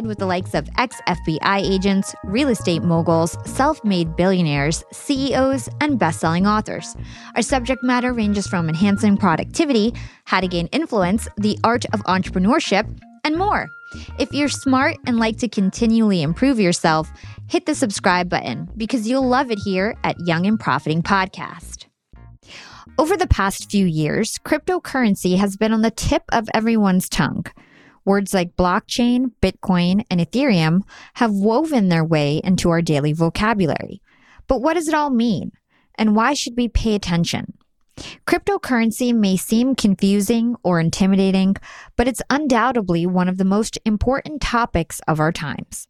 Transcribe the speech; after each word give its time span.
with 0.00 0.18
the 0.18 0.26
likes 0.26 0.54
of 0.54 0.68
ex 0.78 1.00
FBI 1.06 1.58
agents, 1.58 2.14
real 2.24 2.48
estate 2.48 2.82
moguls, 2.82 3.36
self 3.44 3.84
made 3.84 4.16
billionaires, 4.16 4.82
CEOs, 4.92 5.68
and 5.80 5.98
best 5.98 6.20
selling 6.20 6.46
authors. 6.46 6.96
Our 7.36 7.42
subject 7.42 7.82
matter 7.84 8.12
ranges 8.12 8.46
from 8.46 8.68
enhancing 8.68 9.16
productivity, 9.18 9.92
how 10.24 10.40
to 10.40 10.48
gain 10.48 10.66
influence, 10.68 11.28
the 11.36 11.58
art 11.62 11.84
of 11.92 12.00
entrepreneurship, 12.04 12.86
and 13.24 13.36
more. 13.36 13.68
If 14.18 14.32
you're 14.32 14.48
smart 14.48 14.96
and 15.06 15.18
like 15.18 15.36
to 15.38 15.48
continually 15.48 16.22
improve 16.22 16.58
yourself, 16.58 17.10
hit 17.48 17.66
the 17.66 17.74
subscribe 17.74 18.28
button 18.28 18.70
because 18.76 19.06
you'll 19.06 19.28
love 19.28 19.50
it 19.50 19.58
here 19.58 19.94
at 20.02 20.18
Young 20.26 20.46
and 20.46 20.58
Profiting 20.58 21.02
Podcast. 21.02 21.84
Over 22.98 23.16
the 23.16 23.26
past 23.26 23.70
few 23.70 23.86
years, 23.86 24.38
cryptocurrency 24.44 25.38
has 25.38 25.56
been 25.56 25.72
on 25.72 25.82
the 25.82 25.90
tip 25.90 26.24
of 26.32 26.48
everyone's 26.52 27.08
tongue. 27.08 27.44
Words 28.04 28.34
like 28.34 28.56
blockchain, 28.56 29.32
Bitcoin, 29.40 30.04
and 30.10 30.20
Ethereum 30.20 30.82
have 31.14 31.32
woven 31.32 31.88
their 31.88 32.04
way 32.04 32.40
into 32.42 32.70
our 32.70 32.82
daily 32.82 33.12
vocabulary. 33.12 34.02
But 34.48 34.60
what 34.60 34.74
does 34.74 34.88
it 34.88 34.94
all 34.94 35.10
mean? 35.10 35.52
And 35.96 36.16
why 36.16 36.34
should 36.34 36.56
we 36.56 36.68
pay 36.68 36.94
attention? 36.94 37.58
Cryptocurrency 38.26 39.14
may 39.14 39.36
seem 39.36 39.74
confusing 39.74 40.56
or 40.62 40.80
intimidating, 40.80 41.56
but 41.96 42.08
it's 42.08 42.22
undoubtedly 42.30 43.06
one 43.06 43.28
of 43.28 43.38
the 43.38 43.44
most 43.44 43.78
important 43.84 44.40
topics 44.40 45.00
of 45.06 45.20
our 45.20 45.30
times. 45.30 45.86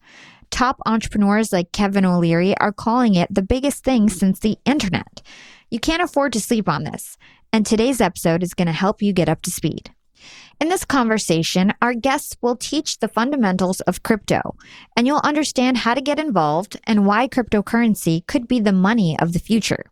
Top 0.50 0.80
entrepreneurs 0.84 1.52
like 1.52 1.72
Kevin 1.72 2.04
O'Leary 2.04 2.56
are 2.58 2.72
calling 2.72 3.14
it 3.14 3.32
the 3.32 3.42
biggest 3.42 3.84
thing 3.84 4.10
since 4.10 4.40
the 4.40 4.58
internet. 4.66 5.22
You 5.70 5.80
can't 5.80 6.02
afford 6.02 6.34
to 6.34 6.40
sleep 6.40 6.68
on 6.68 6.84
this, 6.84 7.16
and 7.52 7.64
today's 7.64 8.00
episode 8.00 8.42
is 8.42 8.52
going 8.52 8.66
to 8.66 8.72
help 8.72 9.00
you 9.00 9.14
get 9.14 9.30
up 9.30 9.40
to 9.42 9.50
speed. 9.50 9.90
In 10.62 10.68
this 10.68 10.84
conversation, 10.84 11.74
our 11.82 11.92
guests 11.92 12.36
will 12.40 12.54
teach 12.54 13.00
the 13.00 13.08
fundamentals 13.08 13.80
of 13.80 14.04
crypto, 14.04 14.54
and 14.96 15.08
you'll 15.08 15.20
understand 15.24 15.78
how 15.78 15.92
to 15.92 16.00
get 16.00 16.20
involved 16.20 16.78
and 16.84 17.04
why 17.04 17.26
cryptocurrency 17.26 18.24
could 18.28 18.46
be 18.46 18.60
the 18.60 18.70
money 18.70 19.18
of 19.18 19.32
the 19.32 19.40
future. 19.40 19.86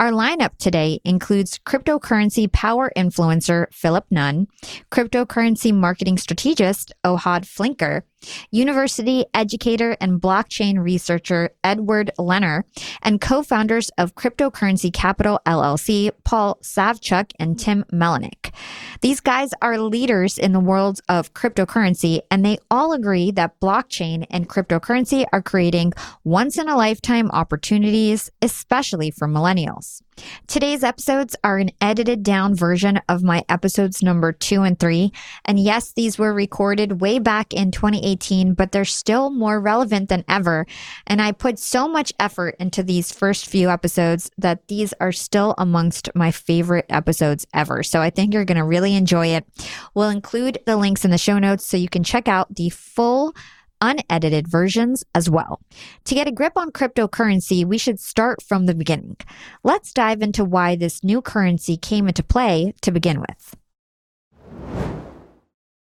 Our 0.00 0.10
lineup 0.10 0.56
today 0.58 0.98
includes 1.04 1.60
cryptocurrency 1.64 2.50
power 2.50 2.90
influencer 2.96 3.72
Philip 3.72 4.04
Nunn, 4.10 4.48
cryptocurrency 4.90 5.72
marketing 5.72 6.18
strategist 6.18 6.92
Ohad 7.04 7.44
Flinker, 7.44 8.02
university 8.50 9.24
educator 9.34 9.96
and 10.00 10.20
blockchain 10.20 10.78
researcher 10.78 11.50
Edward 11.64 12.10
Lehner, 12.18 12.64
and 13.02 13.20
co-founders 13.20 13.90
of 13.98 14.14
Cryptocurrency 14.14 14.92
Capital 14.92 15.40
LLC, 15.46 16.10
Paul 16.24 16.58
Savchuk 16.62 17.32
and 17.38 17.58
Tim 17.58 17.84
Melnyk. 17.92 18.52
These 19.00 19.20
guys 19.20 19.50
are 19.62 19.78
leaders 19.78 20.38
in 20.38 20.52
the 20.52 20.60
world 20.60 21.00
of 21.08 21.34
cryptocurrency, 21.34 22.20
and 22.30 22.44
they 22.44 22.58
all 22.70 22.92
agree 22.92 23.30
that 23.32 23.58
blockchain 23.60 24.26
and 24.30 24.48
cryptocurrency 24.48 25.24
are 25.32 25.42
creating 25.42 25.92
once 26.24 26.58
in 26.58 26.68
a 26.68 26.76
lifetime 26.76 27.30
opportunities, 27.30 28.30
especially 28.42 29.10
for 29.10 29.26
millennials. 29.28 30.02
Today's 30.46 30.84
episodes 30.84 31.36
are 31.44 31.58
an 31.58 31.70
edited 31.80 32.22
down 32.22 32.54
version 32.54 33.00
of 33.08 33.22
my 33.22 33.44
episodes 33.48 34.02
number 34.02 34.32
two 34.32 34.62
and 34.62 34.78
three. 34.78 35.12
And 35.44 35.58
yes, 35.58 35.92
these 35.92 36.18
were 36.18 36.32
recorded 36.32 37.00
way 37.00 37.18
back 37.18 37.52
in 37.52 37.70
2018, 37.70 38.54
but 38.54 38.72
they're 38.72 38.84
still 38.84 39.30
more 39.30 39.60
relevant 39.60 40.08
than 40.08 40.24
ever. 40.28 40.66
And 41.06 41.20
I 41.22 41.32
put 41.32 41.58
so 41.58 41.88
much 41.88 42.12
effort 42.18 42.56
into 42.58 42.82
these 42.82 43.12
first 43.12 43.46
few 43.46 43.70
episodes 43.70 44.30
that 44.38 44.68
these 44.68 44.92
are 45.00 45.12
still 45.12 45.54
amongst 45.58 46.08
my 46.14 46.30
favorite 46.30 46.86
episodes 46.88 47.46
ever. 47.54 47.82
So 47.82 48.00
I 48.00 48.10
think 48.10 48.34
you're 48.34 48.44
going 48.44 48.56
to 48.56 48.64
really 48.64 48.94
enjoy 48.94 49.28
it. 49.28 49.46
We'll 49.94 50.10
include 50.10 50.58
the 50.66 50.76
links 50.76 51.04
in 51.04 51.10
the 51.10 51.18
show 51.18 51.38
notes 51.38 51.64
so 51.64 51.76
you 51.76 51.88
can 51.88 52.04
check 52.04 52.28
out 52.28 52.54
the 52.54 52.70
full 52.70 53.34
unedited 53.80 54.48
versions 54.48 55.04
as 55.14 55.28
well. 55.28 55.60
To 56.04 56.14
get 56.14 56.28
a 56.28 56.32
grip 56.32 56.54
on 56.56 56.70
cryptocurrency, 56.70 57.64
we 57.64 57.78
should 57.78 58.00
start 58.00 58.42
from 58.42 58.66
the 58.66 58.74
beginning. 58.74 59.16
Let's 59.62 59.92
dive 59.92 60.22
into 60.22 60.44
why 60.44 60.76
this 60.76 61.02
new 61.02 61.22
currency 61.22 61.76
came 61.76 62.08
into 62.08 62.22
play 62.22 62.74
to 62.82 62.90
begin 62.90 63.20
with. 63.20 63.56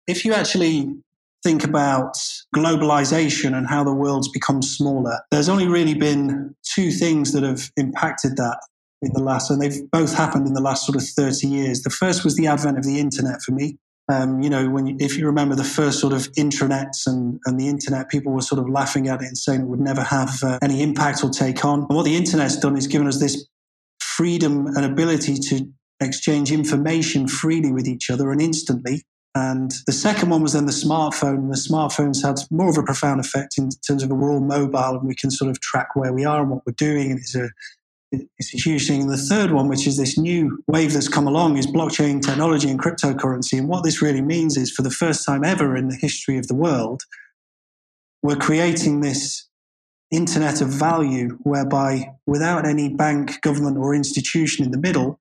If 0.08 0.26
you 0.26 0.34
actually 0.34 0.96
think 1.44 1.64
about 1.64 2.14
globalization 2.56 3.56
and 3.58 3.68
how 3.68 3.84
the 3.84 3.94
world's 3.94 4.30
become 4.30 4.62
smaller, 4.62 5.20
there's 5.32 5.50
only 5.50 5.68
really 5.68 5.94
been 5.94 6.56
two 6.64 6.92
things 6.92 7.34
that 7.34 7.44
have 7.44 7.72
impacted 7.78 8.38
that 8.38 8.60
in 9.02 9.12
the 9.14 9.24
last, 9.24 9.50
and 9.50 9.62
they've 9.62 9.90
both 9.92 10.14
happened 10.14 10.48
in 10.48 10.54
the 10.54 10.62
last 10.62 10.86
sort 10.86 10.96
of 10.96 11.04
30 11.04 11.48
years. 11.48 11.82
The 11.82 11.90
first 11.90 12.24
was 12.24 12.36
the 12.36 12.48
advent 12.48 12.78
of 12.78 12.84
the 12.84 13.00
internet 13.00 13.42
for 13.42 13.52
me. 13.52 13.78
Um, 14.10 14.42
you 14.42 14.50
know, 14.50 14.70
when 14.70 14.88
you, 14.88 14.98
if 15.00 15.18
you 15.18 15.26
remember 15.26 15.56
the 15.56 15.64
first 15.64 16.00
sort 16.00 16.14
of 16.14 16.32
intranets 16.34 17.08
and, 17.08 17.40
and 17.46 17.60
the 17.60 17.68
internet, 17.68 18.10
people 18.10 18.34
were 18.34 18.42
sort 18.42 18.60
of 18.60 18.70
laughing 18.70 19.08
at 19.08 19.22
it 19.22 19.28
and 19.28 19.38
saying 19.38 19.62
it 19.62 19.68
would 19.68 19.80
never 19.80 20.04
have 20.04 20.38
uh, 20.44 20.60
any 20.62 20.82
impact 20.82 21.24
or 21.24 21.30
take 21.30 21.64
on. 21.64 21.82
And 21.82 21.96
what 21.96 22.04
the 22.04 22.16
internet's 22.16 22.58
done 22.58 22.78
is 22.78 22.88
given 22.88 23.08
us 23.08 23.20
this 23.20 23.48
freedom 24.02 24.68
and 24.68 24.84
ability 24.84 25.36
to 25.36 25.66
exchange 26.02 26.52
information 26.52 27.28
freely 27.28 27.72
with 27.72 27.88
each 27.88 28.10
other 28.10 28.32
and 28.32 28.42
instantly. 28.42 29.04
And 29.34 29.72
the 29.86 29.94
second 29.94 30.30
one 30.30 30.42
was 30.42 30.54
then 30.54 30.66
the 30.66 30.74
smartphone. 30.74 31.36
And 31.36 31.54
the 31.54 31.58
smartphones 31.58 32.22
had 32.22 32.38
more 32.52 32.70
of 32.70 32.78
a 32.78 32.84
profound 32.84 33.22
effect 33.22 33.58
in 33.58 33.70
terms 33.88 34.04
of 34.04 34.10
we're 34.10 34.32
all 34.32 34.42
mobile 34.42 34.98
and 34.98 35.08
we 35.08 35.16
can 35.16 35.32
sort 35.32 35.50
of 35.50 35.62
track 35.62 35.96
where 35.96 36.12
we 36.12 36.26
are 36.26 36.42
and 36.42 36.50
what 36.50 36.66
we're 36.66 36.74
doing. 36.74 37.12
And 37.12 37.20
it's 37.20 37.36
a 37.36 37.50
it's 38.12 38.54
a 38.54 38.58
huge 38.58 38.88
thing. 38.88 39.02
And 39.02 39.10
the 39.10 39.18
third 39.18 39.52
one, 39.52 39.70
which 39.70 39.88
is 39.88 39.98
this 39.98 40.18
new 40.18 40.62
wave 40.68 40.94
that's 40.94 41.08
come 41.08 41.28
along, 41.28 41.58
is 41.58 41.66
blockchain 41.66 42.22
technology 42.22 42.70
and 42.70 42.80
cryptocurrency. 42.80 43.58
And 43.58 43.70
what 43.70 43.84
this 43.84 44.02
really 44.02 44.22
means 44.22 44.58
is, 44.58 44.72
for 44.72 44.82
the 44.82 44.92
first 44.92 45.26
time 45.26 45.44
ever 45.44 45.76
in 45.78 45.88
the 45.88 45.96
history 45.96 46.38
of 46.38 46.48
the 46.48 46.56
world, 46.56 47.04
we're 48.22 48.36
creating 48.36 49.00
this 49.00 49.48
internet 50.12 50.62
of 50.62 50.68
value 50.68 51.38
whereby, 51.44 52.16
without 52.28 52.68
any 52.68 52.90
bank, 52.94 53.42
government, 53.42 53.78
or 53.78 53.96
institution 53.96 54.66
in 54.66 54.72
the 54.72 54.78
middle, 54.78 55.20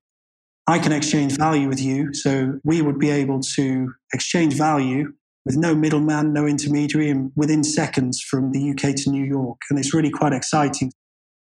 I 0.67 0.79
can 0.79 0.93
exchange 0.93 1.37
value 1.37 1.69
with 1.69 1.81
you. 1.81 2.13
So 2.13 2.61
we 2.65 2.83
would 2.83 2.99
be 2.99 3.11
able 3.11 3.41
to 3.55 3.93
exchange 4.13 4.55
value 4.55 5.13
with 5.47 5.57
no 5.57 5.75
middleman, 5.75 6.33
no 6.33 6.47
intermediary, 6.47 7.09
and 7.09 7.33
within 7.37 7.65
seconds 7.65 8.21
from 8.21 8.53
the 8.53 8.71
UK 8.71 8.95
to 8.97 9.11
New 9.11 9.25
York. 9.25 9.59
And 9.71 9.79
it's 9.79 9.95
really 9.95 10.11
quite 10.11 10.33
exciting 10.33 10.93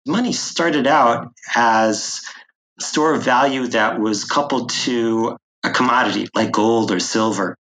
money 0.07 0.33
started 0.33 0.87
out 0.87 1.33
as 1.55 2.21
a 2.79 2.83
store 2.83 3.13
of 3.13 3.23
value 3.23 3.67
that 3.67 3.99
was 3.99 4.23
coupled 4.23 4.69
to 4.69 5.37
a 5.63 5.69
commodity 5.71 6.27
like 6.35 6.51
gold 6.51 6.91
or 6.91 6.99
silver. 6.99 7.55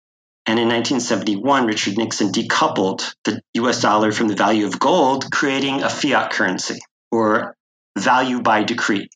And 0.46 0.58
in 0.58 0.68
1971, 0.68 1.66
Richard 1.66 1.96
Nixon 1.96 2.30
decoupled 2.30 3.14
the 3.24 3.40
US 3.54 3.80
dollar 3.80 4.12
from 4.12 4.28
the 4.28 4.36
value 4.36 4.66
of 4.66 4.78
gold, 4.78 5.30
creating 5.32 5.82
a 5.82 5.88
fiat 5.88 6.32
currency 6.32 6.78
or 7.10 7.56
value 7.96 8.42
by 8.42 8.64
decree, 8.64 9.08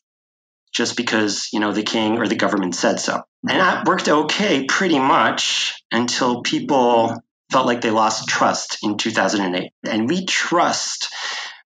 just 0.73 0.97
because, 0.97 1.49
you 1.53 1.59
know, 1.59 1.71
the 1.71 1.83
king 1.83 2.17
or 2.17 2.27
the 2.27 2.35
government 2.35 2.73
said 2.73 2.99
so. 2.99 3.21
And 3.47 3.59
that 3.59 3.87
worked 3.87 4.09
okay 4.09 4.65
pretty 4.65 4.99
much 4.99 5.81
until 5.91 6.41
people 6.41 7.21
felt 7.51 7.67
like 7.67 7.81
they 7.81 7.91
lost 7.91 8.27
trust 8.27 8.79
in 8.83 8.97
2008. 8.97 9.71
And 9.83 10.09
we 10.09 10.25
trust 10.25 11.09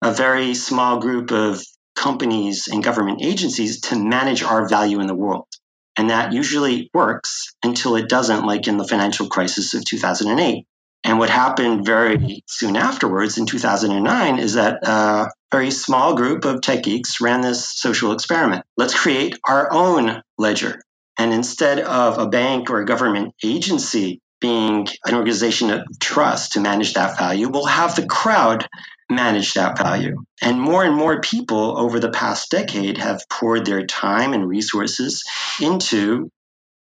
a 0.03 0.13
very 0.13 0.53
small 0.53 0.99
group 0.99 1.31
of 1.31 1.63
companies 1.95 2.67
and 2.67 2.83
government 2.83 3.21
agencies 3.23 3.81
to 3.81 3.95
manage 3.95 4.43
our 4.43 4.67
value 4.67 4.99
in 4.99 5.07
the 5.07 5.15
world. 5.15 5.47
And 5.95 6.09
that 6.09 6.33
usually 6.33 6.89
works 6.93 7.53
until 7.63 7.95
it 7.95 8.09
doesn't, 8.09 8.45
like 8.45 8.67
in 8.67 8.77
the 8.77 8.87
financial 8.87 9.27
crisis 9.27 9.73
of 9.73 9.85
2008. 9.85 10.65
And 11.03 11.19
what 11.19 11.29
happened 11.29 11.85
very 11.85 12.43
soon 12.47 12.75
afterwards 12.75 13.37
in 13.37 13.45
2009 13.45 14.39
is 14.39 14.53
that 14.53 14.79
uh, 14.87 15.27
a 15.27 15.55
very 15.55 15.69
small 15.69 16.15
group 16.15 16.45
of 16.45 16.61
tech 16.61 16.83
geeks 16.83 17.19
ran 17.21 17.41
this 17.41 17.67
social 17.77 18.13
experiment. 18.13 18.65
Let's 18.77 18.97
create 18.97 19.37
our 19.43 19.71
own 19.71 20.21
ledger. 20.37 20.81
And 21.17 21.33
instead 21.33 21.79
of 21.79 22.17
a 22.17 22.27
bank 22.27 22.69
or 22.69 22.81
a 22.81 22.85
government 22.85 23.35
agency 23.43 24.21
being 24.39 24.87
an 25.05 25.13
organization 25.13 25.69
of 25.69 25.83
trust 25.99 26.53
to 26.53 26.59
manage 26.59 26.93
that 26.93 27.17
value, 27.17 27.49
we'll 27.49 27.65
have 27.65 27.95
the 27.95 28.05
crowd 28.05 28.67
manage 29.15 29.53
that 29.53 29.77
value. 29.77 30.23
And 30.41 30.59
more 30.59 30.83
and 30.83 30.95
more 30.95 31.21
people 31.21 31.77
over 31.77 31.99
the 31.99 32.11
past 32.11 32.51
decade 32.51 32.97
have 32.97 33.21
poured 33.29 33.65
their 33.65 33.85
time 33.85 34.33
and 34.33 34.47
resources 34.47 35.23
into 35.61 36.29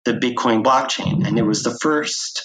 the 0.05 0.13
Bitcoin 0.13 0.65
blockchain. 0.65 1.27
And 1.27 1.39
it 1.39 1.43
was 1.43 1.63
the 1.63 1.79
first 1.81 2.43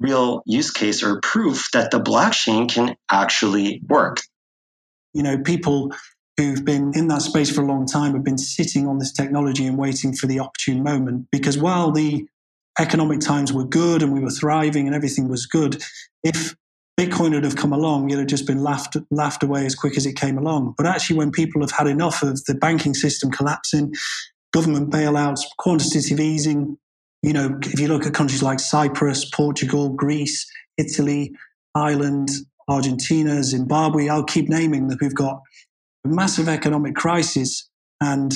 real 0.00 0.42
use 0.46 0.70
case 0.70 1.02
or 1.02 1.20
proof 1.20 1.68
that 1.72 1.90
the 1.90 2.00
blockchain 2.00 2.68
can 2.68 2.96
actually 3.10 3.82
work. 3.88 4.18
You 5.14 5.22
know, 5.22 5.38
people 5.38 5.92
who've 6.36 6.64
been 6.64 6.92
in 6.94 7.08
that 7.08 7.22
space 7.22 7.54
for 7.54 7.62
a 7.62 7.66
long 7.66 7.86
time 7.86 8.14
have 8.14 8.24
been 8.24 8.38
sitting 8.38 8.86
on 8.88 8.98
this 8.98 9.12
technology 9.12 9.66
and 9.66 9.78
waiting 9.78 10.14
for 10.14 10.26
the 10.26 10.40
opportune 10.40 10.82
moment 10.82 11.26
because 11.30 11.58
while 11.58 11.92
the 11.92 12.26
economic 12.80 13.20
times 13.20 13.52
were 13.52 13.66
good 13.66 14.02
and 14.02 14.12
we 14.12 14.20
were 14.20 14.30
thriving 14.30 14.86
and 14.86 14.96
everything 14.96 15.28
was 15.28 15.46
good, 15.46 15.82
if 16.22 16.54
Bitcoin 17.00 17.32
would 17.32 17.44
have 17.44 17.56
come 17.56 17.72
along, 17.72 18.10
it 18.10 18.14
would 18.14 18.20
have 18.20 18.28
just 18.28 18.46
been 18.46 18.62
laughed 18.62 18.96
laughed 19.10 19.42
away 19.42 19.64
as 19.64 19.74
quick 19.74 19.96
as 19.96 20.06
it 20.06 20.14
came 20.14 20.36
along. 20.36 20.74
But 20.76 20.86
actually, 20.86 21.16
when 21.16 21.30
people 21.30 21.62
have 21.62 21.70
had 21.70 21.86
enough 21.86 22.22
of 22.22 22.44
the 22.44 22.54
banking 22.54 22.94
system 22.94 23.30
collapsing, 23.30 23.94
government 24.52 24.90
bailouts, 24.90 25.40
quantitative 25.58 26.20
easing, 26.20 26.76
you 27.22 27.32
know, 27.32 27.58
if 27.62 27.80
you 27.80 27.88
look 27.88 28.04
at 28.04 28.12
countries 28.12 28.42
like 28.42 28.60
Cyprus, 28.60 29.24
Portugal, 29.24 29.88
Greece, 29.88 30.46
Italy, 30.76 31.32
Ireland, 31.74 32.30
Argentina, 32.68 33.42
Zimbabwe, 33.42 34.08
I'll 34.08 34.24
keep 34.24 34.48
naming 34.48 34.88
that 34.88 35.00
we've 35.00 35.14
got 35.14 35.40
a 36.04 36.08
massive 36.08 36.48
economic 36.48 36.94
crisis 36.94 37.68
and 38.00 38.34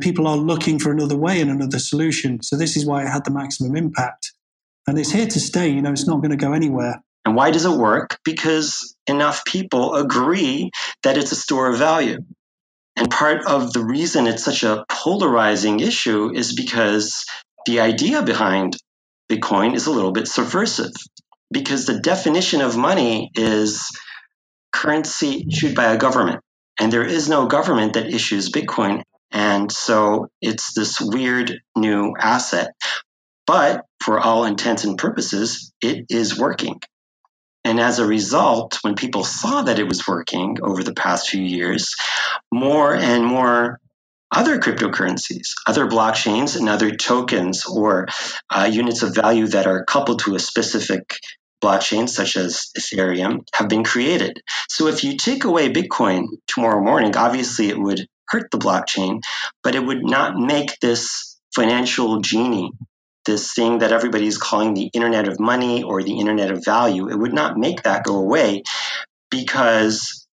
people 0.00 0.26
are 0.26 0.36
looking 0.36 0.78
for 0.78 0.92
another 0.92 1.16
way 1.16 1.40
and 1.40 1.50
another 1.50 1.78
solution. 1.78 2.42
So 2.42 2.56
this 2.56 2.76
is 2.76 2.86
why 2.86 3.02
it 3.02 3.08
had 3.08 3.24
the 3.24 3.30
maximum 3.30 3.74
impact. 3.74 4.32
And 4.86 4.98
it's 4.98 5.10
here 5.10 5.26
to 5.26 5.40
stay, 5.40 5.68
you 5.68 5.80
know, 5.80 5.90
it's 5.90 6.06
not 6.06 6.18
going 6.18 6.30
to 6.30 6.36
go 6.36 6.52
anywhere. 6.52 7.02
And 7.24 7.36
why 7.36 7.50
does 7.50 7.64
it 7.64 7.78
work? 7.78 8.18
Because 8.24 8.96
enough 9.06 9.44
people 9.44 9.94
agree 9.94 10.70
that 11.02 11.16
it's 11.16 11.32
a 11.32 11.36
store 11.36 11.68
of 11.68 11.78
value. 11.78 12.18
And 12.96 13.10
part 13.10 13.46
of 13.46 13.72
the 13.72 13.84
reason 13.84 14.26
it's 14.26 14.44
such 14.44 14.64
a 14.64 14.84
polarizing 14.88 15.80
issue 15.80 16.30
is 16.34 16.54
because 16.54 17.24
the 17.66 17.80
idea 17.80 18.22
behind 18.22 18.76
Bitcoin 19.30 19.74
is 19.74 19.86
a 19.86 19.90
little 19.90 20.12
bit 20.12 20.28
subversive 20.28 20.92
because 21.50 21.86
the 21.86 22.00
definition 22.00 22.60
of 22.60 22.76
money 22.76 23.30
is 23.34 23.88
currency 24.72 25.46
issued 25.48 25.74
by 25.74 25.92
a 25.92 25.98
government. 25.98 26.40
And 26.80 26.92
there 26.92 27.04
is 27.04 27.28
no 27.28 27.46
government 27.46 27.94
that 27.94 28.06
issues 28.06 28.50
Bitcoin. 28.50 29.02
And 29.30 29.70
so 29.70 30.28
it's 30.40 30.74
this 30.74 31.00
weird 31.00 31.60
new 31.76 32.14
asset. 32.18 32.70
But 33.46 33.84
for 34.00 34.18
all 34.18 34.44
intents 34.44 34.84
and 34.84 34.98
purposes, 34.98 35.72
it 35.80 36.06
is 36.10 36.38
working. 36.38 36.80
And 37.64 37.78
as 37.78 37.98
a 37.98 38.06
result, 38.06 38.78
when 38.82 38.94
people 38.96 39.24
saw 39.24 39.62
that 39.62 39.78
it 39.78 39.86
was 39.86 40.06
working 40.06 40.58
over 40.62 40.82
the 40.82 40.94
past 40.94 41.28
few 41.28 41.42
years, 41.42 41.94
more 42.52 42.94
and 42.94 43.24
more 43.24 43.78
other 44.32 44.58
cryptocurrencies, 44.58 45.54
other 45.66 45.86
blockchains, 45.86 46.56
and 46.56 46.68
other 46.68 46.90
tokens 46.90 47.66
or 47.66 48.08
uh, 48.50 48.68
units 48.72 49.02
of 49.02 49.14
value 49.14 49.46
that 49.46 49.66
are 49.66 49.84
coupled 49.84 50.20
to 50.20 50.34
a 50.34 50.40
specific 50.40 51.16
blockchain, 51.62 52.08
such 52.08 52.36
as 52.36 52.70
Ethereum, 52.76 53.46
have 53.54 53.68
been 53.68 53.84
created. 53.84 54.40
So 54.68 54.88
if 54.88 55.04
you 55.04 55.16
take 55.16 55.44
away 55.44 55.72
Bitcoin 55.72 56.24
tomorrow 56.48 56.82
morning, 56.82 57.16
obviously 57.16 57.68
it 57.68 57.78
would 57.78 58.06
hurt 58.28 58.50
the 58.50 58.58
blockchain, 58.58 59.20
but 59.62 59.74
it 59.74 59.84
would 59.84 60.02
not 60.02 60.34
make 60.36 60.80
this 60.80 61.38
financial 61.54 62.20
genie, 62.20 62.72
this 63.24 63.54
thing 63.54 63.78
that 63.78 63.92
everybody 63.92 64.26
is 64.26 64.38
calling 64.38 64.74
the 64.74 64.90
Internet 64.92 65.28
of 65.28 65.38
Money 65.38 65.82
or 65.82 66.02
the 66.02 66.18
Internet 66.18 66.50
of 66.50 66.64
Value, 66.64 67.08
it 67.08 67.18
would 67.18 67.32
not 67.32 67.56
make 67.56 67.82
that 67.82 68.04
go 68.04 68.16
away 68.16 68.62
because 69.30 70.26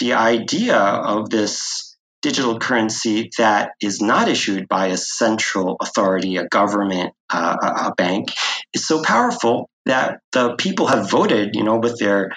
the 0.00 0.14
idea 0.14 0.76
of 0.76 1.30
this 1.30 1.96
digital 2.22 2.58
currency 2.58 3.30
that 3.36 3.72
is 3.82 4.00
not 4.00 4.28
issued 4.28 4.66
by 4.66 4.86
a 4.86 4.96
central 4.96 5.76
authority, 5.80 6.38
a 6.38 6.48
government, 6.48 7.12
uh, 7.30 7.56
a 7.60 7.94
bank, 7.94 8.30
is 8.72 8.86
so 8.86 9.02
powerful 9.02 9.68
that 9.84 10.20
the 10.32 10.54
people 10.56 10.86
have 10.86 11.10
voted, 11.10 11.54
you 11.54 11.62
know, 11.62 11.76
with 11.76 11.98
their 11.98 12.32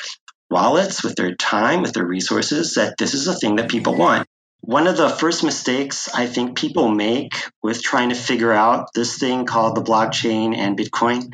wallets, 0.50 1.04
with 1.04 1.16
their 1.16 1.36
time, 1.36 1.82
with 1.82 1.94
their 1.94 2.06
resources, 2.06 2.74
that 2.74 2.98
this 2.98 3.14
is 3.14 3.28
a 3.28 3.36
thing 3.36 3.56
that 3.56 3.70
people 3.70 3.96
want. 3.96 4.27
One 4.68 4.88
of 4.88 4.98
the 4.98 5.08
first 5.08 5.46
mistakes 5.46 6.10
I 6.14 6.28
think 6.28 6.58
people 6.58 6.90
make 6.90 7.36
with 7.64 7.82
trying 7.82 8.10
to 8.10 8.16
figure 8.16 8.52
out 8.52 8.94
this 8.94 9.18
thing 9.18 9.46
called 9.46 9.76
the 9.76 9.82
blockchain 9.82 10.58
and 10.58 10.78
Bitcoin 10.78 11.32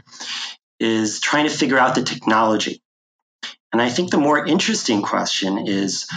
is 0.79 1.19
trying 1.19 1.49
to 1.49 1.51
figure 1.51 1.79
out 1.79 1.95
the 1.95 2.03
technology. 2.03 2.83
And 3.71 3.81
I 3.81 3.89
think 3.89 4.11
the 4.11 4.19
more 4.19 4.45
interesting 4.45 5.01
question 5.01 5.67
is 5.67 6.07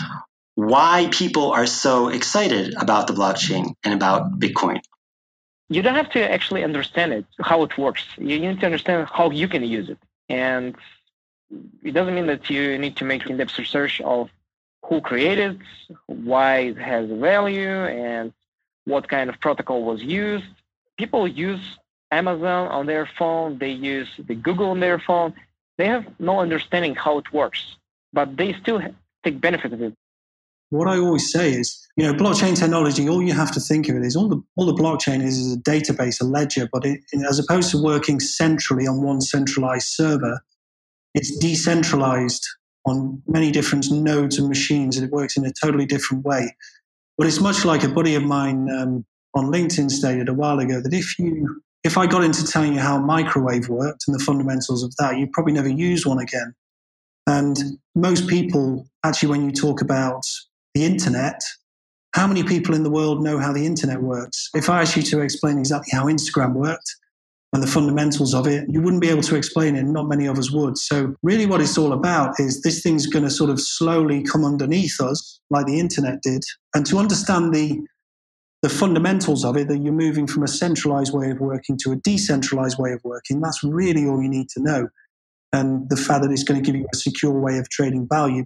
why 0.57 1.09
people 1.11 1.53
are 1.53 1.65
so 1.65 2.09
excited 2.09 2.75
about 2.75 3.07
the 3.07 3.15
blockchain 3.15 3.73
and 3.83 3.95
about 3.95 4.39
Bitcoin. 4.39 4.83
You 5.71 5.81
don't 5.81 5.95
have 5.95 6.11
to 6.11 6.31
actually 6.31 6.65
understand 6.65 7.15
it, 7.15 7.25
how 7.41 7.63
it 7.63 7.79
works. 7.79 8.05
You 8.19 8.39
need 8.39 8.61
to 8.61 8.67
understand 8.67 9.09
how 9.11 9.31
you 9.31 9.49
can 9.49 9.65
use 9.65 9.89
it. 9.89 9.99
And 10.29 10.77
it 11.83 11.93
doesn't 11.93 12.15
mean 12.15 12.27
that 12.27 12.51
you 12.51 12.77
need 12.77 12.97
to 12.97 13.07
make 13.07 13.25
in-depth 13.25 13.59
research 13.59 14.03
of 14.03 14.29
who 14.89 15.01
created, 15.01 15.61
why 16.07 16.59
it 16.59 16.79
has 16.79 17.11
value, 17.11 17.85
and 17.87 18.33
what 18.85 19.09
kind 19.09 19.29
of 19.29 19.39
protocol 19.41 19.83
was 19.85 20.03
used. 20.03 20.47
People 20.97 21.27
use 21.27 21.79
Amazon 22.11 22.69
on 22.69 22.87
their 22.87 23.09
phone, 23.19 23.59
they 23.59 23.71
use 23.71 24.09
the 24.19 24.35
Google 24.35 24.71
on 24.71 24.81
their 24.81 24.99
phone. 24.99 25.35
They 25.77 25.87
have 25.89 26.07
no 26.19 26.41
understanding 26.41 26.95
how 26.95 27.19
it 27.19 27.33
works, 27.33 27.77
but 28.13 28.37
they 28.37 28.55
still 28.55 28.81
take 29.25 29.41
benefit 29.41 29.73
of 29.73 29.83
it. 29.83 29.95
What 30.71 30.89
I 30.89 30.99
always 30.99 31.31
say 31.31 31.53
is, 31.53 31.87
you 31.97 32.05
know, 32.05 32.15
blockchain 32.15 32.57
technology. 32.59 33.09
All 33.09 33.23
you 33.23 33.35
have 33.35 33.53
to 33.53 33.61
think 33.61 33.89
of 33.89 33.97
it 33.97 34.03
is 34.03 34.17
all 34.17 34.29
the 34.29 34.43
all 34.57 34.67
the 34.67 34.75
blockchain 34.75 35.23
is 35.23 35.39
is 35.39 35.55
a 35.55 35.59
database, 35.59 36.21
a 36.21 36.25
ledger, 36.25 36.69
but 36.73 36.85
it, 36.85 37.01
as 37.29 37.39
opposed 37.39 37.71
to 37.71 37.83
working 37.83 38.19
centrally 38.19 38.87
on 38.87 39.03
one 39.03 39.21
centralized 39.21 39.89
server, 39.89 40.41
it's 41.15 41.37
decentralized 41.39 42.45
on 42.87 43.23
many 43.27 43.51
different 43.51 43.91
nodes 43.91 44.39
and 44.39 44.49
machines, 44.49 44.97
and 44.97 45.05
it 45.05 45.13
works 45.13 45.37
in 45.37 45.45
a 45.45 45.53
totally 45.53 45.87
different 45.87 46.25
way. 46.25 46.55
But 47.19 47.27
it's 47.27 47.41
much 47.41 47.65
like 47.65 47.83
a 47.83 47.89
buddy 47.89 48.15
of 48.15 48.23
mine 48.23 48.71
um, 48.71 49.05
on 49.35 49.47
LinkedIn 49.47 49.91
stated 49.91 50.29
a 50.29 50.35
while 50.35 50.59
ago 50.59 50.81
that 50.81 50.95
if 50.95 51.19
you 51.19 51.63
if 51.85 51.97
I 51.97 52.07
got 52.07 52.25
into 52.25 52.45
telling 52.45 52.75
you 52.75 52.81
how 52.81 52.99
microwave 52.99 53.69
worked 53.69 54.05
and 54.09 54.15
the 54.19 54.23
fundamentals 54.23 54.83
of 54.83 54.95
that, 54.97 55.19
you'd 55.19 55.31
probably 55.31 55.53
never 55.53 55.69
use 55.69 56.05
one 56.05 56.19
again. 56.19 56.53
And 57.29 57.57
most 57.95 58.29
people, 58.29 58.89
actually, 59.05 59.29
when 59.29 59.45
you 59.45 59.53
talk 59.53 59.81
about 59.81 60.25
the 60.75 60.85
internet, 60.85 61.41
how 62.13 62.27
many 62.27 62.43
people 62.43 62.75
in 62.75 62.83
the 62.83 62.91
world 62.91 63.23
know 63.23 63.39
how 63.39 63.53
the 63.53 63.65
internet 63.65 64.03
works? 64.03 64.51
If 64.55 64.69
I 64.69 64.81
asked 64.81 64.97
you 64.97 65.03
to 65.05 65.21
explain 65.21 65.59
exactly 65.59 65.91
how 65.93 66.07
Instagram 66.07 66.55
worked 66.55 66.97
and 67.53 67.63
the 67.63 67.67
fundamentals 67.67 68.35
of 68.35 68.47
it, 68.47 68.67
you 68.69 68.83
wouldn't 68.83 69.01
be 69.01 69.09
able 69.09 69.23
to 69.23 69.37
explain 69.37 69.77
it. 69.77 69.85
Not 69.85 70.09
many 70.09 70.27
of 70.27 70.39
us 70.39 70.51
would. 70.51 70.77
So, 70.77 71.15
really, 71.23 71.47
what 71.47 71.61
it's 71.61 71.79
all 71.79 71.93
about 71.93 72.39
is 72.39 72.61
this 72.63 72.83
thing's 72.83 73.07
going 73.07 73.25
to 73.25 73.31
sort 73.31 73.51
of 73.51 73.61
slowly 73.61 74.23
come 74.23 74.45
underneath 74.45 75.01
us, 75.01 75.41
like 75.51 75.67
the 75.67 75.79
internet 75.79 76.23
did. 76.23 76.43
And 76.75 76.85
to 76.87 76.99
understand 76.99 77.55
the 77.55 77.81
the 78.63 78.69
fundamentals 78.71 79.45
of 79.45 79.57
it, 79.57 79.69
that 79.69 79.79
you're 79.79 79.93
moving 79.93 80.27
from 80.27 80.43
a 80.43 80.49
centralized 80.49 81.15
way 81.15 81.31
of 81.31 81.39
working 81.41 81.79
to 81.85 81.93
a 81.93 81.97
decentralized 81.97 82.79
way 82.79 82.93
of 82.93 83.01
working, 83.05 83.41
that's 83.41 83.63
really 83.63 84.07
all 84.07 84.21
you 84.21 84.29
need 84.29 84.49
to 84.49 84.63
know. 84.63 84.89
And 85.53 85.89
the 85.89 85.97
fact 85.97 86.23
that 86.23 86.33
it's 86.33 86.43
going 86.43 86.63
to 86.63 86.67
give 86.67 86.75
you 86.75 86.87
a 86.93 86.97
secure 86.97 87.39
way 87.39 87.59
of 87.59 87.69
trading 87.71 88.09
value 88.11 88.45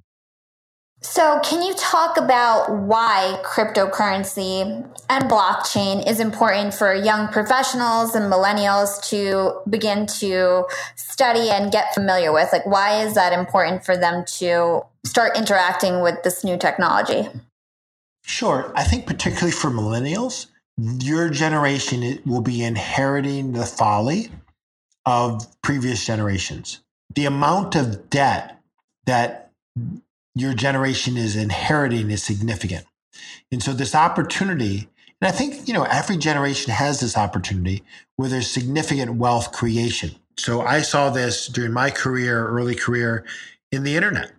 so, 1.03 1.41
can 1.43 1.63
you 1.63 1.73
talk 1.75 2.19
about 2.19 2.71
why 2.71 3.41
cryptocurrency 3.43 4.87
and 5.09 5.25
blockchain 5.31 6.07
is 6.07 6.21
important 6.21 6.75
for 6.75 6.95
young 6.95 7.29
professionals 7.29 8.15
and 8.15 8.31
millennials 8.31 9.03
to 9.09 9.61
begin 9.71 10.07
to 10.19 10.67
study 10.97 11.49
and 11.49 11.73
get 11.73 11.95
familiar 11.95 12.35
with? 12.35 12.51
Like, 12.53 12.67
why 12.67 13.03
is 13.03 13.15
that 13.15 13.33
important 13.33 13.83
for 13.83 13.97
them 13.97 14.27
to 14.39 14.83
start 15.07 15.39
interacting 15.39 16.03
with 16.03 16.23
this 16.23 16.45
new 16.45 16.59
technology? 16.59 17.29
Sure. 18.23 18.71
I 18.77 18.85
think, 18.85 19.07
particularly 19.07 19.53
for 19.53 19.71
millennials, 19.71 20.49
your 20.77 21.31
generation 21.31 22.21
will 22.27 22.43
be 22.43 22.63
inheriting 22.63 23.53
the 23.53 23.65
folly 23.65 24.29
of 25.07 25.47
previous 25.63 26.05
generations. 26.05 26.81
The 27.15 27.25
amount 27.25 27.75
of 27.75 28.11
debt 28.11 28.61
that 29.07 29.51
your 30.35 30.55
generation 30.55 31.17
is 31.17 31.37
inheriting 31.37 32.11
is 32.11 32.23
significant. 32.23 32.87
And 33.51 33.63
so 33.63 33.73
this 33.73 33.95
opportunity, 33.95 34.89
and 35.21 35.29
I 35.29 35.31
think, 35.33 35.67
you 35.67 35.75
know, 35.75 35.85
every 35.85 36.17
generation 36.17 36.73
has 36.73 37.01
this 37.01 37.17
opportunity 37.17 37.83
where 38.17 38.29
there's 38.29 38.51
significant 38.51 39.17
wealth 39.17 39.53
creation. 39.53 40.15
So 40.39 40.63
I 40.63 40.83
saw 40.83 41.11
this 41.11 41.49
during 41.49 41.73
my 41.73 41.91
career, 41.91 42.47
early 42.47 42.75
career 42.75 43.25
in 43.73 43.83
the 43.83 43.97
internet, 43.97 44.33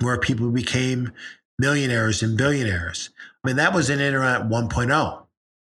where 0.00 0.18
people 0.18 0.50
became 0.50 1.12
millionaires 1.58 2.22
and 2.22 2.36
billionaires. 2.36 3.10
I 3.42 3.48
mean, 3.48 3.56
that 3.56 3.74
was 3.74 3.90
in 3.90 4.00
Internet 4.00 4.48
1.0. 4.48 5.26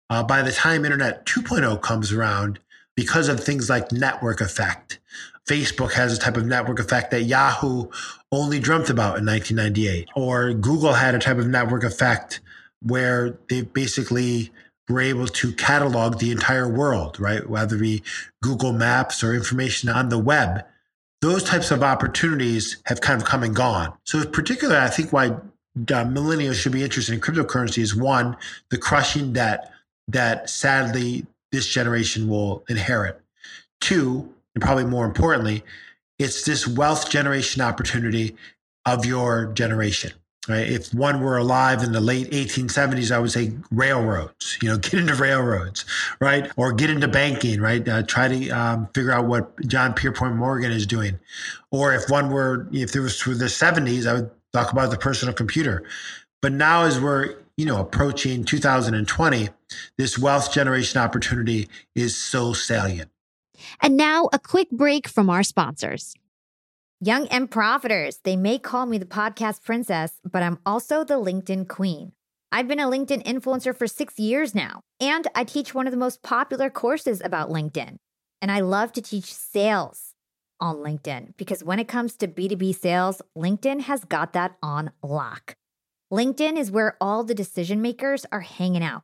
Uh, 0.10 0.24
by 0.24 0.42
the 0.42 0.52
time 0.52 0.86
Internet 0.86 1.26
2.0 1.26 1.82
comes 1.82 2.12
around, 2.12 2.60
because 2.96 3.30
of 3.30 3.40
things 3.40 3.70
like 3.70 3.92
network 3.92 4.42
effect, 4.42 5.00
Facebook 5.48 5.94
has 5.94 6.16
a 6.16 6.20
type 6.20 6.38
of 6.38 6.46
network 6.46 6.80
effect 6.80 7.12
that 7.12 7.24
Yahoo 7.24 7.88
only 8.32 8.60
dreamt 8.60 8.90
about 8.90 9.18
in 9.18 9.26
1998, 9.26 10.10
or 10.16 10.54
Google 10.54 10.94
had 10.94 11.16
a 11.16 11.20
type 11.20 11.38
of 11.38 11.48
network 11.48 11.84
effect 11.84 12.42
where 12.82 13.38
they 13.50 13.62
basically 13.62 14.52
were 14.90 15.02
able 15.02 15.28
to 15.28 15.54
catalog 15.54 16.20
the 16.20 16.32
entire 16.32 16.68
world, 16.68 17.20
right? 17.20 17.50
Whether 17.50 17.78
it 17.78 17.82
be 17.82 18.04
Google 18.42 18.74
Maps 18.74 19.24
or 19.24 19.34
information 19.34 19.90
on 19.90 20.10
the 20.10 20.20
web. 20.20 20.66
Those 21.22 21.44
types 21.44 21.72
of 21.72 21.82
opportunities 21.82 22.78
have 22.86 23.02
kind 23.02 23.22
of 23.22 23.28
come 23.28 23.44
and 23.44 23.56
gone. 23.56 23.94
So, 24.04 24.24
particularly, 24.26 24.80
I 24.80 24.90
think 24.90 25.12
why 25.12 25.28
uh, 25.30 26.06
millennials 26.06 26.56
should 26.56 26.72
be 26.72 26.84
interested 26.84 27.14
in 27.14 27.22
cryptocurrency 27.22 27.80
is 27.80 27.96
one, 27.96 28.38
the 28.70 28.78
crushing 28.78 29.34
debt 29.34 29.72
that 30.08 30.50
sadly 30.50 31.26
this 31.52 31.68
generation 31.68 32.28
will 32.28 32.64
inherit. 32.70 33.20
Two, 33.82 34.34
and 34.58 34.64
probably 34.64 34.86
more 34.86 35.06
importantly, 35.06 35.64
it's 36.18 36.44
this 36.44 36.68
wealth 36.68 37.12
generation 37.12 37.62
opportunity 37.62 38.36
of 38.88 39.06
your 39.06 39.54
generation. 39.54 40.14
Right? 40.50 40.68
If 40.68 40.96
one 40.96 41.22
were 41.22 41.38
alive 41.38 41.84
in 41.84 41.92
the 41.92 42.02
late 42.02 42.32
1870s, 42.32 43.12
I 43.12 43.20
would 43.20 43.32
say 43.32 43.54
railroads. 43.70 44.58
You 44.64 44.70
know, 44.70 44.78
get 44.80 44.96
into 44.96 45.14
railroads, 45.14 45.86
right? 46.20 46.52
Or 46.58 46.74
get 46.74 46.90
into 46.90 47.08
banking, 47.08 47.62
right? 47.62 47.88
Uh, 47.88 48.02
try 48.02 48.30
to 48.30 48.50
um, 48.50 48.90
figure 48.96 49.12
out 49.12 49.26
what 49.26 49.62
John 49.68 49.94
Pierpont 49.94 50.36
Morgan 50.36 50.72
is 50.72 50.88
doing. 50.88 51.20
Or 51.70 51.94
if 51.94 52.10
one 52.10 52.32
were, 52.32 52.68
if 52.72 52.96
it 52.96 53.00
was 53.00 53.22
through 53.22 53.36
the 53.36 53.46
70s, 53.46 54.08
I 54.08 54.14
would 54.14 54.32
talk 54.54 54.72
about 54.72 54.90
the 54.90 54.98
personal 54.98 55.36
computer. 55.36 55.84
But 56.42 56.52
now, 56.52 56.86
as 56.86 57.00
we're 57.00 57.36
you 57.58 57.66
know 57.68 57.80
approaching 57.80 58.44
2020, 58.44 59.50
this 60.00 60.18
wealth 60.18 60.52
generation 60.52 61.00
opportunity 61.00 61.68
is 61.94 62.18
so 62.18 62.54
salient. 62.54 63.12
And 63.82 63.96
now 63.98 64.30
a 64.34 64.40
quick 64.40 64.70
break 64.72 65.08
from 65.08 65.30
our 65.30 65.44
sponsors. 65.44 66.14
Young 67.00 67.28
and 67.28 67.50
profiters, 67.50 68.20
they 68.24 68.36
may 68.36 68.58
call 68.58 68.86
me 68.88 68.98
the 68.98 69.06
podcast 69.06 69.64
princess, 69.64 70.14
but 70.24 70.42
I'm 70.42 70.58
also 70.66 71.04
the 71.04 71.14
LinkedIn 71.14 71.68
queen. 71.68 72.12
I've 72.52 72.68
been 72.68 72.80
a 72.80 72.88
LinkedIn 72.88 73.24
influencer 73.24 73.76
for 73.76 73.88
six 73.88 74.18
years 74.18 74.56
now, 74.56 74.82
and 75.00 75.28
I 75.36 75.44
teach 75.44 75.76
one 75.76 75.86
of 75.86 75.92
the 75.92 75.98
most 75.98 76.24
popular 76.24 76.70
courses 76.70 77.22
about 77.24 77.50
LinkedIn. 77.50 77.98
And 78.42 78.52
I 78.52 78.62
love 78.62 78.94
to 78.94 79.02
teach 79.02 79.34
sales 79.34 80.14
on 80.60 80.78
LinkedIn 80.78 81.38
because 81.38 81.64
when 81.64 81.80
it 81.80 81.88
comes 81.88 82.16
to 82.16 82.28
B2B 82.28 82.76
sales, 82.76 83.22
LinkedIn 83.38 83.82
has 83.82 84.06
got 84.06 84.34
that 84.34 84.56
on 84.64 84.92
lock. 85.04 85.56
LinkedIn 86.12 86.58
is 86.58 86.72
where 86.72 86.98
all 87.02 87.24
the 87.24 87.36
decision 87.36 87.82
makers 87.82 88.26
are 88.32 88.42
hanging 88.42 88.84
out. 88.84 89.04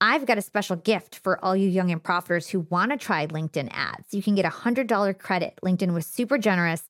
I've 0.00 0.26
got 0.26 0.36
a 0.36 0.42
special 0.42 0.76
gift 0.76 1.20
for 1.22 1.42
all 1.42 1.56
you 1.56 1.68
young 1.68 1.90
and 1.90 2.02
profiters 2.02 2.50
who 2.50 2.60
want 2.60 2.90
to 2.92 2.98
try 2.98 3.26
LinkedIn 3.26 3.70
ads. 3.72 4.12
You 4.12 4.22
can 4.22 4.34
get 4.34 4.44
a 4.44 4.50
$100 4.50 5.18
credit. 5.18 5.58
LinkedIn 5.64 5.94
was 5.94 6.06
super 6.06 6.36
generous. 6.36 6.82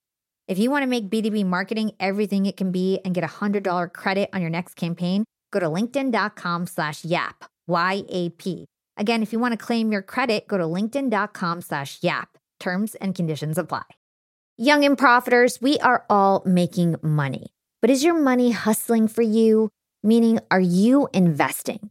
If 0.48 0.58
you 0.58 0.70
want 0.70 0.82
to 0.82 0.88
make 0.88 1.08
B2B 1.08 1.44
marketing 1.46 1.92
everything 2.00 2.46
it 2.46 2.56
can 2.56 2.72
be 2.72 3.00
and 3.04 3.14
get 3.14 3.22
a 3.22 3.28
$100 3.28 3.92
credit 3.92 4.30
on 4.32 4.40
your 4.40 4.50
next 4.50 4.74
campaign, 4.74 5.24
go 5.52 5.60
to 5.60 5.66
linkedin.com 5.66 6.66
slash 6.66 7.04
yap, 7.04 7.44
Y-A-P. 7.68 8.66
Again, 8.96 9.22
if 9.22 9.32
you 9.32 9.38
want 9.38 9.52
to 9.52 9.64
claim 9.64 9.92
your 9.92 10.02
credit, 10.02 10.48
go 10.48 10.58
to 10.58 10.64
linkedin.com 10.64 11.60
slash 11.60 11.98
yap. 12.02 12.38
Terms 12.58 12.96
and 12.96 13.14
conditions 13.14 13.58
apply. 13.58 13.84
Young 14.56 14.84
and 14.84 14.96
profiters, 14.96 15.60
we 15.60 15.78
are 15.80 16.06
all 16.08 16.42
making 16.46 16.96
money. 17.02 17.48
But 17.82 17.90
is 17.90 18.02
your 18.02 18.18
money 18.18 18.52
hustling 18.52 19.06
for 19.06 19.22
you? 19.22 19.68
Meaning, 20.02 20.40
are 20.50 20.60
you 20.60 21.08
investing? 21.12 21.90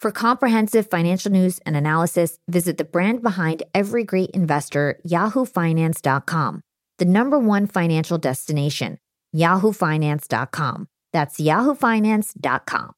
For 0.00 0.12
comprehensive 0.12 0.88
financial 0.88 1.32
news 1.32 1.58
and 1.66 1.76
analysis, 1.76 2.38
visit 2.48 2.78
the 2.78 2.84
brand 2.84 3.20
behind 3.20 3.64
every 3.74 4.04
great 4.04 4.30
investor, 4.30 5.00
yahoofinance.com, 5.04 6.60
the 6.98 7.04
number 7.04 7.36
one 7.36 7.66
financial 7.66 8.16
destination, 8.16 8.98
yahoofinance.com. 9.34 10.86
That's 11.12 11.40
yahoofinance.com. 11.40 12.92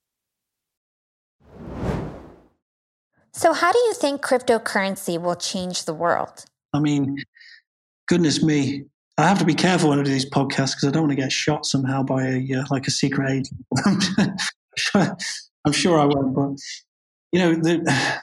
So, 3.32 3.54
how 3.54 3.72
do 3.72 3.78
you 3.78 3.94
think 3.94 4.20
cryptocurrency 4.20 5.18
will 5.18 5.36
change 5.36 5.84
the 5.84 5.94
world? 5.94 6.44
I 6.74 6.80
mean, 6.80 7.16
goodness 8.08 8.42
me. 8.42 8.84
I 9.16 9.26
have 9.26 9.38
to 9.38 9.44
be 9.46 9.54
careful 9.54 9.88
when 9.90 10.00
I 10.00 10.02
do 10.02 10.10
these 10.10 10.28
podcasts 10.28 10.74
because 10.74 10.84
I 10.88 10.90
don't 10.90 11.04
want 11.04 11.12
to 11.12 11.16
get 11.16 11.32
shot 11.32 11.64
somehow 11.64 12.02
by 12.02 12.26
a 12.26 12.54
uh, 12.56 12.64
like 12.70 12.86
a 12.86 12.90
secret 12.90 13.30
agent. 13.30 13.64
I'm 15.64 15.72
sure 15.72 15.98
I 15.98 16.04
won't, 16.04 16.34
but 16.34 16.56
you 17.32 17.38
know, 17.38 17.54
the, 17.54 18.22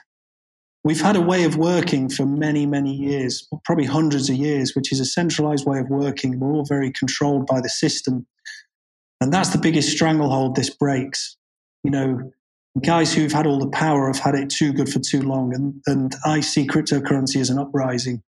we've 0.84 1.00
had 1.00 1.16
a 1.16 1.20
way 1.20 1.44
of 1.44 1.56
working 1.56 2.08
for 2.08 2.26
many, 2.26 2.66
many 2.66 2.94
years, 2.94 3.46
probably 3.64 3.86
hundreds 3.86 4.30
of 4.30 4.36
years, 4.36 4.74
which 4.74 4.92
is 4.92 5.00
a 5.00 5.04
centralized 5.04 5.66
way 5.66 5.78
of 5.78 5.88
working. 5.88 6.38
We're 6.38 6.52
all 6.52 6.64
very 6.64 6.90
controlled 6.90 7.46
by 7.46 7.60
the 7.60 7.68
system. 7.68 8.26
And 9.20 9.32
that's 9.32 9.50
the 9.50 9.58
biggest 9.58 9.90
stranglehold 9.90 10.54
this 10.54 10.70
breaks. 10.70 11.36
You 11.84 11.90
know, 11.90 12.32
guys 12.82 13.12
who've 13.12 13.32
had 13.32 13.46
all 13.46 13.58
the 13.58 13.70
power 13.70 14.06
have 14.06 14.18
had 14.18 14.34
it 14.34 14.50
too 14.50 14.72
good 14.72 14.88
for 14.88 15.00
too 15.00 15.22
long. 15.22 15.54
And, 15.54 15.82
and 15.86 16.14
I 16.24 16.40
see 16.40 16.66
cryptocurrency 16.66 17.40
as 17.40 17.50
an 17.50 17.58
uprising. 17.58 18.22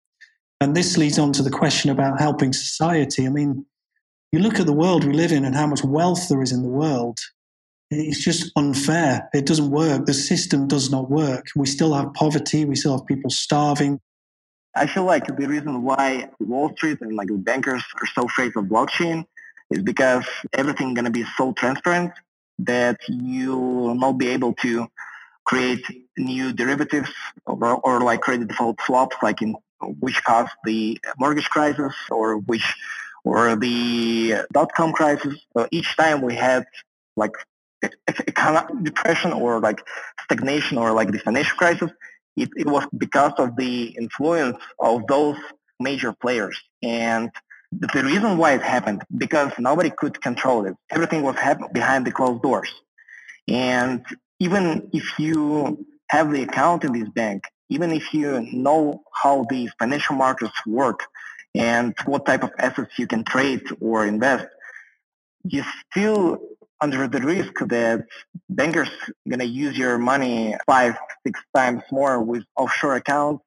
And 0.61 0.75
this 0.75 0.97
leads 0.97 1.19
on 1.19 1.31
to 1.33 1.43
the 1.43 1.49
question 1.49 1.89
about 1.89 2.19
helping 2.19 2.51
society. 2.51 3.25
I 3.25 3.29
mean, 3.29 3.65
you 4.31 4.39
look 4.39 4.59
at 4.59 4.65
the 4.65 4.73
world 4.73 5.05
we 5.05 5.13
live 5.13 5.31
in 5.31 5.45
and 5.45 5.55
how 5.55 5.67
much 5.67 5.83
wealth 5.83 6.27
there 6.27 6.41
is 6.41 6.51
in 6.51 6.61
the 6.61 6.69
world 6.69 7.19
it's 7.91 8.23
just 8.23 8.51
unfair. 8.55 9.29
It 9.33 9.45
doesn't 9.45 9.71
work. 9.71 10.05
The 10.05 10.13
system 10.13 10.67
does 10.67 10.91
not 10.91 11.09
work. 11.09 11.47
We 11.55 11.65
still 11.65 11.93
have 11.93 12.13
poverty. 12.13 12.65
We 12.65 12.75
still 12.75 12.97
have 12.97 13.07
people 13.07 13.29
starving. 13.29 13.99
I 14.75 14.85
feel 14.85 15.03
like 15.03 15.25
the 15.25 15.47
reason 15.47 15.83
why 15.83 16.29
Wall 16.39 16.71
Street 16.75 17.01
and 17.01 17.15
like 17.15 17.27
the 17.27 17.37
bankers 17.37 17.83
are 17.99 18.07
so 18.13 18.25
afraid 18.25 18.55
of 18.55 18.65
blockchain 18.65 19.25
is 19.71 19.81
because 19.81 20.25
everything 20.53 20.93
going 20.93 21.05
to 21.05 21.11
be 21.11 21.25
so 21.37 21.53
transparent 21.53 22.11
that 22.59 22.99
you 23.07 23.57
will 23.57 23.95
not 23.95 24.13
be 24.13 24.27
able 24.27 24.53
to 24.53 24.87
create 25.45 25.83
new 26.17 26.53
derivatives 26.53 27.09
or, 27.45 27.75
or 27.77 28.01
like 28.01 28.21
credit 28.21 28.47
default 28.47 28.79
swaps, 28.81 29.15
like 29.23 29.41
in 29.41 29.55
which 29.99 30.23
caused 30.23 30.51
the 30.65 30.99
mortgage 31.17 31.49
crisis 31.49 31.93
or 32.11 32.37
which 32.37 32.75
or 33.23 33.55
the 33.55 34.35
dot-com 34.53 34.93
crisis. 34.93 35.35
So 35.57 35.67
each 35.71 35.95
time 35.97 36.21
we 36.21 36.35
had 36.35 36.65
like 37.15 37.31
of 37.83 38.83
depression 38.83 39.33
or 39.33 39.59
like 39.59 39.81
stagnation 40.23 40.77
or 40.77 40.91
like 40.91 41.11
the 41.11 41.19
financial 41.19 41.57
crisis, 41.57 41.91
it, 42.35 42.49
it 42.55 42.67
was 42.67 42.87
because 42.97 43.33
of 43.37 43.55
the 43.55 43.95
influence 43.99 44.57
of 44.79 45.07
those 45.07 45.37
major 45.79 46.13
players. 46.13 46.59
And 46.83 47.29
the 47.71 48.03
reason 48.03 48.37
why 48.37 48.53
it 48.53 48.61
happened, 48.61 49.03
because 49.15 49.51
nobody 49.59 49.91
could 49.91 50.21
control 50.21 50.65
it. 50.65 50.75
Everything 50.89 51.21
was 51.21 51.35
happening 51.35 51.69
behind 51.73 52.05
the 52.05 52.11
closed 52.11 52.41
doors. 52.41 52.73
And 53.47 54.05
even 54.39 54.89
if 54.93 55.19
you 55.19 55.85
have 56.09 56.31
the 56.31 56.43
account 56.43 56.83
in 56.83 56.93
this 56.93 57.09
bank, 57.09 57.43
even 57.69 57.91
if 57.91 58.13
you 58.13 58.41
know 58.51 59.03
how 59.13 59.45
the 59.49 59.69
financial 59.77 60.15
markets 60.15 60.65
work 60.65 61.05
and 61.53 61.93
what 62.05 62.25
type 62.25 62.43
of 62.43 62.51
assets 62.57 62.97
you 62.97 63.05
can 63.05 63.23
trade 63.23 63.61
or 63.79 64.05
invest, 64.05 64.47
you 65.43 65.63
still 65.91 66.39
under 66.81 67.07
the 67.07 67.19
risk 67.21 67.53
that 67.67 68.05
bankers 68.49 68.89
going 69.27 69.39
to 69.39 69.45
use 69.45 69.77
your 69.77 69.97
money 69.97 70.55
five, 70.65 70.97
six 71.25 71.39
times 71.55 71.81
more 71.91 72.21
with 72.21 72.43
offshore 72.55 72.95
accounts 72.95 73.43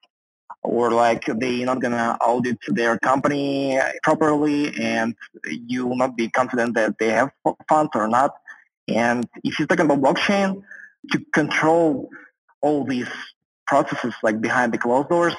or 0.62 0.90
like 0.90 1.24
they're 1.26 1.66
not 1.66 1.80
going 1.80 1.92
to 1.92 2.16
audit 2.20 2.58
their 2.68 2.98
company 2.98 3.78
properly 4.02 4.72
and 4.80 5.14
you 5.44 5.86
will 5.86 5.96
not 5.96 6.16
be 6.16 6.28
confident 6.28 6.74
that 6.74 6.98
they 6.98 7.08
have 7.08 7.30
funds 7.68 7.90
or 7.94 8.06
not. 8.06 8.34
And 8.88 9.26
if 9.42 9.58
you're 9.58 9.66
talking 9.66 9.86
about 9.86 10.00
blockchain, 10.00 10.62
to 11.10 11.24
control 11.32 12.10
all 12.60 12.84
these 12.84 13.08
processes 13.66 14.14
like 14.22 14.40
behind 14.40 14.72
the 14.72 14.78
closed 14.78 15.08
doors 15.08 15.34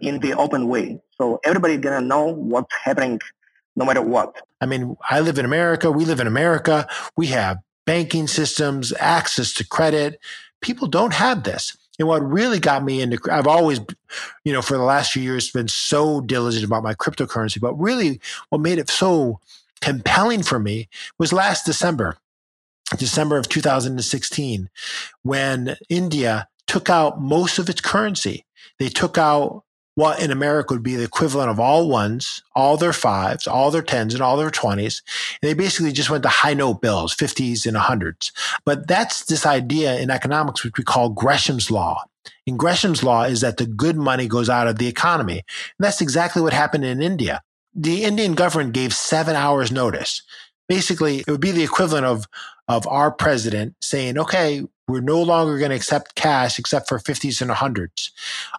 in 0.00 0.20
the 0.20 0.34
open 0.34 0.68
way. 0.68 1.00
So 1.16 1.40
everybody's 1.44 1.80
going 1.80 2.00
to 2.00 2.06
know 2.06 2.26
what's 2.26 2.74
happening 2.84 3.20
no 3.78 3.84
matter 3.84 4.02
what. 4.02 4.42
I 4.60 4.66
mean, 4.66 4.96
I 5.08 5.20
live 5.20 5.38
in 5.38 5.44
America. 5.44 5.90
We 5.90 6.04
live 6.04 6.20
in 6.20 6.26
America. 6.26 6.88
We 7.16 7.28
have 7.28 7.58
banking 7.86 8.26
systems, 8.26 8.92
access 8.98 9.54
to 9.54 9.66
credit. 9.66 10.20
People 10.60 10.88
don't 10.88 11.14
have 11.14 11.44
this. 11.44 11.76
And 11.98 12.08
what 12.08 12.22
really 12.22 12.58
got 12.58 12.84
me 12.84 13.00
into, 13.00 13.18
I've 13.30 13.46
always, 13.46 13.80
you 14.44 14.52
know, 14.52 14.62
for 14.62 14.76
the 14.76 14.82
last 14.82 15.12
few 15.12 15.22
years 15.22 15.50
been 15.50 15.68
so 15.68 16.20
diligent 16.20 16.64
about 16.64 16.82
my 16.82 16.94
cryptocurrency, 16.94 17.60
but 17.60 17.74
really 17.74 18.20
what 18.50 18.60
made 18.60 18.78
it 18.78 18.90
so 18.90 19.40
compelling 19.80 20.42
for 20.42 20.58
me 20.58 20.88
was 21.18 21.32
last 21.32 21.64
December, 21.64 22.16
December 22.96 23.36
of 23.36 23.48
2016, 23.48 24.70
when 25.22 25.76
India 25.88 26.48
took 26.66 26.90
out 26.90 27.20
most 27.20 27.58
of 27.58 27.68
its 27.68 27.80
currency. 27.80 28.44
They 28.78 28.88
took 28.88 29.18
out 29.18 29.64
what 29.98 30.22
in 30.22 30.30
America 30.30 30.72
would 30.72 30.82
be 30.84 30.94
the 30.94 31.02
equivalent 31.02 31.50
of 31.50 31.58
all 31.58 31.88
ones, 31.88 32.44
all 32.54 32.76
their 32.76 32.92
fives, 32.92 33.48
all 33.48 33.72
their 33.72 33.82
tens, 33.82 34.14
and 34.14 34.22
all 34.22 34.36
their 34.36 34.48
20s. 34.48 35.02
And 35.42 35.50
they 35.50 35.54
basically 35.54 35.90
just 35.90 36.08
went 36.08 36.22
to 36.22 36.28
high 36.28 36.54
note 36.54 36.80
bills, 36.80 37.16
50s 37.16 37.66
and 37.66 37.76
100s. 37.76 38.30
But 38.64 38.86
that's 38.86 39.24
this 39.24 39.44
idea 39.44 39.98
in 39.98 40.08
economics, 40.08 40.62
which 40.62 40.78
we 40.78 40.84
call 40.84 41.08
Gresham's 41.08 41.68
Law. 41.68 42.04
And 42.46 42.56
Gresham's 42.56 43.02
Law 43.02 43.24
is 43.24 43.40
that 43.40 43.56
the 43.56 43.66
good 43.66 43.96
money 43.96 44.28
goes 44.28 44.48
out 44.48 44.68
of 44.68 44.78
the 44.78 44.86
economy. 44.86 45.38
And 45.38 45.84
that's 45.84 46.00
exactly 46.00 46.42
what 46.42 46.52
happened 46.52 46.84
in 46.84 47.02
India. 47.02 47.42
The 47.74 48.04
Indian 48.04 48.34
government 48.36 48.74
gave 48.74 48.94
seven 48.94 49.34
hours 49.34 49.72
notice. 49.72 50.22
Basically, 50.68 51.20
it 51.20 51.28
would 51.28 51.40
be 51.40 51.50
the 51.50 51.64
equivalent 51.64 52.06
of, 52.06 52.26
of 52.68 52.86
our 52.86 53.10
president 53.10 53.74
saying, 53.80 54.18
okay, 54.18 54.64
we're 54.86 55.00
no 55.00 55.22
longer 55.22 55.58
going 55.58 55.70
to 55.70 55.76
accept 55.76 56.14
cash 56.14 56.58
except 56.58 56.88
for 56.88 56.98
50s 56.98 57.40
and 57.40 57.50
100s. 57.50 58.10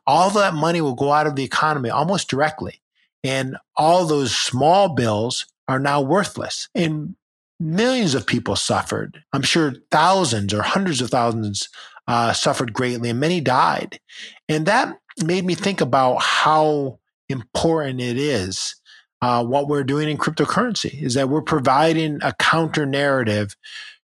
All 0.05 0.29
that 0.31 0.53
money 0.53 0.81
will 0.81 0.95
go 0.95 1.11
out 1.11 1.27
of 1.27 1.35
the 1.35 1.43
economy 1.43 1.89
almost 1.89 2.29
directly. 2.29 2.81
And 3.23 3.57
all 3.75 4.05
those 4.05 4.35
small 4.35 4.89
bills 4.89 5.47
are 5.67 5.79
now 5.79 6.01
worthless. 6.01 6.69
And 6.73 7.15
millions 7.59 8.15
of 8.15 8.25
people 8.25 8.55
suffered. 8.55 9.23
I'm 9.33 9.41
sure 9.41 9.73
thousands 9.91 10.53
or 10.53 10.61
hundreds 10.61 11.01
of 11.01 11.09
thousands 11.09 11.69
uh, 12.07 12.33
suffered 12.33 12.73
greatly 12.73 13.09
and 13.09 13.19
many 13.19 13.41
died. 13.41 13.99
And 14.47 14.65
that 14.65 14.97
made 15.23 15.45
me 15.45 15.55
think 15.55 15.81
about 15.81 16.21
how 16.21 16.99
important 17.27 18.01
it 18.01 18.17
is 18.17 18.75
uh, 19.21 19.43
what 19.43 19.67
we're 19.67 19.83
doing 19.83 20.09
in 20.09 20.17
cryptocurrency 20.17 21.01
is 21.01 21.13
that 21.13 21.29
we're 21.29 21.41
providing 21.41 22.19
a 22.21 22.33
counter 22.33 22.85
narrative 22.85 23.55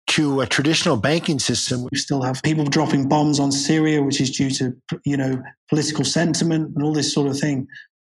to 0.07 0.41
a 0.41 0.47
traditional 0.47 0.97
banking 0.97 1.39
system. 1.39 1.87
We 1.91 1.97
still 1.97 2.21
have 2.21 2.41
people 2.43 2.65
dropping 2.65 3.09
bombs 3.09 3.39
on 3.39 3.51
Syria, 3.51 4.01
which 4.01 4.21
is 4.21 4.31
due 4.31 4.49
to 4.51 4.75
you 5.05 5.17
know 5.17 5.41
political 5.69 6.05
sentiment 6.05 6.75
and 6.75 6.83
all 6.83 6.93
this 6.93 7.13
sort 7.13 7.27
of 7.27 7.39
thing. 7.39 7.67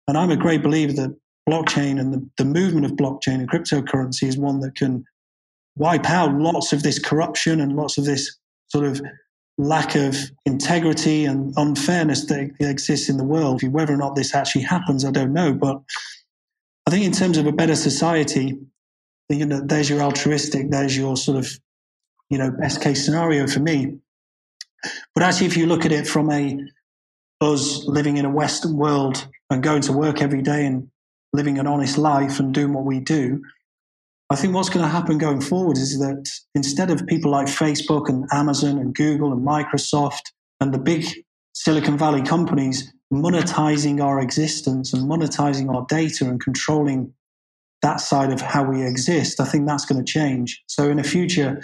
And 0.07 0.17
I'm 0.17 0.31
a 0.31 0.37
great 0.37 0.63
believer 0.63 0.93
that 0.93 1.15
blockchain 1.49 1.99
and 1.99 2.13
the, 2.13 2.29
the 2.37 2.45
movement 2.45 2.85
of 2.85 2.93
blockchain 2.93 3.35
and 3.35 3.49
cryptocurrency 3.49 4.23
is 4.23 4.37
one 4.37 4.59
that 4.61 4.75
can 4.75 5.05
wipe 5.75 6.09
out 6.09 6.33
lots 6.35 6.73
of 6.73 6.83
this 6.83 6.99
corruption 6.99 7.59
and 7.59 7.75
lots 7.75 7.97
of 7.97 8.05
this 8.05 8.37
sort 8.67 8.85
of 8.85 9.01
lack 9.57 9.95
of 9.95 10.15
integrity 10.45 11.25
and 11.25 11.53
unfairness 11.57 12.25
that 12.25 12.51
exists 12.59 13.09
in 13.09 13.17
the 13.17 13.23
world. 13.23 13.61
Whether 13.63 13.93
or 13.93 13.97
not 13.97 14.15
this 14.15 14.33
actually 14.33 14.63
happens, 14.63 15.05
I 15.05 15.11
don't 15.11 15.33
know. 15.33 15.53
But 15.53 15.79
I 16.85 16.91
think 16.91 17.05
in 17.05 17.11
terms 17.11 17.37
of 17.37 17.47
a 17.47 17.51
better 17.51 17.75
society, 17.75 18.57
you 19.29 19.45
know, 19.45 19.61
there's 19.63 19.89
your 19.89 20.01
altruistic, 20.01 20.69
there's 20.69 20.97
your 20.97 21.15
sort 21.17 21.37
of 21.37 21.49
you 22.33 22.39
know, 22.39 22.49
best 22.49 22.81
case 22.81 23.05
scenario 23.05 23.45
for 23.45 23.59
me. 23.59 23.99
But 25.13 25.23
actually, 25.23 25.47
if 25.47 25.57
you 25.57 25.67
look 25.67 25.85
at 25.85 25.91
it 25.91 26.07
from 26.07 26.31
a 26.31 26.59
us 27.41 27.85
living 27.85 28.17
in 28.17 28.25
a 28.25 28.29
Western 28.29 28.75
world 28.75 29.27
and 29.51 29.61
going 29.61 29.81
to 29.83 29.93
work 29.93 30.21
every 30.21 30.41
day 30.41 30.65
and 30.65 30.89
living 31.31 31.59
an 31.59 31.67
honest 31.67 31.97
life 31.97 32.39
and 32.39 32.53
doing 32.53 32.73
what 32.73 32.85
we 32.85 32.99
do, 32.99 33.43
I 34.31 34.35
think 34.35 34.55
what's 34.55 34.69
going 34.69 34.83
to 34.83 34.89
happen 34.89 35.17
going 35.19 35.41
forward 35.41 35.77
is 35.77 35.99
that 35.99 36.27
instead 36.55 36.89
of 36.89 37.05
people 37.05 37.29
like 37.29 37.47
Facebook 37.47 38.09
and 38.09 38.27
Amazon 38.31 38.79
and 38.79 38.95
Google 38.95 39.31
and 39.31 39.45
Microsoft 39.45 40.31
and 40.59 40.73
the 40.73 40.79
big 40.79 41.05
Silicon 41.53 41.97
Valley 41.97 42.23
companies 42.23 42.91
monetizing 43.13 44.03
our 44.03 44.19
existence 44.19 44.93
and 44.93 45.09
monetizing 45.09 45.73
our 45.73 45.85
data 45.87 46.25
and 46.25 46.41
controlling 46.41 47.13
that 47.81 48.01
side 48.01 48.31
of 48.31 48.41
how 48.41 48.63
we 48.63 48.85
exist, 48.85 49.39
I 49.39 49.45
think 49.45 49.67
that's 49.67 49.85
going 49.85 50.03
to 50.03 50.11
change. 50.11 50.63
So 50.67 50.89
in 50.89 50.97
the 50.97 51.03
future, 51.03 51.61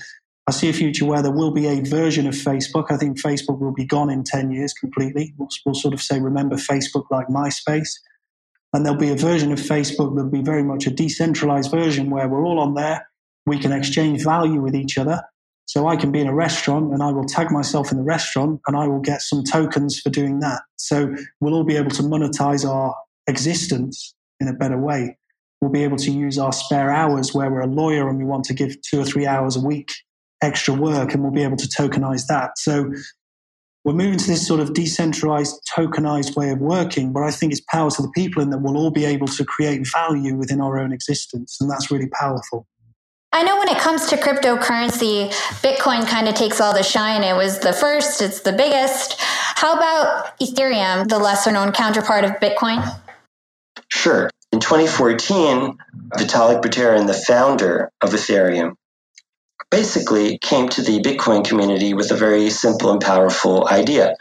I 0.47 0.51
see 0.51 0.69
a 0.69 0.73
future 0.73 1.05
where 1.05 1.21
there 1.21 1.31
will 1.31 1.51
be 1.51 1.67
a 1.67 1.81
version 1.81 2.27
of 2.27 2.33
Facebook. 2.33 2.91
I 2.91 2.97
think 2.97 3.19
Facebook 3.19 3.59
will 3.59 3.73
be 3.73 3.85
gone 3.85 4.09
in 4.09 4.23
10 4.23 4.51
years 4.51 4.73
completely. 4.73 5.33
We'll, 5.37 5.49
we'll, 5.65 5.75
sort 5.75 5.93
of 5.93 6.01
say, 6.01 6.19
remember 6.19 6.55
Facebook 6.55 7.05
like 7.09 7.27
MySpace. 7.27 7.89
And 8.73 8.85
there'll 8.85 8.99
be 8.99 9.11
a 9.11 9.15
version 9.15 9.51
of 9.51 9.59
Facebook 9.59 10.15
that'll 10.15 10.29
be 10.29 10.41
very 10.41 10.63
much 10.63 10.85
a 10.85 10.91
decentralized 10.91 11.71
version 11.71 12.09
where 12.09 12.27
we're 12.27 12.45
all 12.45 12.59
on 12.59 12.75
there. 12.75 13.07
We 13.45 13.57
can 13.57 13.71
exchange 13.71 14.23
value 14.23 14.61
with 14.61 14.75
each 14.75 14.97
other. 14.97 15.23
So 15.69 15.87
I 15.87 15.97
can 15.97 16.11
be 16.11 16.19
in 16.19 16.25
a 16.25 16.33
restaurant 16.33 16.91
and 16.93 17.03
I 17.03 17.11
will 17.11 17.25
tag 17.25 17.51
myself 17.51 17.91
in 17.91 17.99
the 17.99 18.03
restaurant 18.03 18.59
and 18.65 18.75
I 18.75 18.87
will 18.87 19.01
get 19.01 19.21
some 19.21 19.43
tokens 19.43 19.99
for 19.99 20.09
doing 20.09 20.39
that. 20.39 20.63
So 20.77 21.15
we'll 21.39 21.53
all 21.53 21.63
be 21.63 21.75
able 21.75 21.91
to 21.91 22.01
monetize 22.01 22.67
our 22.67 22.95
existence 23.27 24.15
in 24.39 24.47
a 24.47 24.53
better 24.53 24.79
way. 24.79 25.15
We'll 25.61 25.69
be 25.69 25.83
able 25.83 25.97
to 25.97 26.11
use 26.11 26.39
our 26.39 26.51
spare 26.51 26.89
hours 26.89 27.35
where 27.35 27.51
we're 27.51 27.61
a 27.61 27.67
lawyer 27.67 28.09
and 28.09 28.17
we 28.17 28.25
want 28.25 28.45
to 28.45 28.55
give 28.55 28.81
two 28.81 28.99
or 28.99 29.05
three 29.05 29.27
hours 29.27 29.57
a 29.57 29.59
week 29.59 29.91
extra 30.41 30.73
work 30.73 31.13
and 31.13 31.21
we'll 31.21 31.31
be 31.31 31.43
able 31.43 31.57
to 31.57 31.67
tokenize 31.67 32.25
that. 32.25 32.57
So 32.57 32.91
we're 33.85 33.93
moving 33.93 34.17
to 34.17 34.27
this 34.27 34.47
sort 34.47 34.61
of 34.61 34.73
decentralized, 34.73 35.55
tokenized 35.77 36.35
way 36.35 36.49
of 36.49 36.57
working, 36.57 37.13
but 37.13 37.21
I 37.21 37.29
think 37.29 37.51
it's 37.51 37.61
power 37.61 37.91
to 37.91 38.01
the 38.01 38.11
people 38.15 38.41
in 38.41 38.49
that 38.49 38.63
we'll 38.63 38.75
all 38.75 38.89
be 38.89 39.05
able 39.05 39.27
to 39.27 39.45
create 39.45 39.87
value 39.93 40.35
within 40.35 40.61
our 40.61 40.79
own 40.79 40.91
existence. 40.91 41.57
And 41.61 41.69
that's 41.69 41.91
really 41.91 42.09
powerful. 42.09 42.65
I 43.31 43.43
know 43.43 43.57
when 43.59 43.69
it 43.69 43.77
comes 43.77 44.07
to 44.07 44.17
cryptocurrency, 44.17 45.29
Bitcoin 45.61 46.07
kind 46.07 46.27
of 46.27 46.33
takes 46.33 46.59
all 46.59 46.73
the 46.73 46.81
shine. 46.81 47.23
It 47.23 47.35
was 47.35 47.59
the 47.59 47.73
first, 47.73 48.21
it's 48.21 48.41
the 48.41 48.53
biggest. 48.53 49.15
How 49.19 49.75
about 49.75 50.39
Ethereum, 50.39 51.07
the 51.07 51.19
lesser 51.19 51.51
known 51.51 51.71
counterpart 51.71 52.23
of 52.25 52.31
Bitcoin? 52.41 52.83
Sure. 53.89 54.31
In 54.51 54.59
2014, 54.59 55.77
Vitalik 56.17 56.63
Buterin, 56.63 57.05
the 57.05 57.13
founder 57.13 57.91
of 58.01 58.11
Ethereum, 58.11 58.73
basically 59.69 60.39
came 60.39 60.67
to 60.69 60.81
the 60.81 60.99
Bitcoin 60.99 61.45
community 61.45 61.93
with 61.93 62.09
a 62.09 62.15
very 62.15 62.49
simple 62.49 62.91
and 62.91 62.99
powerful 62.99 63.67
idea. 63.67 64.15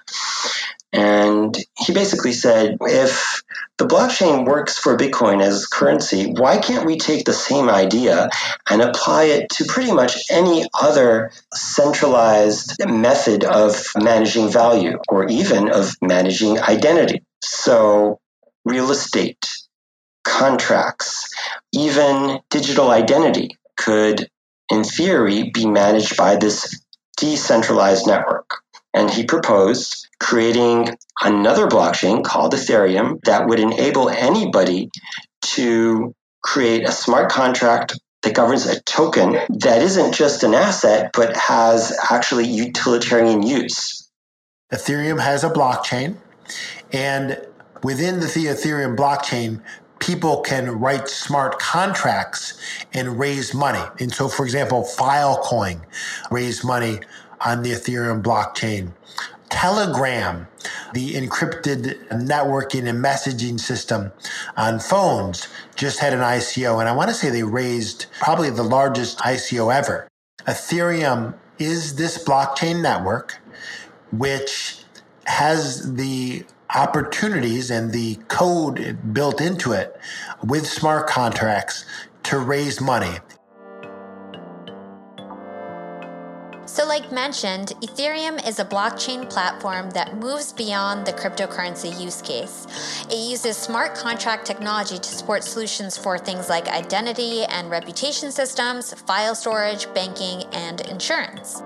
And 0.93 1.57
he 1.77 1.93
basically 1.93 2.33
said, 2.33 2.79
if 2.81 3.43
the 3.77 3.87
blockchain 3.87 4.47
works 4.47 4.79
for 4.79 4.97
Bitcoin 4.97 5.43
as 5.43 5.67
currency, 5.67 6.33
why 6.33 6.59
can't 6.59 6.87
we 6.87 6.99
take 6.99 7.25
the 7.25 7.35
same 7.35 7.69
idea 7.69 8.31
and 8.69 8.81
apply 8.81 9.25
it 9.25 9.51
to 9.51 9.65
pretty 9.67 9.93
much 9.93 10.17
any 10.31 10.65
other 10.81 11.31
centralized 11.55 12.77
method 12.87 13.45
of 13.45 13.83
managing 13.97 14.51
value 14.51 14.99
or 15.09 15.29
even 15.29 15.71
of 15.71 15.93
managing 16.01 16.59
identity? 16.61 17.23
So, 17.43 18.19
real 18.65 18.91
estate, 18.91 19.47
contracts, 20.25 21.29
even 21.73 22.41
digital 22.51 22.91
identity 22.91 23.57
could 23.77 24.29
in 24.71 24.85
theory, 24.85 25.51
be 25.51 25.67
managed 25.67 26.17
by 26.17 26.37
this 26.37 26.83
decentralized 27.17 28.07
network. 28.07 28.51
And 28.95 29.11
he 29.11 29.25
proposed 29.25 30.08
creating 30.21 30.97
another 31.23 31.67
blockchain 31.67 32.25
called 32.25 32.53
Ethereum 32.53 33.23
that 33.25 33.47
would 33.47 33.61
enable 33.61 34.09
anybody 34.09 34.91
to 35.43 36.15
create 36.43 36.87
a 36.87 36.93
smart 36.93 37.31
contract 37.31 37.99
that 38.23 38.35
governs 38.35 38.67
a 38.67 38.81
token 38.83 39.39
that 39.49 39.81
isn't 39.81 40.13
just 40.13 40.43
an 40.43 40.55
asset, 40.55 41.11
but 41.15 41.37
has 41.37 41.97
actually 42.11 42.47
utilitarian 42.47 43.43
use. 43.43 44.11
Ethereum 44.73 45.21
has 45.21 45.45
a 45.45 45.51
blockchain, 45.51 46.17
and 46.93 47.41
within 47.83 48.21
the 48.21 48.27
Ethereum 48.27 48.97
blockchain, 48.97 49.63
people 49.99 50.41
can 50.41 50.79
write 50.79 51.09
smart 51.09 51.59
contracts 51.59 52.59
and 52.93 53.19
raise 53.19 53.55
money. 53.55 53.83
And 53.99 54.13
so, 54.13 54.29
for 54.29 54.45
example, 54.45 54.83
Filecoin 54.83 55.81
raised 56.31 56.65
money 56.65 57.01
on 57.41 57.63
the 57.63 57.73
Ethereum 57.73 58.23
blockchain. 58.23 58.93
Telegram, 59.51 60.47
the 60.93 61.15
encrypted 61.15 62.09
networking 62.09 62.89
and 62.89 63.03
messaging 63.05 63.59
system 63.59 64.13
on 64.57 64.79
phones, 64.79 65.49
just 65.77 65.99
had 65.99 66.13
an 66.13 66.21
ICO. 66.21 66.81
And 66.81 66.89
I 66.89 66.93
want 66.93 67.09
to 67.09 67.15
say 67.15 67.31
they 67.31 67.43
raised 67.43 68.07
probably 68.21 68.51
the 68.51 68.63
largest 68.63 69.19
ICO 69.19 69.75
ever. 69.75 70.09
Ethereum 70.47 71.35
is 71.59 71.97
this 71.97 72.23
blockchain 72.23 72.83
network, 72.83 73.39
which 74.13 74.79
has 75.27 75.95
the 75.95 76.45
opportunities 76.75 77.71
and 77.71 77.93
the 77.93 78.17
code 78.29 78.99
built 79.13 79.41
into 79.41 79.73
it 79.73 79.99
with 80.45 80.67
smart 80.67 81.07
contracts 81.09 81.85
to 82.25 82.39
raise 82.39 82.81
money. 82.81 83.19
So, 86.79 86.87
like 86.87 87.11
mentioned, 87.11 87.73
Ethereum 87.83 88.39
is 88.47 88.61
a 88.61 88.65
blockchain 88.65 89.29
platform 89.29 89.91
that 89.91 90.17
moves 90.19 90.53
beyond 90.53 91.05
the 91.05 91.13
cryptocurrency 91.13 92.01
use 92.01 92.23
case. 92.23 92.69
It 93.11 93.17
uses 93.17 93.57
smart 93.57 93.97
contract 93.97 94.47
technology 94.47 94.97
to 94.97 95.09
support 95.09 95.43
solutions 95.43 95.97
for 95.99 96.19
things 96.19 96.49
like 96.49 96.69
identity 96.69 97.43
and 97.47 97.69
reputation 97.69 98.31
systems, 98.31 98.95
file 98.95 99.35
storage, 99.35 99.93
banking, 99.93 100.45
and 100.53 100.81
insurance. 100.83 101.65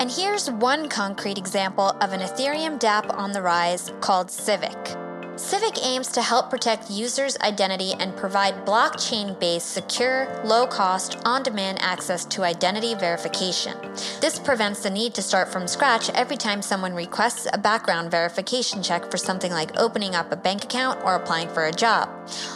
And 0.00 0.10
here's 0.10 0.50
one 0.50 0.88
concrete 0.88 1.36
example 1.36 1.90
of 2.00 2.14
an 2.14 2.20
Ethereum 2.20 2.80
dApp 2.80 3.14
on 3.14 3.32
the 3.32 3.42
rise 3.42 3.92
called 4.00 4.30
Civic. 4.30 4.96
Civic 5.40 5.82
aims 5.82 6.08
to 6.08 6.20
help 6.20 6.50
protect 6.50 6.90
users' 6.90 7.38
identity 7.38 7.94
and 7.98 8.14
provide 8.14 8.66
blockchain 8.66 9.40
based, 9.40 9.70
secure, 9.70 10.28
low 10.44 10.66
cost, 10.66 11.16
on 11.24 11.42
demand 11.42 11.78
access 11.80 12.26
to 12.26 12.44
identity 12.44 12.94
verification. 12.94 13.74
This 14.20 14.38
prevents 14.38 14.82
the 14.82 14.90
need 14.90 15.14
to 15.14 15.22
start 15.22 15.48
from 15.48 15.66
scratch 15.66 16.10
every 16.10 16.36
time 16.36 16.60
someone 16.60 16.92
requests 16.92 17.48
a 17.54 17.58
background 17.58 18.10
verification 18.10 18.82
check 18.82 19.10
for 19.10 19.16
something 19.16 19.50
like 19.50 19.76
opening 19.78 20.14
up 20.14 20.30
a 20.30 20.36
bank 20.36 20.62
account 20.64 21.02
or 21.04 21.14
applying 21.14 21.48
for 21.48 21.64
a 21.64 21.72
job. 21.72 22.10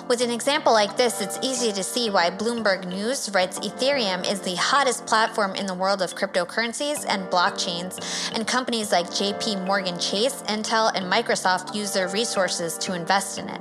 With 0.06 0.20
an 0.20 0.30
example 0.30 0.72
like 0.72 0.96
this, 0.98 1.22
it's 1.22 1.38
easy 1.42 1.72
to 1.72 1.82
see 1.82 2.10
why 2.10 2.30
Bloomberg 2.30 2.86
News 2.86 3.30
writes 3.32 3.58
Ethereum 3.60 4.30
is 4.30 4.40
the 4.42 4.56
hottest 4.56 5.06
platform 5.06 5.54
in 5.54 5.66
the 5.66 5.74
world 5.74 6.02
of 6.02 6.14
cryptocurrencies 6.14 7.06
and 7.08 7.24
blockchains, 7.30 7.98
and 8.34 8.46
companies 8.46 8.92
like 8.92 9.06
JP 9.06 9.66
Morgan 9.66 9.98
Chase, 9.98 10.42
Intel, 10.42 10.92
and 10.94 11.10
Microsoft 11.10 11.74
use 11.74 11.92
their 11.92 12.08
to 12.78 12.94
invest 12.94 13.38
in 13.38 13.48
it. 13.48 13.60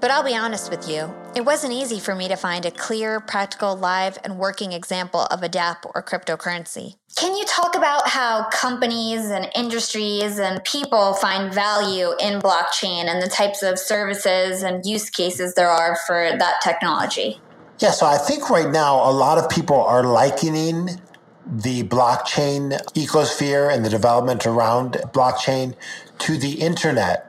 But 0.00 0.10
I'll 0.10 0.24
be 0.24 0.34
honest 0.34 0.70
with 0.70 0.88
you, 0.88 1.12
it 1.34 1.44
wasn't 1.44 1.72
easy 1.72 2.00
for 2.00 2.14
me 2.14 2.28
to 2.28 2.36
find 2.36 2.64
a 2.64 2.70
clear, 2.70 3.20
practical, 3.20 3.76
live, 3.76 4.18
and 4.24 4.38
working 4.38 4.72
example 4.72 5.22
of 5.30 5.42
a 5.42 5.48
dApp 5.48 5.78
or 5.94 6.02
cryptocurrency. 6.02 6.96
Can 7.16 7.36
you 7.36 7.44
talk 7.46 7.76
about 7.76 8.08
how 8.08 8.48
companies 8.50 9.26
and 9.26 9.50
industries 9.54 10.38
and 10.38 10.62
people 10.64 11.14
find 11.14 11.52
value 11.52 12.12
in 12.20 12.40
blockchain 12.40 13.04
and 13.04 13.22
the 13.22 13.28
types 13.28 13.62
of 13.62 13.78
services 13.78 14.62
and 14.62 14.84
use 14.86 15.10
cases 15.10 15.54
there 15.54 15.70
are 15.70 15.96
for 16.06 16.30
that 16.38 16.60
technology? 16.62 17.40
Yeah, 17.80 17.90
so 17.92 18.06
I 18.06 18.18
think 18.18 18.50
right 18.50 18.70
now 18.70 19.08
a 19.08 19.12
lot 19.12 19.38
of 19.38 19.48
people 19.48 19.80
are 19.80 20.04
likening 20.04 21.00
the 21.46 21.82
blockchain 21.84 22.78
ecosphere 22.92 23.72
and 23.72 23.84
the 23.84 23.88
development 23.88 24.46
around 24.46 24.94
blockchain 25.12 25.74
to 26.18 26.36
the 26.36 26.60
internet 26.60 27.27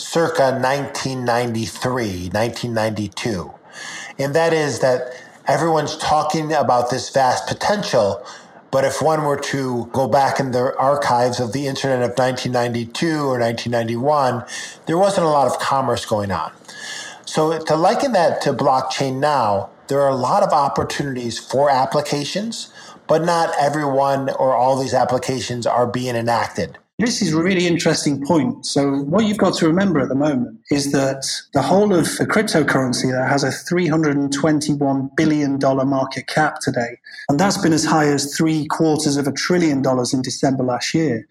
circa 0.00 0.52
1993, 0.52 2.30
1992. 2.32 3.52
And 4.18 4.34
that 4.34 4.52
is 4.52 4.80
that 4.80 5.12
everyone's 5.46 5.96
talking 5.96 6.52
about 6.52 6.90
this 6.90 7.10
vast 7.10 7.46
potential. 7.46 8.24
But 8.70 8.84
if 8.84 9.02
one 9.02 9.24
were 9.24 9.38
to 9.38 9.86
go 9.92 10.06
back 10.08 10.38
in 10.38 10.52
the 10.52 10.76
archives 10.76 11.40
of 11.40 11.52
the 11.52 11.66
internet 11.66 12.02
of 12.02 12.16
1992 12.16 13.06
or 13.06 13.38
1991, 13.38 14.44
there 14.86 14.96
wasn't 14.96 15.26
a 15.26 15.30
lot 15.30 15.46
of 15.46 15.58
commerce 15.58 16.04
going 16.06 16.30
on. 16.30 16.52
So 17.24 17.58
to 17.58 17.76
liken 17.76 18.12
that 18.12 18.40
to 18.42 18.52
blockchain 18.52 19.18
now, 19.18 19.70
there 19.88 20.00
are 20.00 20.08
a 20.08 20.16
lot 20.16 20.42
of 20.42 20.52
opportunities 20.52 21.38
for 21.38 21.68
applications, 21.68 22.72
but 23.08 23.24
not 23.24 23.52
everyone 23.58 24.30
or 24.30 24.54
all 24.54 24.80
these 24.80 24.94
applications 24.94 25.66
are 25.66 25.86
being 25.86 26.14
enacted. 26.14 26.78
This 27.00 27.22
is 27.22 27.32
a 27.32 27.42
really 27.42 27.66
interesting 27.66 28.22
point. 28.26 28.66
So, 28.66 28.98
what 29.04 29.24
you've 29.24 29.38
got 29.38 29.54
to 29.54 29.66
remember 29.66 30.00
at 30.00 30.10
the 30.10 30.14
moment 30.14 30.60
is 30.70 30.92
that 30.92 31.24
the 31.54 31.62
whole 31.62 31.94
of 31.94 32.04
the 32.18 32.26
cryptocurrency 32.26 33.10
that 33.10 33.26
has 33.26 33.42
a 33.42 33.48
$321 33.48 35.16
billion 35.16 35.58
market 35.58 36.26
cap 36.26 36.56
today, 36.60 36.98
and 37.30 37.40
that's 37.40 37.56
been 37.56 37.72
as 37.72 37.86
high 37.86 38.06
as 38.06 38.36
three 38.36 38.66
quarters 38.66 39.16
of 39.16 39.26
a 39.26 39.32
trillion 39.32 39.80
dollars 39.80 40.12
in 40.12 40.20
December 40.20 40.62
last 40.62 40.92
year. 40.92 41.26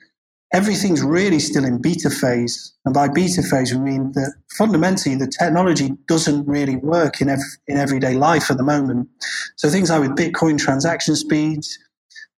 Everything's 0.52 1.04
really 1.04 1.38
still 1.38 1.64
in 1.64 1.80
beta 1.80 2.10
phase. 2.10 2.74
And 2.84 2.92
by 2.92 3.08
beta 3.08 3.44
phase, 3.44 3.72
we 3.72 3.80
mean 3.80 4.14
that 4.14 4.34
fundamentally 4.58 5.14
the 5.14 5.28
technology 5.28 5.92
doesn't 6.08 6.48
really 6.48 6.78
work 6.78 7.22
in, 7.22 7.30
ev- 7.30 7.58
in 7.68 7.78
everyday 7.78 8.16
life 8.16 8.50
at 8.50 8.58
the 8.58 8.64
moment. 8.64 9.08
So, 9.56 9.70
things 9.70 9.92
like 9.92 10.02
with 10.02 10.18
Bitcoin 10.18 10.58
transaction 10.58 11.16
speeds, 11.16 11.78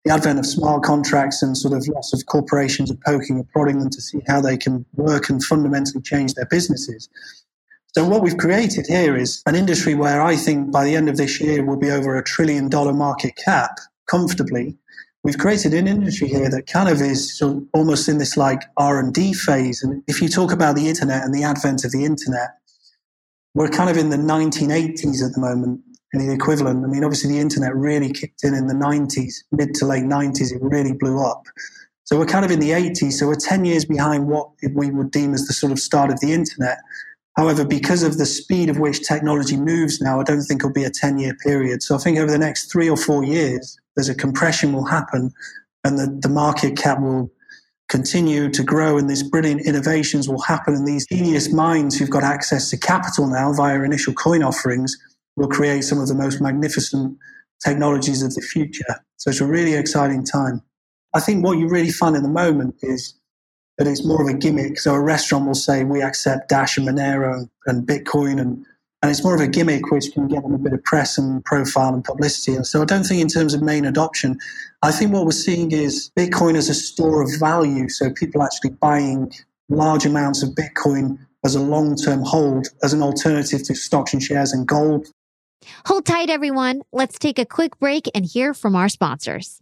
the 0.05 0.13
advent 0.13 0.39
of 0.39 0.47
smart 0.47 0.83
contracts 0.83 1.43
and 1.43 1.57
sort 1.57 1.75
of 1.75 1.87
lots 1.89 2.13
of 2.13 2.25
corporations 2.27 2.91
are 2.91 2.99
poking 3.05 3.37
and 3.37 3.49
prodding 3.51 3.79
them 3.81 3.91
to 3.91 4.01
see 4.01 4.21
how 4.27 4.41
they 4.41 4.57
can 4.57 4.85
work 4.95 5.29
and 5.29 5.45
fundamentally 5.45 6.01
change 6.01 6.35
their 6.35 6.47
businesses. 6.47 7.09
So 7.95 8.09
what 8.09 8.23
we've 8.23 8.37
created 8.39 8.87
here 8.87 9.17
is 9.17 9.43
an 9.47 9.57
industry 9.57 9.95
where 9.95 10.23
I 10.23 10.37
think 10.37 10.73
by 10.73 10.85
the 10.85 10.95
end 10.95 11.09
of 11.09 11.17
this 11.17 11.41
year 11.41 11.65
will 11.65 11.77
be 11.77 11.91
over 11.91 12.17
a 12.17 12.25
trillion 12.25 12.69
dollar 12.69 12.93
market 12.93 13.35
cap 13.37 13.79
comfortably. 14.07 14.77
We've 15.23 15.37
created 15.37 15.75
an 15.75 15.87
industry 15.87 16.29
here 16.29 16.49
that 16.49 16.67
kind 16.67 16.89
of 16.89 17.03
is 17.03 17.43
almost 17.75 18.09
in 18.09 18.19
this 18.19 18.37
like 18.37 18.63
R 18.79 18.99
and 19.01 19.13
D 19.13 19.35
phase. 19.35 19.83
And 19.83 20.03
if 20.07 20.23
you 20.23 20.29
talk 20.29 20.51
about 20.51 20.77
the 20.77 20.89
internet 20.89 21.25
and 21.25 21.35
the 21.35 21.43
advent 21.43 21.85
of 21.85 21.91
the 21.91 22.05
internet, 22.05 22.51
we're 23.55 23.69
kind 23.69 23.91
of 23.91 23.99
in 23.99 24.09
the 24.09 24.17
1980s 24.17 25.27
at 25.27 25.35
the 25.35 25.41
moment 25.41 25.81
the 26.19 26.33
equivalent. 26.33 26.85
I 26.85 26.89
mean, 26.89 27.05
obviously, 27.05 27.35
the 27.35 27.41
internet 27.41 27.75
really 27.75 28.13
kicked 28.13 28.43
in 28.43 28.55
in 28.55 28.67
the 28.67 28.75
90s, 28.75 29.45
mid 29.53 29.75
to 29.75 29.87
late 29.87 30.05
90s, 30.05 30.53
it 30.53 30.61
really 30.61 30.93
blew 30.93 31.25
up. 31.25 31.45
So 32.05 32.19
we're 32.19 32.27
kind 32.27 32.45
of 32.45 32.51
in 32.51 32.59
the 32.59 32.71
80s, 32.71 33.13
so 33.13 33.29
we're 33.29 33.37
10 33.37 33.65
years 33.65 33.85
behind 33.85 34.27
what 34.27 34.49
we 34.75 34.91
would 34.91 35.13
deem 35.13 35.33
as 35.33 35.47
the 35.47 35.53
sort 35.53 35.71
of 35.71 35.79
start 35.79 36.11
of 36.11 36.19
the 36.19 36.33
internet. 36.33 36.79
However, 37.37 37.65
because 37.65 38.03
of 38.03 38.19
the 38.19 38.27
speed 38.27 38.69
of 38.69 38.81
which 38.81 39.07
technology 39.07 39.57
moves 39.57 40.01
now, 40.01 40.21
I 40.21 40.25
don't 40.25 40.43
think 40.43 40.61
it'll 40.61 40.73
be 40.73 40.85
a 40.85 40.91
10 40.91 41.19
year 41.19 41.35
period. 41.45 41.83
So 41.83 41.95
I 41.95 41.99
think 41.99 42.19
over 42.19 42.31
the 42.31 42.39
next 42.39 42.73
three 42.73 42.91
or 42.91 42.97
four 42.97 43.25
years, 43.25 43.79
there's 43.95 44.09
a 44.09 44.15
compression 44.15 44.73
will 44.73 44.87
happen 44.87 45.31
and 45.85 45.99
the, 45.99 46.19
the 46.21 46.29
market 46.29 46.77
cap 46.77 47.01
will 47.01 47.31
continue 47.89 48.49
to 48.51 48.63
grow 48.63 48.99
and 48.99 49.09
these 49.09 49.23
brilliant 49.23 49.67
innovations 49.67 50.29
will 50.29 50.43
happen. 50.43 50.75
And 50.75 50.87
these 50.87 51.07
genius 51.07 51.53
minds 51.53 51.97
who've 51.97 52.11
got 52.11 52.25
access 52.25 52.71
to 52.71 52.77
capital 52.77 53.27
now 53.29 53.53
via 53.53 53.83
initial 53.83 54.13
coin 54.15 54.43
offerings 54.43 54.97
will 55.37 55.49
create 55.49 55.85
some 55.85 56.01
of 56.01 56.09
the 56.09 56.15
most 56.15 56.41
magnificent 56.41 57.17
technologies 57.65 58.23
of 58.23 58.35
the 58.35 58.41
future. 58.41 59.03
So 59.17 59.31
it's 59.31 59.41
a 59.41 59.47
really 59.47 59.75
exciting 59.75 60.25
time. 60.25 60.63
I 61.15 61.21
think 61.21 61.45
what 61.45 61.59
you 61.59 61.69
really 61.69 61.91
find 61.91 62.17
at 62.17 62.23
the 62.23 62.29
moment 62.29 62.77
is 62.83 63.15
that 63.79 63.87
it's 63.87 64.05
more 64.05 64.23
of 64.23 64.29
a 64.29 64.37
gimmick. 64.37 64.79
So 64.79 64.95
a 64.95 65.01
restaurant 65.01 65.47
will 65.47 65.55
say, 65.55 65.85
we 65.85 66.03
accept 66.03 66.49
Dash 66.49 66.77
and 66.77 66.87
Monero 66.87 67.49
and 67.67 67.87
Bitcoin 67.87 68.41
and 68.41 68.65
and 69.03 69.11
it's 69.11 69.25
more 69.25 69.35
of 69.35 69.41
a 69.41 69.47
gimmick 69.47 69.91
which 69.91 70.13
can 70.13 70.29
get 70.29 70.43
them 70.43 70.53
a 70.53 70.59
bit 70.59 70.75
of 70.75 70.85
press 70.85 71.17
and 71.17 71.43
profile 71.45 71.95
and 71.95 72.05
publicity. 72.05 72.55
And 72.55 72.67
so 72.67 72.83
I 72.83 72.85
don't 72.85 73.05
think 73.05 73.23
in 73.23 73.29
terms 73.29 73.55
of 73.55 73.63
main 73.63 73.87
adoption, 73.87 74.39
I 74.83 74.93
think 74.93 75.13
what 75.13 75.25
we're 75.25 75.31
seeing 75.31 75.73
is 75.73 76.11
Bitcoin 76.19 76.55
as 76.55 76.69
a 76.69 76.75
store 76.75 77.23
of 77.23 77.31
value. 77.39 77.89
So 77.89 78.11
people 78.11 78.43
actually 78.43 78.71
buying 78.71 79.33
large 79.71 80.05
amounts 80.05 80.43
of 80.43 80.51
Bitcoin 80.51 81.19
as 81.45 81.55
a 81.55 81.61
long 81.61 81.97
term 81.97 82.23
hold 82.23 82.69
as 82.83 82.93
an 82.93 83.01
alternative 83.01 83.63
to 83.65 83.75
stocks 83.75 84.13
and 84.13 84.23
shares 84.23 84.53
and 84.53 84.69
gold 84.69 85.09
Hold 85.87 86.07
tight, 86.07 86.31
everyone. 86.31 86.83
Let's 86.93 87.19
take 87.19 87.39
a 87.39 87.45
quick 87.45 87.79
break 87.79 88.09
and 88.15 88.25
hear 88.25 88.55
from 88.55 88.77
our 88.77 88.89
sponsors. 88.89 89.61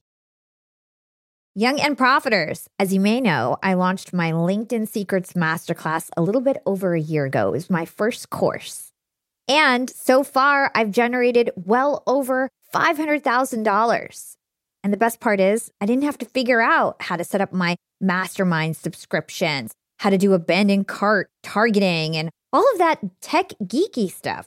Young 1.55 1.81
and 1.81 1.99
Profiters. 1.99 2.67
As 2.79 2.95
you 2.95 3.01
may 3.01 3.21
know, 3.21 3.57
I 3.63 3.75
launched 3.75 4.13
my 4.13 4.31
LinkedIn 4.31 4.87
Secrets 4.87 5.33
Masterclass 5.33 6.09
a 6.17 6.23
little 6.23 6.41
bit 6.41 6.59
over 6.67 6.95
a 6.95 7.01
year 7.01 7.25
ago. 7.25 7.49
It 7.49 7.53
was 7.53 7.71
my 7.71 7.85
first 7.85 8.31
course. 8.31 8.93
And 9.49 9.91
so 9.91 10.23
far, 10.23 10.71
I've 10.75 10.91
generated 10.93 11.51
well 11.57 12.03
over 12.07 12.49
$500,000. 12.73 14.37
And 14.85 14.93
the 14.93 14.97
best 14.97 15.19
part 15.19 15.41
is, 15.41 15.73
I 15.81 15.87
didn't 15.87 16.05
have 16.05 16.19
to 16.19 16.27
figure 16.27 16.61
out 16.61 17.03
how 17.03 17.17
to 17.17 17.25
set 17.25 17.41
up 17.41 17.53
my 17.53 17.75
mastermind 18.01 18.77
subscriptions, 18.77 19.73
how 19.99 20.11
to 20.11 20.19
do 20.19 20.35
abandoned 20.35 20.87
cart 20.87 21.29
targeting, 21.43 22.17
and 22.17 22.31
all 22.53 22.65
of 22.73 22.79
that 22.79 23.01
tech 23.21 23.49
geeky 23.65 24.13
stuff. 24.13 24.47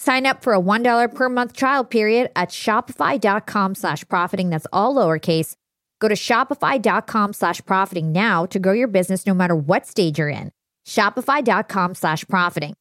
Sign 0.00 0.24
up 0.24 0.42
for 0.42 0.54
a 0.54 0.60
$1 0.60 1.14
per 1.14 1.28
month 1.28 1.52
trial 1.52 1.84
period 1.84 2.30
at 2.34 2.48
shopify.com 2.48 3.74
slash 3.74 4.08
profiting. 4.08 4.48
That's 4.48 4.66
all 4.72 4.94
lowercase. 4.94 5.56
Go 5.98 6.08
to 6.08 6.14
shopify.com 6.14 7.34
slash 7.34 7.62
profiting 7.66 8.10
now 8.10 8.46
to 8.46 8.58
grow 8.58 8.72
your 8.72 8.88
business 8.88 9.26
no 9.26 9.34
matter 9.34 9.54
what 9.54 9.86
stage 9.86 10.18
you're 10.18 10.30
in. 10.30 10.52
Shopify.com 10.86 11.94
slash 11.94 12.26
profiting. 12.28 12.72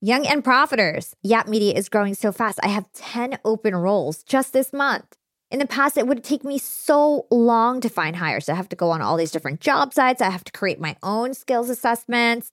Young 0.00 0.26
and 0.26 0.42
Profiters. 0.42 1.12
Yap 1.22 1.48
Media 1.48 1.74
is 1.74 1.90
growing 1.90 2.14
so 2.14 2.32
fast. 2.32 2.58
I 2.62 2.68
have 2.68 2.90
10 2.94 3.40
open 3.44 3.76
roles 3.76 4.22
just 4.22 4.54
this 4.54 4.72
month. 4.72 5.16
In 5.50 5.58
the 5.58 5.66
past, 5.66 5.98
it 5.98 6.06
would 6.06 6.24
take 6.24 6.44
me 6.44 6.56
so 6.56 7.26
long 7.30 7.82
to 7.82 7.90
find 7.90 8.16
hires. 8.16 8.48
I 8.48 8.54
have 8.54 8.70
to 8.70 8.76
go 8.76 8.90
on 8.90 9.02
all 9.02 9.18
these 9.18 9.32
different 9.32 9.60
job 9.60 9.92
sites. 9.92 10.22
I 10.22 10.30
have 10.30 10.44
to 10.44 10.52
create 10.52 10.80
my 10.80 10.96
own 11.02 11.34
skills 11.34 11.68
assessments. 11.68 12.52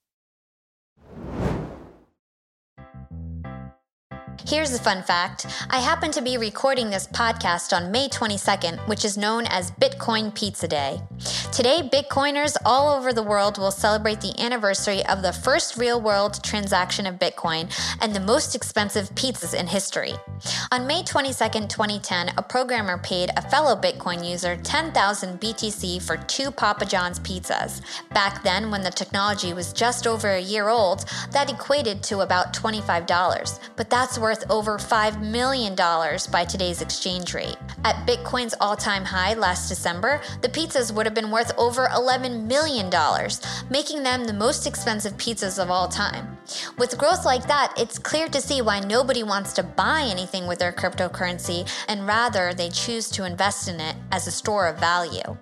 Here's 4.45 4.73
a 4.73 4.79
fun 4.79 5.03
fact 5.03 5.45
I 5.69 5.79
happen 5.79 6.09
to 6.11 6.21
be 6.21 6.37
recording 6.37 6.89
this 6.89 7.07
podcast 7.07 7.75
on 7.75 7.91
May 7.91 8.09
22nd, 8.09 8.87
which 8.87 9.05
is 9.05 9.17
known 9.17 9.45
as 9.45 9.71
Bitcoin 9.71 10.33
Pizza 10.33 10.67
Day. 10.67 10.99
Today, 11.51 11.87
Bitcoiners 11.93 12.57
all 12.65 12.97
over 12.97 13.13
the 13.13 13.21
world 13.21 13.59
will 13.59 13.71
celebrate 13.71 14.19
the 14.19 14.37
anniversary 14.39 15.05
of 15.05 15.21
the 15.21 15.31
first 15.31 15.77
real 15.77 16.01
world 16.01 16.43
transaction 16.43 17.05
of 17.05 17.19
Bitcoin 17.19 17.71
and 18.01 18.15
the 18.15 18.19
most 18.19 18.55
expensive 18.55 19.09
pizzas 19.11 19.53
in 19.53 19.67
history. 19.67 20.13
On 20.71 20.87
May 20.87 21.03
22nd, 21.03 21.69
2010, 21.69 22.31
a 22.35 22.41
programmer 22.41 22.97
paid 22.97 23.29
a 23.37 23.47
fellow 23.49 23.75
Bitcoin 23.75 24.27
user 24.27 24.55
10,000 24.63 25.39
BTC 25.39 26.01
for 26.01 26.17
two 26.17 26.49
Papa 26.49 26.85
John's 26.85 27.19
pizzas. 27.19 27.81
Back 28.09 28.41
then, 28.43 28.71
when 28.71 28.81
the 28.81 28.89
technology 28.89 29.53
was 29.53 29.71
just 29.71 30.07
over 30.07 30.29
a 30.29 30.41
year 30.41 30.69
old, 30.69 31.05
that 31.31 31.51
equated 31.51 32.01
to 32.03 32.21
about 32.21 32.53
$25. 32.53 33.59
But 33.75 33.89
that's 33.89 34.17
where 34.17 34.30
worth 34.31 34.49
over 34.49 34.77
$5 34.77 35.19
million 35.19 35.75
by 35.75 36.45
today's 36.45 36.81
exchange 36.81 37.33
rate. 37.33 37.57
At 37.83 38.07
Bitcoin's 38.07 38.55
all 38.61 38.77
time 38.77 39.03
high 39.03 39.33
last 39.33 39.67
December, 39.67 40.21
the 40.41 40.47
pizzas 40.47 40.93
would 40.93 41.05
have 41.05 41.13
been 41.13 41.31
worth 41.31 41.51
over 41.57 41.87
$11 41.87 42.45
million, 42.45 42.89
making 43.69 44.03
them 44.03 44.23
the 44.23 44.31
most 44.31 44.65
expensive 44.65 45.17
pizzas 45.17 45.61
of 45.61 45.69
all 45.69 45.89
time. 45.89 46.37
With 46.77 46.97
growth 46.97 47.25
like 47.25 47.45
that, 47.47 47.73
it's 47.77 47.99
clear 47.99 48.29
to 48.29 48.39
see 48.39 48.61
why 48.61 48.79
nobody 48.79 49.23
wants 49.23 49.51
to 49.53 49.63
buy 49.63 50.03
anything 50.03 50.47
with 50.47 50.59
their 50.59 50.71
cryptocurrency 50.71 51.69
and 51.89 52.07
rather 52.07 52.53
they 52.53 52.69
choose 52.69 53.09
to 53.09 53.25
invest 53.25 53.67
in 53.67 53.81
it 53.81 53.97
as 54.13 54.27
a 54.27 54.31
store 54.31 54.67
of 54.67 54.79
value. 54.79 55.37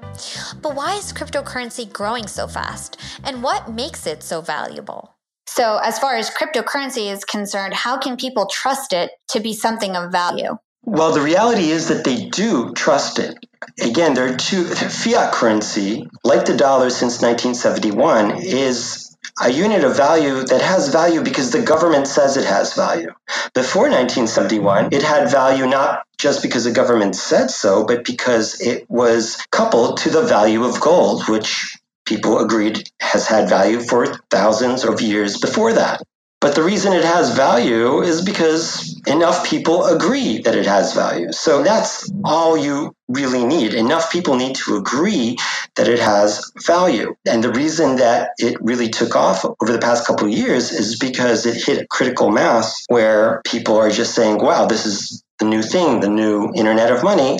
But 0.63 0.73
why 0.73 0.95
is 0.95 1.13
cryptocurrency 1.13 1.93
growing 1.93 2.25
so 2.25 2.47
fast? 2.47 2.99
And 3.23 3.43
what 3.43 3.71
makes 3.71 4.07
it 4.07 4.23
so 4.23 4.41
valuable? 4.41 5.18
So, 5.51 5.77
as 5.77 5.97
far 5.97 6.15
as 6.15 6.29
cryptocurrency 6.29 7.11
is 7.11 7.25
concerned, 7.25 7.73
how 7.73 7.97
can 7.97 8.17
people 8.17 8.45
trust 8.45 8.93
it 8.93 9.09
to 9.29 9.39
be 9.39 9.53
something 9.53 9.95
of 9.95 10.11
value? 10.11 10.59
Well, 10.83 11.11
the 11.11 11.21
reality 11.21 11.71
is 11.71 11.87
that 11.87 12.03
they 12.03 12.25
do 12.29 12.71
trust 12.73 13.17
it. 13.17 13.35
Again, 13.81 14.13
there 14.13 14.31
are 14.31 14.37
two 14.37 14.63
fiat 14.63 15.33
currency, 15.33 16.07
like 16.23 16.45
the 16.45 16.55
dollar 16.55 16.91
since 16.91 17.23
1971, 17.23 18.43
is 18.43 19.17
a 19.41 19.49
unit 19.49 19.83
of 19.83 19.97
value 19.97 20.43
that 20.43 20.61
has 20.61 20.89
value 20.89 21.23
because 21.23 21.49
the 21.49 21.63
government 21.63 22.07
says 22.07 22.37
it 22.37 22.45
has 22.45 22.75
value. 22.75 23.11
Before 23.55 23.89
1971, 23.89 24.93
it 24.93 25.01
had 25.01 25.31
value 25.31 25.65
not 25.65 26.03
just 26.19 26.43
because 26.43 26.63
the 26.63 26.71
government 26.71 27.15
said 27.15 27.49
so, 27.49 27.85
but 27.87 28.05
because 28.05 28.61
it 28.61 28.85
was 28.87 29.43
coupled 29.51 29.97
to 29.97 30.11
the 30.11 30.21
value 30.21 30.63
of 30.63 30.79
gold, 30.79 31.27
which 31.27 31.75
people 32.09 32.39
agreed 32.39 32.89
has 32.99 33.27
had 33.27 33.47
value 33.47 33.79
for 33.79 34.07
thousands 34.31 34.83
of 34.83 34.99
years 34.99 35.37
before 35.37 35.73
that. 35.73 36.01
But 36.41 36.55
the 36.55 36.63
reason 36.63 36.93
it 36.93 37.03
has 37.03 37.35
value 37.35 38.01
is 38.01 38.23
because 38.23 38.99
enough 39.05 39.45
people 39.45 39.85
agree 39.85 40.39
that 40.39 40.55
it 40.55 40.65
has 40.65 40.93
value. 40.93 41.31
So 41.33 41.63
that's 41.63 42.09
all 42.23 42.57
you 42.57 42.95
really 43.09 43.45
need. 43.45 43.73
Enough 43.73 44.09
people 44.09 44.37
need 44.37 44.55
to 44.55 44.77
agree 44.77 45.37
that 45.75 45.89
it 45.89 45.99
has 45.99 46.49
value. 46.65 47.13
And 47.27 47.43
the 47.43 47.51
reason 47.51 47.97
that 47.97 48.31
it 48.37 48.57
really 48.61 48.87
took 48.87 49.15
off 49.15 49.45
over 49.45 49.71
the 49.71 49.79
past 49.79 50.07
couple 50.07 50.27
of 50.27 50.33
years 50.33 50.71
is 50.71 50.97
because 50.97 51.45
it 51.45 51.61
hit 51.61 51.83
a 51.83 51.87
critical 51.87 52.31
mass 52.31 52.85
where 52.87 53.41
people 53.45 53.75
are 53.77 53.91
just 53.91 54.15
saying, 54.15 54.37
wow, 54.37 54.65
this 54.65 54.85
is 54.85 55.23
the 55.39 55.45
new 55.45 55.61
thing, 55.61 55.99
the 55.99 56.09
new 56.09 56.51
internet 56.55 56.91
of 56.91 57.03
money. 57.03 57.39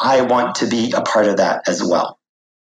I 0.00 0.22
want 0.22 0.54
to 0.56 0.66
be 0.66 0.92
a 0.92 1.02
part 1.02 1.26
of 1.26 1.38
that 1.38 1.68
as 1.68 1.82
well. 1.82 2.17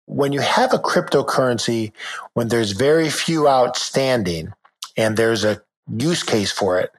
When 0.06 0.32
you 0.32 0.40
have 0.40 0.72
a 0.72 0.78
cryptocurrency, 0.78 1.92
when 2.34 2.48
there's 2.48 2.72
very 2.72 3.10
few 3.10 3.48
outstanding, 3.48 4.52
and 4.96 5.16
there's 5.16 5.44
a 5.44 5.62
use 5.96 6.22
case 6.22 6.50
for 6.50 6.80
it, 6.80 6.92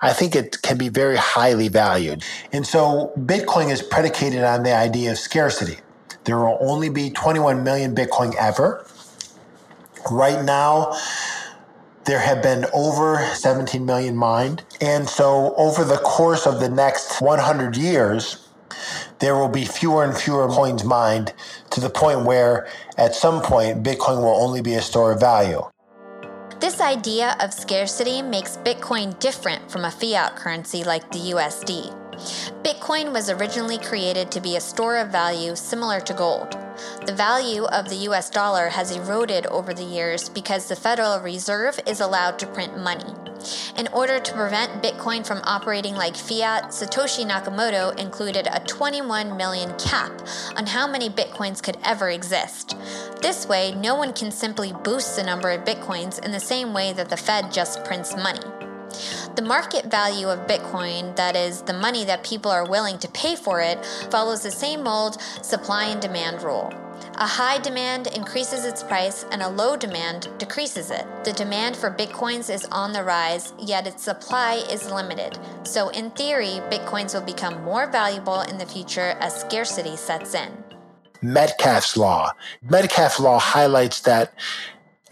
I 0.00 0.12
think 0.12 0.36
it 0.36 0.62
can 0.62 0.76
be 0.78 0.88
very 0.88 1.16
highly 1.16 1.68
valued. 1.68 2.24
And 2.52 2.66
so 2.66 3.12
Bitcoin 3.18 3.70
is 3.70 3.82
predicated 3.82 4.44
on 4.44 4.62
the 4.62 4.74
idea 4.74 5.12
of 5.12 5.18
scarcity. 5.18 5.78
There 6.24 6.38
will 6.38 6.58
only 6.60 6.90
be 6.90 7.10
21 7.10 7.64
million 7.64 7.94
Bitcoin 7.94 8.34
ever. 8.36 8.84
Right 10.10 10.44
now, 10.44 10.96
there 12.04 12.20
have 12.20 12.42
been 12.42 12.66
over 12.72 13.24
17 13.34 13.84
million 13.84 14.16
mined. 14.16 14.64
And 14.80 15.08
so 15.08 15.54
over 15.56 15.84
the 15.84 15.98
course 15.98 16.46
of 16.46 16.60
the 16.60 16.68
next 16.68 17.20
100 17.20 17.76
years, 17.76 18.48
there 19.20 19.34
will 19.36 19.48
be 19.48 19.64
fewer 19.64 20.04
and 20.04 20.16
fewer 20.16 20.48
coins 20.48 20.84
mined 20.84 21.32
to 21.70 21.80
the 21.80 21.90
point 21.90 22.24
where 22.24 22.68
at 22.96 23.14
some 23.14 23.42
point 23.42 23.82
Bitcoin 23.82 24.18
will 24.18 24.42
only 24.42 24.60
be 24.60 24.74
a 24.74 24.82
store 24.82 25.12
of 25.12 25.20
value. 25.20 25.62
This 26.60 26.80
idea 26.80 27.36
of 27.40 27.52
scarcity 27.52 28.20
makes 28.20 28.56
Bitcoin 28.56 29.18
different 29.20 29.70
from 29.70 29.84
a 29.84 29.90
fiat 29.90 30.36
currency 30.36 30.82
like 30.84 31.10
the 31.12 31.18
USD. 31.18 31.97
Bitcoin 32.62 33.12
was 33.12 33.30
originally 33.30 33.78
created 33.78 34.30
to 34.30 34.40
be 34.40 34.56
a 34.56 34.60
store 34.60 34.96
of 34.96 35.10
value 35.10 35.54
similar 35.54 36.00
to 36.00 36.14
gold. 36.14 36.56
The 37.06 37.14
value 37.14 37.64
of 37.64 37.88
the 37.88 38.08
US 38.08 38.30
dollar 38.30 38.68
has 38.68 38.94
eroded 38.94 39.46
over 39.46 39.72
the 39.72 39.84
years 39.84 40.28
because 40.28 40.66
the 40.66 40.76
Federal 40.76 41.18
Reserve 41.20 41.80
is 41.86 42.00
allowed 42.00 42.38
to 42.40 42.46
print 42.46 42.78
money. 42.78 43.14
In 43.76 43.88
order 43.88 44.18
to 44.18 44.32
prevent 44.32 44.82
Bitcoin 44.82 45.24
from 45.24 45.40
operating 45.44 45.94
like 45.94 46.16
fiat, 46.16 46.70
Satoshi 46.70 47.24
Nakamoto 47.24 47.96
included 47.98 48.48
a 48.50 48.60
21 48.60 49.36
million 49.36 49.76
cap 49.78 50.12
on 50.56 50.66
how 50.66 50.86
many 50.86 51.08
Bitcoins 51.08 51.62
could 51.62 51.78
ever 51.84 52.10
exist. 52.10 52.76
This 53.22 53.46
way, 53.46 53.74
no 53.74 53.94
one 53.94 54.12
can 54.12 54.30
simply 54.30 54.72
boost 54.84 55.16
the 55.16 55.22
number 55.22 55.50
of 55.50 55.64
Bitcoins 55.64 56.24
in 56.24 56.32
the 56.32 56.40
same 56.40 56.72
way 56.72 56.92
that 56.92 57.08
the 57.08 57.16
Fed 57.16 57.52
just 57.52 57.84
prints 57.84 58.16
money. 58.16 58.57
The 59.38 59.44
market 59.44 59.84
value 59.84 60.26
of 60.26 60.48
Bitcoin, 60.48 61.14
that 61.14 61.36
is, 61.36 61.62
the 61.62 61.72
money 61.72 62.04
that 62.06 62.24
people 62.24 62.50
are 62.50 62.68
willing 62.68 62.98
to 62.98 63.08
pay 63.10 63.36
for 63.36 63.60
it, 63.60 63.86
follows 64.10 64.42
the 64.42 64.50
same 64.50 64.84
old 64.88 65.22
supply 65.42 65.84
and 65.84 66.02
demand 66.02 66.42
rule. 66.42 66.72
A 67.18 67.26
high 67.28 67.58
demand 67.58 68.08
increases 68.08 68.64
its 68.64 68.82
price 68.82 69.24
and 69.30 69.40
a 69.40 69.48
low 69.48 69.76
demand 69.76 70.26
decreases 70.38 70.90
it. 70.90 71.06
The 71.22 71.32
demand 71.34 71.76
for 71.76 71.88
bitcoins 71.88 72.52
is 72.52 72.64
on 72.72 72.92
the 72.92 73.04
rise, 73.04 73.54
yet 73.60 73.86
its 73.86 74.02
supply 74.02 74.54
is 74.72 74.90
limited. 74.90 75.38
So, 75.62 75.90
in 75.90 76.10
theory, 76.10 76.60
bitcoins 76.68 77.14
will 77.14 77.24
become 77.24 77.62
more 77.62 77.86
valuable 77.86 78.40
in 78.40 78.58
the 78.58 78.66
future 78.66 79.16
as 79.20 79.40
scarcity 79.40 79.94
sets 79.94 80.34
in. 80.34 80.50
Metcalfe's 81.22 81.96
law. 81.96 82.32
Metcalfe's 82.68 83.20
law 83.20 83.38
highlights 83.38 84.00
that 84.00 84.34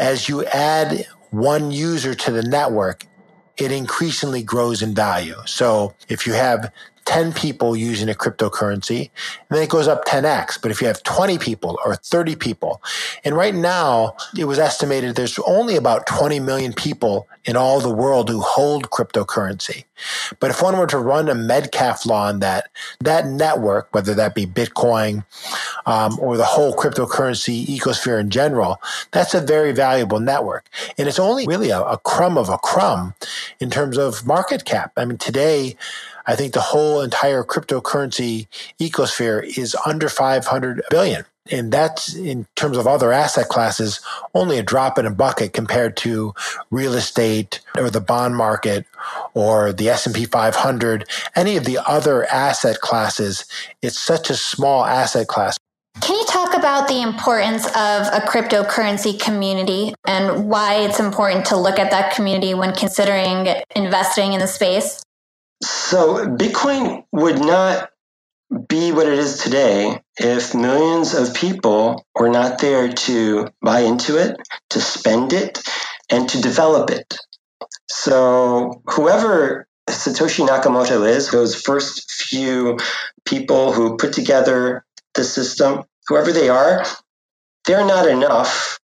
as 0.01 0.29
you 0.29 0.45
add 0.47 1.07
one 1.31 1.71
user 1.71 2.17
to 2.17 2.33
the 2.33 2.43
network, 2.43 3.07
it 3.57 3.73
increasingly 3.73 4.43
grows 4.43 4.83
in 4.83 4.95
value. 4.95 5.37
So 5.47 5.95
if 6.09 6.27
you 6.27 6.35
have 6.35 6.73
10 7.07 7.33
people 7.33 7.77
using 7.77 8.09
a 8.09 8.15
cryptocurrency, 8.15 9.11
and 9.49 9.57
then 9.57 9.63
it 9.63 9.71
goes 9.71 9.89
up 9.89 10.05
10x. 10.05 10.61
But 10.61 10.71
if 10.71 10.81
you 10.81 10.87
have 10.89 11.03
20 11.03 11.39
people 11.39 11.79
or 11.85 11.95
30 11.95 12.37
people, 12.37 12.83
and 13.25 13.37
right 13.37 13.55
now 13.55 14.17
it 14.37 14.45
was 14.45 14.59
estimated 14.59 15.17
there's 15.17 15.39
only 15.41 15.77
about 15.77 16.07
20 16.07 16.41
million 16.41 16.73
people 16.73 17.29
in 17.45 17.57
all 17.57 17.81
the 17.81 17.93
world 17.93 18.29
who 18.29 18.41
hold 18.41 18.91
cryptocurrency. 18.91 19.85
But 20.41 20.51
if 20.51 20.61
one 20.61 20.77
were 20.77 20.87
to 20.89 20.99
run 20.99 21.29
a 21.29 21.35
Metcalfe 21.35 22.05
law 22.05 22.27
on 22.27 22.41
that, 22.41 22.69
that 23.01 23.27
network, 23.27 23.95
whether 23.95 24.15
that 24.15 24.35
be 24.35 24.45
Bitcoin 24.45 25.25
um, 25.87 26.19
or 26.21 26.37
the 26.37 26.45
whole 26.45 26.75
cryptocurrency 26.75 27.67
ecosphere 27.67 28.21
in 28.21 28.31
general, 28.31 28.81
that's 29.13 29.33
a 29.33 29.41
very 29.41 29.73
valuable 29.73 30.21
network. 30.21 30.69
And 30.99 31.09
it's 31.09 31.19
only 31.19 31.47
really 31.47 31.71
a, 31.71 31.81
a 31.83 31.99
crumb 31.99 32.37
of 32.37 32.49
a 32.49 32.59
crumb 32.59 33.15
in 33.61 33.71
terms 33.71 33.97
of 33.97 34.27
market 34.27 34.65
cap. 34.65 34.93
I 34.97 35.05
mean, 35.05 35.19
today, 35.19 35.77
I 36.27 36.37
think 36.37 36.53
the 36.53 36.61
whole 36.61 37.03
entire 37.03 37.45
cryptocurrency 37.45 38.47
ecosphere 38.81 39.43
is 39.57 39.77
under 39.87 40.09
500 40.09 40.83
billion. 40.91 41.25
And 41.51 41.71
that's 41.71 42.15
in 42.15 42.47
terms 42.57 42.77
of 42.77 42.87
other 42.87 43.13
asset 43.13 43.49
classes, 43.49 44.01
only 44.35 44.59
a 44.59 44.63
drop 44.63 44.99
in 44.99 45.07
a 45.07 45.11
bucket 45.11 45.53
compared 45.53 45.97
to 45.99 46.35
real 46.71 46.95
estate 46.95 47.61
or 47.77 47.89
the 47.89 48.01
bond 48.01 48.37
market 48.37 48.85
or 49.35 49.73
the 49.73 49.89
S&P 49.89 50.25
500, 50.25 51.09
any 51.37 51.57
of 51.57 51.65
the 51.65 51.79
other 51.87 52.25
asset 52.27 52.81
classes. 52.81 53.45
It's 53.81 53.99
such 53.99 54.29
a 54.29 54.35
small 54.35 54.85
asset 54.85 55.29
class. 55.29 55.57
Can 56.01 56.17
you 56.17 56.27
talk 56.27 56.55
about 56.55 56.89
the 56.89 57.01
importance 57.01 57.65
of 57.69 58.07
a 58.13 58.21
cryptocurrency 58.27 59.19
community 59.19 59.95
and 60.07 60.49
why 60.49 60.75
it's 60.75 61.01
important 61.01 61.47
to 61.47 61.57
look 61.57 61.79
at 61.79 61.91
that 61.91 62.15
community 62.15 62.53
when 62.55 62.75
considering 62.75 63.49
investing 63.75 64.33
in 64.33 64.41
the 64.41 64.47
space? 64.47 65.03
So 65.63 66.27
Bitcoin 66.27 67.05
would 67.13 67.41
not 67.41 67.91
be 68.69 68.93
what 68.93 69.07
it 69.07 69.19
is 69.19 69.39
today 69.39 70.01
if 70.19 70.55
millions 70.55 71.15
of 71.15 71.35
people 71.35 72.05
were 72.15 72.29
not 72.31 72.61
there 72.61 72.93
to 72.93 73.49
buy 73.63 73.81
into 73.81 74.19
it, 74.19 74.37
to 74.71 74.81
spend 74.81 75.33
it, 75.33 75.63
and 76.11 76.29
to 76.29 76.41
develop 76.41 76.91
it. 76.91 77.17
So 77.89 78.83
whoever 78.87 79.67
Satoshi 79.89 80.47
Nakamoto 80.47 81.07
is, 81.09 81.31
those 81.31 81.55
first 81.55 82.11
few 82.11 82.79
people 83.25 83.73
who 83.73 83.97
put 83.97 84.13
together 84.13 84.85
the 85.15 85.25
system, 85.25 85.85
whoever 86.09 86.33
they 86.33 86.49
are, 86.49 86.85
they're 87.67 87.87
not 87.87 88.09
enough. 88.09 88.79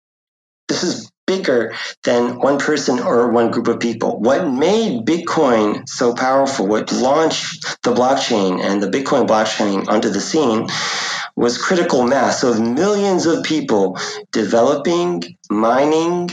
This 0.69 0.84
is 0.84 1.11
bigger 1.32 1.74
than 2.04 2.39
one 2.39 2.60
person 2.60 3.00
or 3.00 3.32
one 3.32 3.52
group 3.52 3.67
of 3.70 3.80
people. 3.80 4.20
What 4.20 4.52
made 4.52 5.06
Bitcoin 5.06 5.88
so 5.88 6.13
powerful, 6.13 6.67
what 6.67 6.91
launched 6.91 7.82
the 7.84 7.94
blockchain 7.94 8.62
and 8.62 8.84
the 8.84 8.89
Bitcoin 8.89 9.28
blockchain 9.28 9.88
onto 9.88 10.10
the 10.10 10.20
scene 10.20 10.67
was 11.38 11.58
critical 11.58 12.06
mass 12.06 12.44
of 12.44 12.60
millions 12.60 13.26
of 13.26 13.46
people 13.46 13.98
developing, 14.32 15.24
mining, 15.50 16.30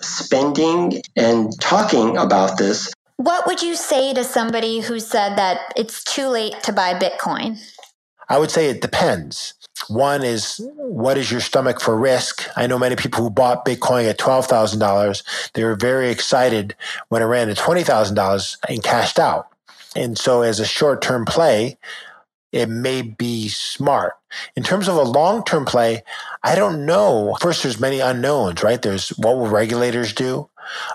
spending, 0.00 1.02
and 1.14 1.52
talking 1.60 2.16
about 2.16 2.56
this. 2.56 2.92
What 3.16 3.46
would 3.46 3.60
you 3.62 3.74
say 3.74 4.14
to 4.14 4.24
somebody 4.24 4.80
who 4.80 4.98
said 4.98 5.36
that 5.36 5.74
it's 5.76 6.02
too 6.04 6.28
late 6.28 6.62
to 6.62 6.72
buy 6.72 6.94
Bitcoin? 6.94 7.58
I 8.30 8.38
would 8.38 8.50
say 8.50 8.70
it 8.70 8.80
depends. 8.80 9.54
One 9.88 10.22
is 10.22 10.60
what 10.76 11.16
is 11.16 11.30
your 11.30 11.40
stomach 11.40 11.80
for 11.80 11.96
risk? 11.96 12.48
I 12.56 12.66
know 12.66 12.78
many 12.78 12.96
people 12.96 13.22
who 13.22 13.30
bought 13.30 13.64
Bitcoin 13.64 14.08
at 14.08 14.18
$12,000. 14.18 15.52
They 15.52 15.64
were 15.64 15.76
very 15.76 16.10
excited 16.10 16.74
when 17.08 17.22
it 17.22 17.26
ran 17.26 17.48
to 17.48 17.54
$20,000 17.54 18.56
and 18.68 18.82
cashed 18.82 19.18
out. 19.18 19.48
And 19.96 20.18
so 20.18 20.42
as 20.42 20.60
a 20.60 20.66
short 20.66 21.00
term 21.02 21.24
play, 21.24 21.78
it 22.52 22.68
may 22.68 23.02
be 23.02 23.48
smart. 23.48 24.14
In 24.56 24.62
terms 24.62 24.88
of 24.88 24.96
a 24.96 25.02
long 25.02 25.44
term 25.44 25.64
play, 25.64 26.02
I 26.42 26.54
don't 26.54 26.86
know. 26.86 27.36
First, 27.40 27.62
there's 27.62 27.80
many 27.80 28.00
unknowns, 28.00 28.62
right? 28.62 28.80
There's 28.82 29.10
what 29.10 29.36
will 29.36 29.48
regulators 29.48 30.12
do? 30.12 30.48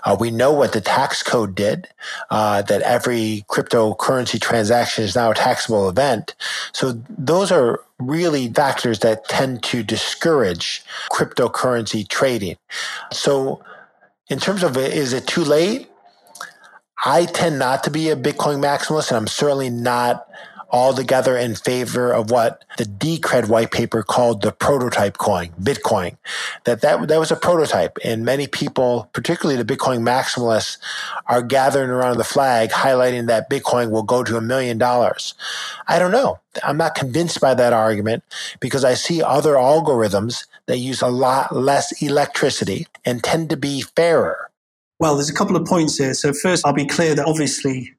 Uh, 0.04 0.16
we 0.18 0.30
know 0.30 0.52
what 0.52 0.72
the 0.72 0.80
tax 0.80 1.22
code 1.22 1.54
did, 1.54 1.88
uh, 2.30 2.62
that 2.62 2.82
every 2.82 3.44
cryptocurrency 3.50 4.40
transaction 4.40 5.04
is 5.04 5.16
now 5.16 5.32
a 5.32 5.34
taxable 5.34 5.88
event. 5.88 6.34
So 6.72 6.92
those 7.10 7.50
are 7.52 7.80
really 7.98 8.48
factors 8.52 9.00
that 9.00 9.28
tend 9.28 9.62
to 9.64 9.82
discourage 9.82 10.84
cryptocurrency 11.10 12.06
trading. 12.08 12.56
So 13.12 13.62
In 14.28 14.40
terms 14.40 14.62
of 14.62 14.76
is 14.76 15.12
it 15.12 15.26
too 15.26 15.44
late? 15.44 15.88
I 17.04 17.26
tend 17.26 17.58
not 17.58 17.84
to 17.84 17.90
be 17.90 18.10
a 18.10 18.16
Bitcoin 18.16 18.60
maximalist, 18.64 19.10
and 19.10 19.18
I'm 19.18 19.26
certainly 19.28 19.70
not 19.70 20.26
altogether 20.74 21.36
in 21.36 21.54
favor 21.54 22.12
of 22.12 22.32
what 22.32 22.64
the 22.78 22.84
Decred 22.84 23.48
white 23.48 23.70
paper 23.70 24.02
called 24.02 24.42
the 24.42 24.50
prototype 24.50 25.18
coin, 25.18 25.50
Bitcoin. 25.62 26.16
That, 26.64 26.80
that 26.80 27.06
that 27.06 27.20
was 27.20 27.30
a 27.30 27.36
prototype, 27.36 27.96
and 28.04 28.24
many 28.24 28.48
people, 28.48 29.08
particularly 29.12 29.62
the 29.62 29.76
Bitcoin 29.76 30.00
maximalists, 30.00 30.78
are 31.26 31.42
gathering 31.42 31.90
around 31.90 32.16
the 32.16 32.24
flag, 32.24 32.70
highlighting 32.70 33.28
that 33.28 33.48
Bitcoin 33.48 33.92
will 33.92 34.02
go 34.02 34.24
to 34.24 34.36
a 34.36 34.40
million 34.40 34.76
dollars. 34.76 35.34
I 35.86 36.00
don't 36.00 36.10
know. 36.10 36.40
I'm 36.64 36.76
not 36.76 36.96
convinced 36.96 37.40
by 37.40 37.54
that 37.54 37.72
argument 37.72 38.24
because 38.58 38.84
I 38.84 38.94
see 38.94 39.22
other 39.22 39.54
algorithms 39.54 40.44
that 40.66 40.78
use 40.78 41.00
a 41.00 41.08
lot 41.08 41.54
less 41.54 42.02
electricity 42.02 42.88
and 43.04 43.22
tend 43.22 43.48
to 43.50 43.56
be 43.56 43.82
fairer. 43.82 44.50
Well, 44.98 45.14
there's 45.14 45.30
a 45.30 45.34
couple 45.34 45.54
of 45.54 45.66
points 45.66 45.98
here. 45.98 46.14
So, 46.14 46.32
first, 46.32 46.66
I'll 46.66 46.72
be 46.72 46.86
clear 46.86 47.14
that 47.14 47.26
obviously 47.26 47.94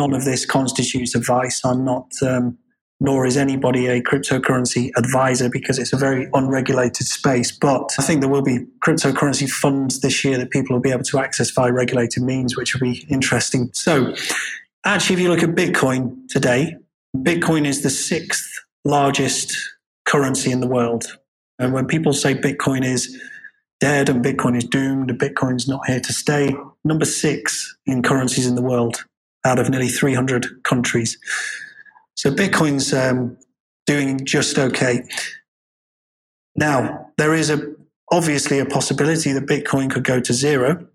none 0.00 0.14
of 0.14 0.24
this 0.24 0.46
constitutes 0.46 1.14
advice. 1.14 1.60
I'm 1.62 1.84
not, 1.84 2.10
um, 2.22 2.56
nor 3.00 3.26
is 3.26 3.36
anybody 3.36 3.86
a 3.86 4.02
cryptocurrency 4.02 4.90
advisor 4.96 5.50
because 5.50 5.78
it's 5.78 5.92
a 5.92 5.96
very 5.96 6.26
unregulated 6.32 7.06
space. 7.06 7.52
But 7.52 7.94
I 7.98 8.02
think 8.02 8.20
there 8.20 8.30
will 8.30 8.42
be 8.42 8.66
cryptocurrency 8.84 9.48
funds 9.48 10.00
this 10.00 10.24
year 10.24 10.38
that 10.38 10.50
people 10.50 10.74
will 10.74 10.80
be 10.80 10.90
able 10.90 11.04
to 11.04 11.18
access 11.18 11.50
via 11.50 11.72
regulated 11.72 12.22
means, 12.22 12.56
which 12.56 12.74
will 12.74 12.80
be 12.80 13.06
interesting. 13.10 13.70
So, 13.74 14.14
actually, 14.84 15.16
if 15.16 15.20
you 15.20 15.28
look 15.28 15.42
at 15.42 15.50
Bitcoin 15.50 16.26
today, 16.28 16.76
Bitcoin 17.14 17.66
is 17.66 17.82
the 17.82 17.90
sixth 17.90 18.48
largest 18.86 19.54
currency 20.06 20.50
in 20.50 20.60
the 20.60 20.68
world. 20.68 21.18
And 21.58 21.74
when 21.74 21.86
people 21.86 22.14
say 22.14 22.34
Bitcoin 22.34 22.86
is 22.86 23.20
dead 23.80 24.08
and 24.08 24.24
Bitcoin 24.24 24.56
is 24.56 24.64
doomed 24.64 25.10
and 25.10 25.20
Bitcoin's 25.20 25.68
not 25.68 25.86
here 25.86 26.00
to 26.00 26.12
stay, 26.12 26.54
number 26.84 27.04
six 27.04 27.76
in 27.84 28.02
currencies 28.02 28.46
in 28.46 28.54
the 28.54 28.62
world 28.62 29.04
out 29.44 29.58
of 29.58 29.70
nearly 29.70 29.88
300 29.88 30.62
countries. 30.64 31.18
So 32.14 32.30
Bitcoin's 32.30 32.92
um, 32.92 33.36
doing 33.86 34.24
just 34.24 34.58
okay. 34.58 35.02
Now, 36.56 37.10
there 37.16 37.34
is 37.34 37.50
a, 37.50 37.74
obviously 38.12 38.58
a 38.58 38.66
possibility 38.66 39.32
that 39.32 39.46
Bitcoin 39.46 39.90
could 39.90 40.04
go 40.04 40.20
to 40.20 40.32
zero. 40.32 40.86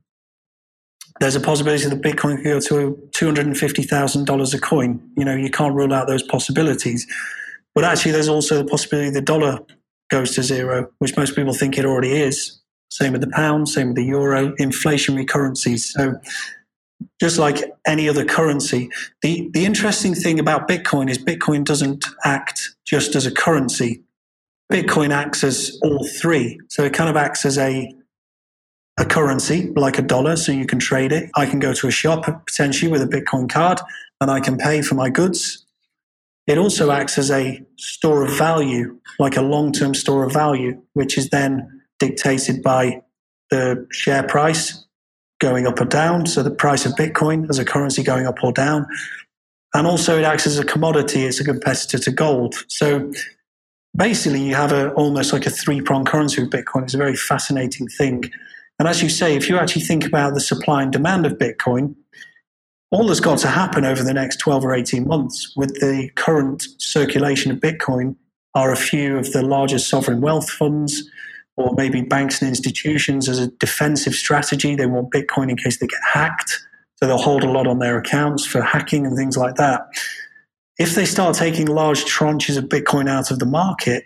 There's 1.19 1.35
a 1.35 1.39
possibility 1.39 1.87
that 1.87 2.01
Bitcoin 2.01 2.37
could 2.37 2.43
go 2.43 2.59
to 2.59 3.09
$250,000 3.11 4.53
a 4.53 4.59
coin. 4.59 5.09
You 5.15 5.25
know, 5.25 5.35
you 5.35 5.49
can't 5.49 5.73
rule 5.73 5.93
out 5.93 6.07
those 6.07 6.23
possibilities. 6.23 7.07
But 7.73 7.83
actually, 7.83 8.11
there's 8.11 8.29
also 8.29 8.57
the 8.57 8.65
possibility 8.65 9.09
the 9.09 9.21
dollar 9.21 9.59
goes 10.09 10.35
to 10.35 10.43
zero, 10.43 10.89
which 10.99 11.17
most 11.17 11.35
people 11.35 11.53
think 11.53 11.77
it 11.77 11.85
already 11.85 12.11
is. 12.11 12.61
Same 12.89 13.11
with 13.11 13.21
the 13.21 13.31
pound, 13.31 13.67
same 13.67 13.87
with 13.87 13.95
the 13.97 14.05
euro, 14.05 14.53
inflationary 14.57 15.27
currencies. 15.27 15.91
So 15.91 16.15
just 17.19 17.37
like 17.37 17.63
any 17.85 18.09
other 18.09 18.25
currency. 18.25 18.89
The, 19.21 19.49
the 19.53 19.65
interesting 19.65 20.13
thing 20.13 20.39
about 20.39 20.67
Bitcoin 20.67 21.09
is 21.09 21.17
Bitcoin 21.17 21.63
doesn't 21.63 22.05
act 22.23 22.75
just 22.85 23.15
as 23.15 23.25
a 23.25 23.31
currency. 23.31 24.03
Bitcoin 24.71 25.11
acts 25.11 25.43
as 25.43 25.77
all 25.83 26.05
three. 26.05 26.59
So 26.69 26.83
it 26.83 26.93
kind 26.93 27.09
of 27.09 27.15
acts 27.15 27.45
as 27.45 27.57
a, 27.57 27.93
a 28.97 29.05
currency, 29.05 29.71
like 29.75 29.97
a 29.99 30.01
dollar, 30.01 30.35
so 30.35 30.51
you 30.51 30.65
can 30.65 30.79
trade 30.79 31.11
it. 31.11 31.29
I 31.35 31.45
can 31.45 31.59
go 31.59 31.73
to 31.73 31.87
a 31.87 31.91
shop 31.91 32.25
potentially 32.45 32.91
with 32.91 33.01
a 33.01 33.07
Bitcoin 33.07 33.49
card 33.49 33.79
and 34.21 34.31
I 34.31 34.39
can 34.39 34.57
pay 34.57 34.81
for 34.81 34.95
my 34.95 35.09
goods. 35.09 35.65
It 36.47 36.57
also 36.57 36.91
acts 36.91 37.17
as 37.17 37.31
a 37.31 37.63
store 37.77 38.23
of 38.23 38.37
value, 38.37 38.99
like 39.19 39.35
a 39.35 39.41
long 39.41 39.71
term 39.71 39.93
store 39.93 40.23
of 40.23 40.33
value, 40.33 40.81
which 40.93 41.17
is 41.17 41.29
then 41.29 41.81
dictated 41.99 42.61
by 42.61 43.01
the 43.49 43.87
share 43.91 44.23
price 44.23 44.84
going 45.45 45.67
up 45.67 45.79
or 45.79 45.85
down. 45.85 46.25
So 46.25 46.41
the 46.41 46.49
price 46.49 46.87
of 46.87 46.93
Bitcoin 46.93 47.47
as 47.51 47.59
a 47.59 47.65
currency 47.65 48.01
going 48.01 48.25
up 48.25 48.43
or 48.43 48.51
down. 48.51 48.87
And 49.75 49.85
also 49.85 50.17
it 50.17 50.23
acts 50.23 50.47
as 50.47 50.57
a 50.57 50.65
commodity, 50.65 51.23
it's 51.25 51.39
a 51.39 51.43
competitor 51.43 51.99
to 51.99 52.11
gold. 52.11 52.55
So 52.67 53.11
basically 53.95 54.41
you 54.41 54.55
have 54.55 54.71
a 54.71 54.91
almost 54.93 55.33
like 55.33 55.45
a 55.45 55.51
three-pronged 55.51 56.07
currency 56.07 56.41
with 56.41 56.49
Bitcoin. 56.49 56.83
It's 56.83 56.95
a 56.95 56.97
very 56.97 57.15
fascinating 57.15 57.87
thing. 57.87 58.31
And 58.79 58.87
as 58.87 59.03
you 59.03 59.09
say, 59.09 59.35
if 59.35 59.47
you 59.47 59.59
actually 59.59 59.83
think 59.83 60.03
about 60.03 60.33
the 60.33 60.41
supply 60.41 60.81
and 60.81 60.91
demand 60.91 61.27
of 61.27 61.33
Bitcoin, 61.33 61.95
all 62.89 63.05
that's 63.05 63.19
got 63.19 63.37
to 63.39 63.47
happen 63.47 63.85
over 63.85 64.01
the 64.01 64.13
next 64.13 64.37
12 64.37 64.65
or 64.65 64.73
18 64.73 65.07
months 65.07 65.53
with 65.55 65.75
the 65.79 66.09
current 66.15 66.65
circulation 66.79 67.51
of 67.51 67.59
Bitcoin 67.59 68.15
are 68.55 68.71
a 68.71 68.77
few 68.77 69.17
of 69.17 69.31
the 69.31 69.43
largest 69.43 69.89
sovereign 69.89 70.21
wealth 70.21 70.49
funds, 70.49 71.07
or 71.57 71.73
maybe 71.75 72.01
banks 72.01 72.41
and 72.41 72.49
institutions 72.49 73.29
as 73.29 73.39
a 73.39 73.47
defensive 73.47 74.13
strategy. 74.13 74.75
They 74.75 74.85
want 74.85 75.11
Bitcoin 75.11 75.49
in 75.49 75.57
case 75.57 75.79
they 75.79 75.87
get 75.87 76.01
hacked. 76.03 76.65
So 76.97 77.07
they'll 77.07 77.17
hold 77.17 77.43
a 77.43 77.51
lot 77.51 77.67
on 77.67 77.79
their 77.79 77.97
accounts 77.97 78.45
for 78.45 78.61
hacking 78.61 79.05
and 79.05 79.15
things 79.15 79.37
like 79.37 79.55
that. 79.55 79.87
If 80.77 80.95
they 80.95 81.05
start 81.05 81.35
taking 81.35 81.67
large 81.67 82.03
tranches 82.05 82.57
of 82.57 82.65
Bitcoin 82.65 83.09
out 83.09 83.31
of 83.31 83.39
the 83.39 83.45
market 83.45 84.05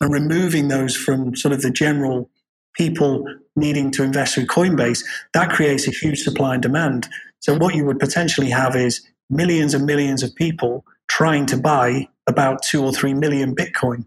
and 0.00 0.12
removing 0.12 0.68
those 0.68 0.96
from 0.96 1.36
sort 1.36 1.52
of 1.52 1.62
the 1.62 1.70
general 1.70 2.30
people 2.74 3.24
needing 3.54 3.90
to 3.90 4.02
invest 4.02 4.34
through 4.34 4.46
Coinbase, 4.46 5.02
that 5.32 5.50
creates 5.50 5.86
a 5.86 5.90
huge 5.90 6.22
supply 6.22 6.54
and 6.54 6.62
demand. 6.62 7.08
So 7.40 7.56
what 7.56 7.74
you 7.74 7.84
would 7.84 7.98
potentially 7.98 8.50
have 8.50 8.76
is 8.76 9.06
millions 9.28 9.74
and 9.74 9.84
millions 9.84 10.22
of 10.22 10.34
people 10.34 10.84
trying 11.08 11.46
to 11.46 11.56
buy 11.56 12.08
about 12.26 12.62
two 12.62 12.82
or 12.82 12.92
three 12.92 13.14
million 13.14 13.54
Bitcoin 13.54 14.06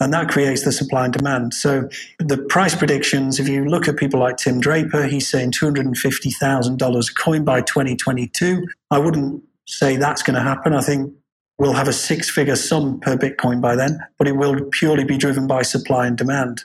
and 0.00 0.12
that 0.12 0.28
creates 0.28 0.64
the 0.64 0.72
supply 0.72 1.04
and 1.04 1.12
demand. 1.12 1.54
So 1.54 1.88
the 2.18 2.38
price 2.38 2.74
predictions, 2.74 3.40
if 3.40 3.48
you 3.48 3.64
look 3.64 3.88
at 3.88 3.96
people 3.96 4.20
like 4.20 4.36
Tim 4.36 4.60
Draper, 4.60 5.04
he's 5.06 5.28
saying 5.28 5.52
$250,000 5.52 7.10
a 7.10 7.14
coin 7.14 7.44
by 7.44 7.60
2022. 7.62 8.66
I 8.90 8.98
wouldn't 8.98 9.42
say 9.66 9.96
that's 9.96 10.22
going 10.22 10.36
to 10.36 10.42
happen. 10.42 10.72
I 10.72 10.80
think 10.80 11.12
we'll 11.58 11.72
have 11.72 11.88
a 11.88 11.92
six 11.92 12.30
figure 12.30 12.56
sum 12.56 13.00
per 13.00 13.16
Bitcoin 13.16 13.60
by 13.60 13.74
then, 13.74 13.98
but 14.16 14.28
it 14.28 14.36
will 14.36 14.64
purely 14.70 15.04
be 15.04 15.18
driven 15.18 15.46
by 15.46 15.62
supply 15.62 16.06
and 16.06 16.16
demand. 16.16 16.64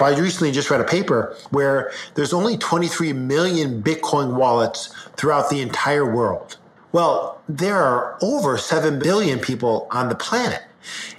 I 0.00 0.18
recently 0.18 0.50
just 0.50 0.68
read 0.68 0.80
a 0.80 0.84
paper 0.84 1.36
where 1.50 1.92
there's 2.14 2.32
only 2.32 2.56
23 2.58 3.12
million 3.12 3.82
Bitcoin 3.82 4.34
wallets 4.34 4.92
throughout 5.16 5.48
the 5.48 5.60
entire 5.60 6.10
world. 6.10 6.56
Well, 6.90 7.40
there 7.48 7.76
are 7.76 8.18
over 8.20 8.58
7 8.58 8.98
billion 8.98 9.38
people 9.38 9.86
on 9.92 10.08
the 10.08 10.16
planet. 10.16 10.62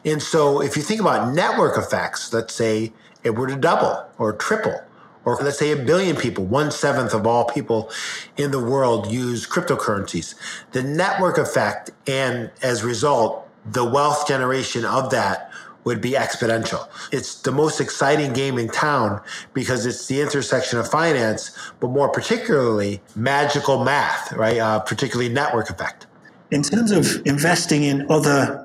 And 0.05 0.22
so 0.22 0.61
if 0.61 0.76
you 0.76 0.84
think 0.84 1.01
about 1.01 1.34
network 1.34 1.78
effects, 1.78 2.34
let's 2.34 2.53
say 2.53 2.93
it 3.24 3.32
were 3.32 3.47
to 3.47 3.55
double 3.55 4.05
or 4.18 4.34
triple, 4.34 4.82
or 5.26 5.38
let's 5.38 5.57
say 5.57 5.72
a 5.72 5.78
billion 5.78 6.16
people, 6.16 6.45
one 6.45 6.72
seventh 6.72 7.14
of 7.14 7.26
all 7.26 7.45
people 7.45 7.89
in 8.38 8.51
the 8.51 8.59
world 8.59 9.11
use 9.11 9.47
cryptocurrencies. 9.47 10.36
The 10.72 10.84
network 10.84 11.38
effect 11.38 11.91
and 12.07 12.51
as 12.61 12.84
a 12.84 12.88
result, 12.88 13.47
the 13.66 13.86
wealth 13.86 14.28
generation 14.28 14.84
of 14.84 15.09
that 15.11 15.49
would 15.86 16.01
be 16.01 16.11
exponential. 16.11 16.88
It's 17.11 17.41
the 17.41 17.51
most 17.51 17.82
exciting 17.82 18.34
game 18.34 18.57
in 18.57 18.70
town 18.70 19.22
because 19.53 19.86
it's 19.86 20.07
the 20.07 20.22
intersection 20.22 20.80
of 20.80 20.89
finance, 20.89 21.57
but 21.80 21.89
more 21.89 22.09
particularly 22.09 23.01
magical 23.16 23.84
math, 23.84 24.32
right? 24.34 24.57
Uh, 24.57 24.80
particularly 24.80 25.30
network 25.30 25.70
effect. 25.70 26.07
In 26.51 26.64
terms 26.64 26.91
of 26.91 27.26
investing 27.26 27.84
in 27.84 28.09
other 28.11 28.62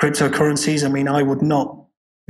cryptocurrencies, 0.00 0.84
I 0.84 0.88
mean, 0.88 1.08
I 1.08 1.22
would 1.22 1.42
not 1.42 1.76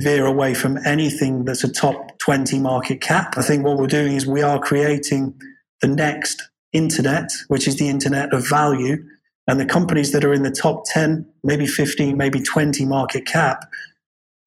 veer 0.01 0.25
away 0.25 0.53
from 0.53 0.77
anything 0.85 1.45
that's 1.45 1.63
a 1.63 1.71
top 1.71 2.17
20 2.19 2.59
market 2.59 3.01
cap. 3.01 3.37
I 3.37 3.41
think 3.41 3.65
what 3.65 3.77
we're 3.77 3.87
doing 3.87 4.15
is 4.15 4.25
we 4.25 4.41
are 4.41 4.59
creating 4.59 5.39
the 5.81 5.87
next 5.87 6.49
internet, 6.73 7.31
which 7.47 7.67
is 7.67 7.77
the 7.77 7.89
internet 7.89 8.33
of 8.33 8.47
value. 8.47 9.03
And 9.47 9.59
the 9.59 9.65
companies 9.65 10.11
that 10.11 10.23
are 10.23 10.33
in 10.33 10.43
the 10.43 10.51
top 10.51 10.85
10, 10.85 11.25
maybe 11.43 11.67
15, 11.67 12.15
maybe 12.15 12.41
20 12.41 12.85
market 12.85 13.25
cap 13.25 13.65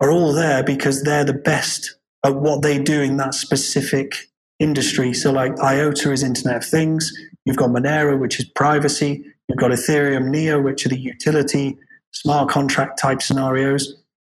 are 0.00 0.10
all 0.10 0.32
there 0.32 0.62
because 0.62 1.02
they're 1.02 1.24
the 1.24 1.32
best 1.32 1.96
at 2.24 2.36
what 2.36 2.62
they 2.62 2.80
do 2.80 3.02
in 3.02 3.16
that 3.16 3.34
specific 3.34 4.28
industry. 4.58 5.12
So, 5.12 5.32
like 5.32 5.58
IOTA 5.58 6.12
is 6.12 6.22
Internet 6.22 6.56
of 6.58 6.64
Things, 6.64 7.12
you've 7.44 7.56
got 7.56 7.70
Monero, 7.70 8.18
which 8.18 8.38
is 8.38 8.46
privacy, 8.54 9.24
you've 9.48 9.58
got 9.58 9.72
Ethereum 9.72 10.28
Neo, 10.28 10.60
which 10.60 10.86
are 10.86 10.90
the 10.90 10.98
utility 10.98 11.76
smart 12.12 12.48
contract 12.48 12.98
type 12.98 13.22
scenarios. 13.22 13.94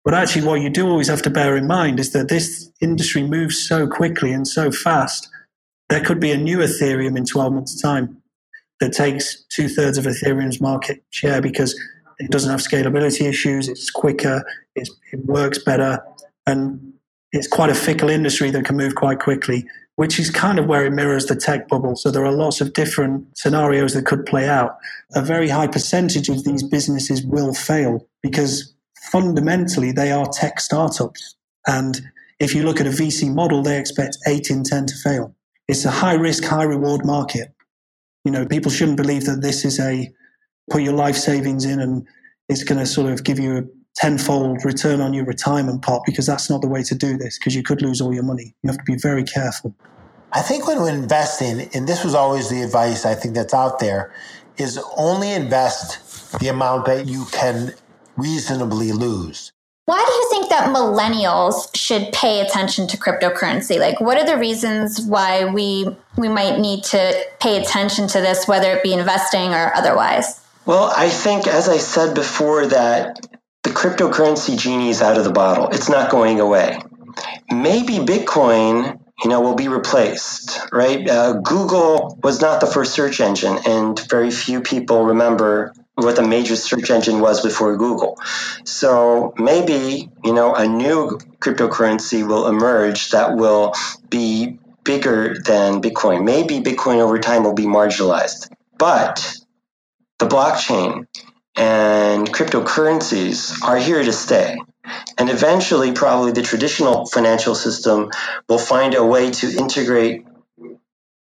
But 0.06 0.14
actually, 0.14 0.46
what 0.46 0.62
you 0.62 0.70
do 0.70 0.88
always 0.88 1.08
have 1.08 1.22
to 1.24 1.30
bear 1.30 1.56
in 1.56 1.68
mind 1.68 2.00
is 2.00 2.12
that 2.12 2.30
this 2.30 2.70
industry 2.82 3.24
moves 3.24 3.66
so 3.68 3.88
quickly 3.88 4.34
and 4.34 4.48
so 4.48 4.72
fast. 4.72 5.30
There 5.90 6.04
could 6.04 6.20
be 6.20 6.32
a 6.32 6.38
new 6.38 6.60
Ethereum 6.60 7.18
in 7.18 7.26
12 7.26 7.54
months' 7.54 7.82
time 7.82 8.22
that 8.80 8.94
takes 8.94 9.44
two 9.50 9.70
thirds 9.70 9.98
of 9.98 10.06
Ethereum's 10.06 10.60
market 10.60 11.04
share 11.12 11.42
because 11.42 11.80
it 12.20 12.32
doesn't 12.32 12.52
have 12.52 12.60
scalability 12.60 13.28
issues, 13.28 13.68
it's 13.68 13.90
quicker, 13.90 14.44
it's, 14.76 14.92
it 15.12 15.26
works 15.26 15.58
better, 15.58 16.04
and 16.46 16.94
it's 17.32 17.48
quite 17.48 17.70
a 17.70 17.76
fickle 17.76 18.10
industry 18.10 18.52
that 18.52 18.66
can 18.66 18.78
move 18.78 18.96
quite 18.96 19.20
quickly 19.20 19.66
which 19.96 20.20
is 20.20 20.30
kind 20.30 20.58
of 20.58 20.66
where 20.66 20.86
it 20.86 20.92
mirrors 20.92 21.28
the 21.28 21.36
tech 21.36 21.68
bubble. 21.68 21.96
So 21.96 22.10
there 22.10 22.26
are 22.26 22.32
lots 22.32 22.62
of 22.62 22.74
different 22.74 23.38
scenarios 23.38 23.94
that 23.94 24.06
could 24.06 24.26
play 24.26 24.48
out. 24.48 24.78
A 25.14 25.22
very 25.22 25.50
high 25.50 25.68
percentage 25.68 26.30
of 26.30 26.44
these 26.44 26.64
businesses 26.64 27.24
will 27.24 27.54
fail 27.54 28.08
because 28.22 28.74
fundamentally 29.12 29.92
they 29.92 30.12
are 30.12 30.28
tech 30.28 30.60
startups. 30.60 31.36
And 31.68 32.02
if 32.40 32.56
you 32.56 32.64
look 32.64 32.80
at 32.80 32.88
a 32.88 32.92
VC 32.92 33.34
model, 33.34 33.62
they 33.62 33.80
expect 33.80 34.18
eight 34.28 34.50
in 34.50 34.64
10 34.64 34.88
to 34.88 34.96
fail. 35.04 35.36
it's 35.68 35.86
a 35.86 35.92
high 35.92 36.16
risk, 36.16 36.44
high 36.44 36.64
reward 36.64 37.06
market. 37.06 37.54
You 38.26 38.32
know, 38.32 38.46
people 38.46 38.72
shouldn't 38.72 38.98
believe 38.98 39.26
that 39.26 39.42
this 39.42 39.64
is 39.64 39.80
a 39.80 40.12
put 40.72 40.82
your 40.82 40.94
life 40.94 41.16
savings 41.16 41.66
in 41.66 41.80
and 41.80 42.08
it's 42.50 42.64
going 42.64 42.80
to 42.80 42.86
sort 42.86 43.12
of 43.12 43.24
give 43.24 43.40
you 43.40 43.58
a 43.58 43.64
tenfold 43.96 44.66
return 44.66 45.02
on 45.02 45.14
your 45.14 45.26
retirement 45.26 45.82
pot 45.82 46.02
because 46.06 46.26
that's 46.26 46.50
not 46.50 46.62
the 46.62 46.68
way 46.68 46.84
to 46.84 46.96
do 46.96 47.18
this 47.18 47.38
because 47.38 47.56
you 47.56 47.64
could 47.64 47.82
lose 47.82 48.02
all 48.02 48.14
your 48.14 48.24
money. 48.24 48.54
You 48.64 48.70
have 48.70 48.78
to 48.78 48.84
be 48.84 48.98
very 48.98 49.24
careful. 49.24 49.74
I 50.32 50.42
think 50.42 50.68
when 50.68 50.80
we're 50.80 50.94
investing, 50.94 51.70
and 51.74 51.88
this 51.88 52.04
was 52.04 52.16
always 52.16 52.50
the 52.50 52.64
advice 52.64 53.06
I 53.06 53.14
think 53.14 53.36
that's 53.36 53.54
out 53.54 53.80
there, 53.80 54.12
is 54.58 54.80
only 54.98 55.32
invest 55.32 56.40
the 56.40 56.48
amount 56.48 56.86
that 56.86 57.08
you 57.08 57.26
can 57.32 57.74
reasonably 58.18 58.92
lose. 58.92 59.52
Why 59.86 60.04
do 60.06 60.12
you 60.14 60.30
think 60.32 60.50
that 60.50 60.74
millennials 60.74 61.76
should 61.76 62.14
pay 62.14 62.40
attention 62.40 62.88
to 62.88 62.98
cryptocurrency? 62.98 63.80
Like 63.80 64.00
what 64.00 64.18
are 64.18 64.26
the 64.26 64.38
reasons 64.38 65.02
why 65.02 65.46
we 65.46 65.88
we 66.18 66.30
might 66.30 66.60
need 66.60 66.86
to 66.86 67.26
pay 67.42 67.62
attention 67.62 68.08
to 68.08 68.22
this 68.22 68.48
whether 68.48 68.72
it 68.72 68.82
be 68.82 68.94
investing 68.94 69.54
or 69.54 69.76
otherwise? 69.76 70.40
Well, 70.66 70.94
I 70.96 71.10
think 71.10 71.48
as 71.48 71.68
I 71.68 71.78
said 71.78 72.16
before 72.16 72.66
that 72.68 73.28
the 73.32 73.33
cryptocurrency 73.74 74.58
genie 74.58 74.90
is 74.90 75.02
out 75.02 75.18
of 75.18 75.24
the 75.24 75.32
bottle. 75.32 75.70
It's 75.70 75.90
not 75.90 76.10
going 76.10 76.40
away. 76.40 76.80
Maybe 77.52 77.98
Bitcoin 77.98 79.00
you 79.24 79.30
know, 79.30 79.42
will 79.42 79.56
be 79.56 79.68
replaced, 79.68 80.60
right? 80.72 81.08
Uh, 81.10 81.34
Google 81.34 82.18
was 82.24 82.42
not 82.42 82.60
the 82.60 82.68
first 82.68 82.94
search 82.94 83.22
engine, 83.22 83.58
and 83.66 84.00
very 84.10 84.32
few 84.32 84.62
people 84.62 85.06
remember 85.06 85.74
what 85.96 86.16
the 86.16 86.24
major 86.24 86.56
search 86.56 86.90
engine 86.90 87.20
was 87.20 87.42
before 87.42 87.78
Google. 87.78 88.18
So 88.66 89.34
maybe, 89.38 90.10
you 90.24 90.34
know, 90.34 90.56
a 90.56 90.68
new 90.68 91.20
cryptocurrency 91.40 92.28
will 92.28 92.48
emerge 92.48 93.12
that 93.12 93.36
will 93.36 93.74
be 94.10 94.60
bigger 94.84 95.36
than 95.40 95.82
Bitcoin. 95.82 96.26
Maybe 96.26 96.60
Bitcoin 96.60 96.98
over 96.98 97.20
time 97.20 97.44
will 97.44 97.54
be 97.54 97.66
marginalized. 97.66 98.52
But 98.78 99.38
the 100.18 100.26
blockchain 100.26 101.08
and 101.56 102.28
cryptocurrencies 102.32 103.64
are 103.64 103.78
here 103.78 104.04
to 104.04 104.14
stay. 104.14 104.58
And 105.18 105.30
eventually, 105.30 105.94
probably 105.94 106.32
the 106.32 106.42
traditional 106.42 107.06
financial 107.06 107.56
system 107.56 108.10
will 108.50 108.58
find 108.58 108.96
a 108.96 109.06
way 109.06 109.32
to 109.32 109.58
integrate 109.58 110.26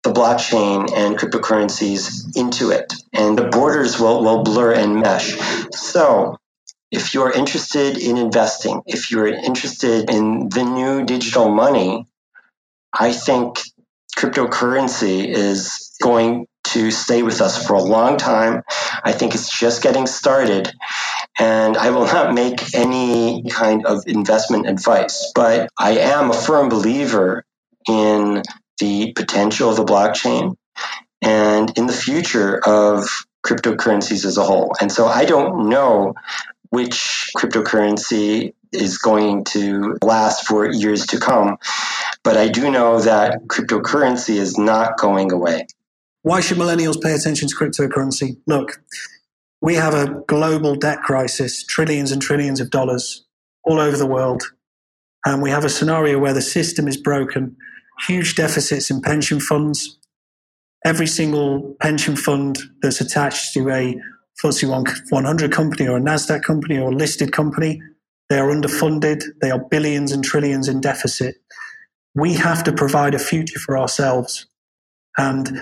the 0.02 0.12
blockchain 0.12 0.90
and 0.96 1.18
cryptocurrencies 1.18 2.36
into 2.36 2.70
it. 2.70 2.92
And 3.12 3.36
the 3.36 3.48
borders 3.48 4.00
will, 4.00 4.24
will 4.24 4.42
blur 4.42 4.72
and 4.72 5.00
mesh. 5.00 5.36
So, 5.72 6.36
if 6.90 7.12
you're 7.14 7.30
interested 7.30 7.98
in 7.98 8.16
investing, 8.16 8.82
if 8.86 9.10
you're 9.10 9.28
interested 9.28 10.10
in 10.10 10.48
the 10.48 10.64
new 10.64 11.04
digital 11.04 11.48
money, 11.48 12.06
I 12.98 13.12
think 13.12 13.60
cryptocurrency 14.16 15.26
is 15.26 15.94
going 16.02 16.46
to 16.72 16.90
stay 16.90 17.22
with 17.22 17.40
us 17.40 17.66
for 17.66 17.74
a 17.74 17.82
long 17.82 18.16
time. 18.16 18.62
I 19.04 19.12
think 19.12 19.34
it's 19.34 19.56
just 19.56 19.82
getting 19.82 20.06
started. 20.06 20.72
And 21.38 21.76
I 21.76 21.90
will 21.90 22.06
not 22.16 22.34
make 22.34 22.74
any 22.74 23.44
kind 23.50 23.86
of 23.86 24.04
investment 24.06 24.68
advice, 24.68 25.32
but 25.34 25.68
I 25.78 25.98
am 25.98 26.30
a 26.30 26.34
firm 26.34 26.68
believer 26.68 27.44
in 27.88 28.42
the 28.78 29.12
potential 29.12 29.70
of 29.70 29.76
the 29.76 29.84
blockchain 29.84 30.56
and 31.22 31.76
in 31.76 31.86
the 31.86 31.92
future 31.92 32.58
of 32.64 33.08
cryptocurrencies 33.44 34.24
as 34.24 34.36
a 34.36 34.42
whole. 34.42 34.74
And 34.80 34.90
so 34.90 35.06
I 35.06 35.24
don't 35.24 35.68
know 35.68 36.14
which 36.70 37.30
cryptocurrency 37.36 38.54
is 38.72 38.98
going 38.98 39.44
to 39.44 39.98
last 40.02 40.46
for 40.46 40.70
years 40.70 41.06
to 41.06 41.18
come. 41.18 41.58
But 42.22 42.36
I 42.36 42.48
do 42.48 42.70
know 42.70 43.00
that 43.00 43.42
cryptocurrency 43.48 44.36
is 44.36 44.56
not 44.56 44.98
going 44.98 45.32
away. 45.32 45.66
Why 46.22 46.40
should 46.40 46.58
millennials 46.58 47.00
pay 47.00 47.14
attention 47.14 47.48
to 47.48 47.56
cryptocurrency? 47.56 48.36
Look, 48.46 48.82
we 49.62 49.74
have 49.74 49.94
a 49.94 50.22
global 50.26 50.74
debt 50.74 51.00
crisis, 51.02 51.64
trillions 51.64 52.12
and 52.12 52.20
trillions 52.20 52.60
of 52.60 52.70
dollars 52.70 53.24
all 53.64 53.80
over 53.80 53.96
the 53.96 54.06
world. 54.06 54.42
And 55.24 55.42
we 55.42 55.50
have 55.50 55.64
a 55.64 55.70
scenario 55.70 56.18
where 56.18 56.32
the 56.32 56.42
system 56.42 56.88
is 56.88 56.96
broken, 56.96 57.56
huge 58.06 58.34
deficits 58.34 58.90
in 58.90 59.02
pension 59.02 59.40
funds. 59.40 59.98
Every 60.84 61.06
single 61.06 61.76
pension 61.80 62.16
fund 62.16 62.58
that's 62.80 63.00
attached 63.00 63.52
to 63.54 63.68
a 63.70 63.96
FTSE 64.42 65.10
100 65.10 65.52
company 65.52 65.86
or 65.86 65.98
a 65.98 66.00
NASDAQ 66.00 66.42
company 66.42 66.78
or 66.78 66.90
a 66.90 66.94
listed 66.94 67.32
company, 67.32 67.82
they 68.30 68.38
are 68.38 68.48
underfunded. 68.48 69.22
They 69.42 69.50
are 69.50 69.58
billions 69.58 70.12
and 70.12 70.24
trillions 70.24 70.68
in 70.68 70.80
deficit. 70.80 71.36
We 72.14 72.34
have 72.34 72.64
to 72.64 72.72
provide 72.72 73.14
a 73.14 73.18
future 73.18 73.58
for 73.58 73.78
ourselves. 73.78 74.46
And 75.18 75.60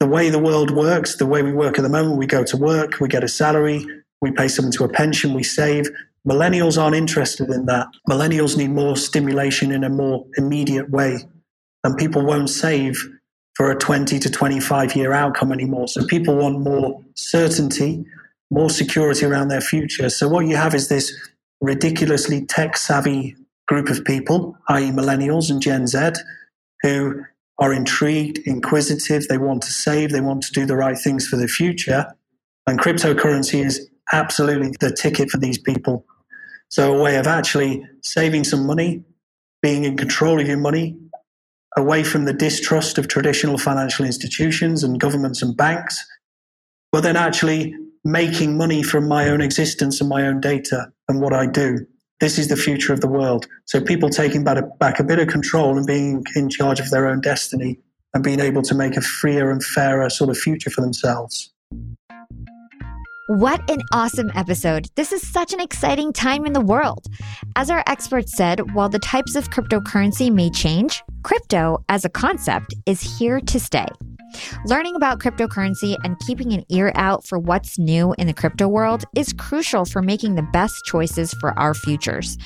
the 0.00 0.06
way 0.06 0.30
the 0.30 0.38
world 0.38 0.70
works, 0.70 1.16
the 1.16 1.26
way 1.26 1.42
we 1.42 1.52
work 1.52 1.78
at 1.78 1.82
the 1.82 1.88
moment, 1.88 2.16
we 2.16 2.26
go 2.26 2.42
to 2.42 2.56
work, 2.56 2.98
we 3.00 3.08
get 3.08 3.22
a 3.22 3.28
salary, 3.28 3.86
we 4.22 4.32
pay 4.32 4.48
someone 4.48 4.72
to 4.72 4.84
a 4.84 4.88
pension, 4.88 5.34
we 5.34 5.42
save. 5.42 5.86
Millennials 6.26 6.80
aren't 6.80 6.96
interested 6.96 7.50
in 7.50 7.66
that. 7.66 7.86
Millennials 8.08 8.56
need 8.56 8.70
more 8.70 8.96
stimulation 8.96 9.70
in 9.70 9.84
a 9.84 9.90
more 9.90 10.26
immediate 10.36 10.90
way. 10.90 11.18
And 11.84 11.96
people 11.96 12.24
won't 12.24 12.50
save 12.50 12.98
for 13.54 13.70
a 13.70 13.76
20 13.76 14.18
to 14.18 14.30
25 14.30 14.96
year 14.96 15.12
outcome 15.12 15.52
anymore. 15.52 15.88
So 15.88 16.06
people 16.06 16.36
want 16.36 16.60
more 16.60 17.02
certainty, 17.14 18.04
more 18.50 18.70
security 18.70 19.26
around 19.26 19.48
their 19.48 19.60
future. 19.60 20.08
So 20.08 20.28
what 20.28 20.46
you 20.46 20.56
have 20.56 20.74
is 20.74 20.88
this 20.88 21.12
ridiculously 21.60 22.46
tech 22.46 22.76
savvy 22.76 23.36
group 23.68 23.88
of 23.88 24.04
people, 24.04 24.56
i.e., 24.68 24.90
millennials 24.90 25.50
and 25.50 25.60
Gen 25.60 25.86
Z, 25.86 26.12
who 26.82 27.24
are 27.60 27.72
intrigued, 27.72 28.38
inquisitive, 28.46 29.28
they 29.28 29.38
want 29.38 29.62
to 29.62 29.72
save, 29.72 30.10
they 30.10 30.22
want 30.22 30.42
to 30.42 30.52
do 30.52 30.66
the 30.66 30.76
right 30.76 30.98
things 30.98 31.28
for 31.28 31.36
the 31.36 31.46
future. 31.46 32.06
And 32.66 32.80
cryptocurrency 32.80 33.64
is 33.64 33.88
absolutely 34.12 34.74
the 34.80 34.90
ticket 34.90 35.30
for 35.30 35.36
these 35.38 35.58
people. 35.58 36.04
So, 36.68 36.96
a 36.96 37.02
way 37.02 37.16
of 37.16 37.26
actually 37.26 37.84
saving 38.02 38.44
some 38.44 38.66
money, 38.66 39.04
being 39.60 39.84
in 39.84 39.96
control 39.96 40.40
of 40.40 40.46
your 40.46 40.56
money, 40.56 40.96
away 41.76 42.02
from 42.02 42.24
the 42.24 42.32
distrust 42.32 42.98
of 42.98 43.08
traditional 43.08 43.58
financial 43.58 44.04
institutions 44.04 44.82
and 44.82 44.98
governments 44.98 45.42
and 45.42 45.56
banks, 45.56 46.04
but 46.92 47.02
then 47.02 47.16
actually 47.16 47.74
making 48.04 48.56
money 48.56 48.82
from 48.82 49.06
my 49.06 49.28
own 49.28 49.40
existence 49.40 50.00
and 50.00 50.08
my 50.08 50.26
own 50.26 50.40
data 50.40 50.92
and 51.08 51.20
what 51.20 51.32
I 51.32 51.46
do. 51.46 51.86
This 52.20 52.38
is 52.38 52.48
the 52.48 52.56
future 52.56 52.92
of 52.92 53.00
the 53.00 53.08
world. 53.08 53.46
So 53.64 53.80
people 53.80 54.10
taking 54.10 54.44
back 54.44 55.00
a, 55.00 55.04
bit 55.04 55.18
of 55.18 55.28
control 55.28 55.76
and 55.76 55.86
being 55.86 56.22
in 56.36 56.50
charge 56.50 56.78
of 56.78 56.90
their 56.90 57.08
own 57.08 57.22
destiny 57.22 57.78
and 58.12 58.22
being 58.22 58.40
able 58.40 58.62
to 58.62 58.74
make 58.74 58.96
a 58.96 59.00
freer 59.00 59.50
and 59.50 59.64
fairer 59.64 60.10
sort 60.10 60.28
of 60.28 60.36
future 60.36 60.68
for 60.68 60.82
themselves. 60.82 61.52
What 63.30 63.70
an 63.70 63.84
awesome 63.92 64.32
episode. 64.34 64.88
This 64.96 65.12
is 65.12 65.24
such 65.24 65.52
an 65.52 65.60
exciting 65.60 66.12
time 66.12 66.46
in 66.46 66.52
the 66.52 66.60
world. 66.60 67.06
As 67.54 67.70
our 67.70 67.84
experts 67.86 68.36
said, 68.36 68.74
while 68.74 68.88
the 68.88 68.98
types 68.98 69.36
of 69.36 69.50
cryptocurrency 69.50 70.32
may 70.32 70.50
change, 70.50 71.04
crypto 71.22 71.78
as 71.88 72.04
a 72.04 72.08
concept 72.08 72.74
is 72.86 73.00
here 73.00 73.40
to 73.42 73.60
stay. 73.60 73.86
Learning 74.66 74.96
about 74.96 75.20
cryptocurrency 75.20 75.96
and 76.02 76.18
keeping 76.26 76.52
an 76.52 76.64
ear 76.70 76.90
out 76.96 77.24
for 77.24 77.38
what's 77.38 77.78
new 77.78 78.16
in 78.18 78.26
the 78.26 78.32
crypto 78.32 78.66
world 78.66 79.04
is 79.14 79.32
crucial 79.34 79.84
for 79.84 80.02
making 80.02 80.34
the 80.34 80.48
best 80.52 80.74
choices 80.84 81.32
for 81.34 81.56
our 81.56 81.72
futures. 81.72 82.36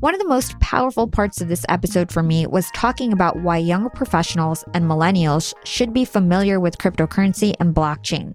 One 0.00 0.12
of 0.12 0.20
the 0.20 0.26
most 0.26 0.58
powerful 0.58 1.06
parts 1.06 1.40
of 1.40 1.46
this 1.46 1.64
episode 1.68 2.10
for 2.10 2.24
me 2.24 2.48
was 2.48 2.68
talking 2.74 3.12
about 3.12 3.42
why 3.42 3.58
young 3.58 3.90
professionals 3.90 4.64
and 4.74 4.86
millennials 4.86 5.54
should 5.64 5.92
be 5.92 6.04
familiar 6.04 6.58
with 6.58 6.78
cryptocurrency 6.78 7.54
and 7.60 7.72
blockchain. 7.72 8.34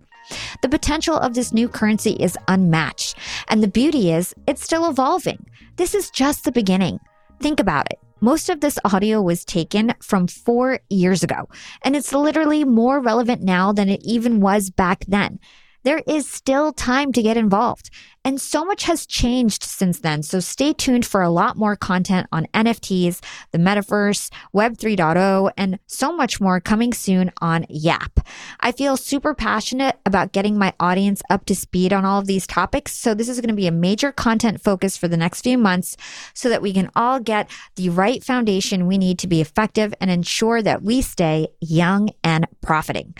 The 0.62 0.70
potential 0.70 1.16
of 1.18 1.34
this 1.34 1.54
new 1.54 1.70
currency 1.70 2.12
is 2.12 2.38
unmatched, 2.48 3.18
and 3.48 3.62
the 3.62 3.68
beauty 3.68 4.12
is 4.12 4.34
it's 4.48 4.64
still 4.64 4.90
evolving. 4.90 5.46
This 5.76 5.94
is 5.94 6.10
just 6.10 6.44
the 6.44 6.52
beginning. 6.52 7.00
Think 7.40 7.60
about 7.60 7.92
it. 7.92 8.00
Most 8.20 8.50
of 8.50 8.62
this 8.62 8.80
audio 8.84 9.22
was 9.22 9.46
taken 9.46 9.94
from 10.02 10.28
four 10.28 10.80
years 10.90 11.22
ago, 11.22 11.48
and 11.84 11.96
it's 11.96 12.14
literally 12.14 12.64
more 12.64 13.00
relevant 13.00 13.44
now 13.44 13.72
than 13.72 13.90
it 13.90 14.02
even 14.04 14.42
was 14.42 14.72
back 14.72 15.06
then. 15.08 15.40
There 15.84 16.02
is 16.08 16.30
still 16.30 16.74
time 16.74 17.14
to 17.14 17.22
get 17.22 17.38
involved. 17.38 17.90
And 18.28 18.42
so 18.42 18.66
much 18.66 18.84
has 18.84 19.06
changed 19.06 19.64
since 19.64 20.00
then. 20.00 20.22
So 20.22 20.42
stay 20.42 20.74
tuned 20.74 21.06
for 21.06 21.22
a 21.22 21.30
lot 21.30 21.56
more 21.56 21.78
content 21.78 22.28
on 22.30 22.46
NFTs, 22.54 23.24
the 23.52 23.58
metaverse, 23.58 24.30
Web 24.52 24.76
3.0, 24.76 25.50
and 25.56 25.80
so 25.88 26.12
much 26.12 26.42
more 26.42 26.60
coming 26.60 26.92
soon 26.92 27.32
on 27.40 27.66
Yap. 27.70 28.20
I 28.60 28.74
feel 28.74 28.98
super 28.98 29.34
passionate 29.34 29.98
about 30.06 30.34
getting 30.34 30.58
my 30.58 30.74
audience 30.78 31.22
up 31.30 31.46
to 31.46 31.56
speed 31.56 31.94
on 31.94 32.04
all 32.04 32.20
of 32.20 32.28
these 32.28 32.46
topics. 32.46 32.92
So 32.92 33.14
this 33.14 33.30
is 33.30 33.40
going 33.40 33.48
to 33.48 33.56
be 33.56 33.68
a 33.68 33.72
major 33.72 34.12
content 34.12 34.62
focus 34.62 34.98
for 34.98 35.08
the 35.08 35.16
next 35.16 35.44
few 35.44 35.58
months 35.58 35.96
so 36.34 36.50
that 36.50 36.62
we 36.62 36.74
can 36.74 36.92
all 36.98 37.22
get 37.22 37.50
the 37.76 37.90
right 37.92 38.22
foundation 38.22 38.88
we 38.88 38.98
need 38.98 39.20
to 39.20 39.28
be 39.28 39.40
effective 39.40 39.94
and 40.02 40.12
ensure 40.12 40.62
that 40.62 40.84
we 40.84 41.02
stay 41.02 41.48
young 41.62 42.10
and 42.26 42.46
profiting. 42.60 43.16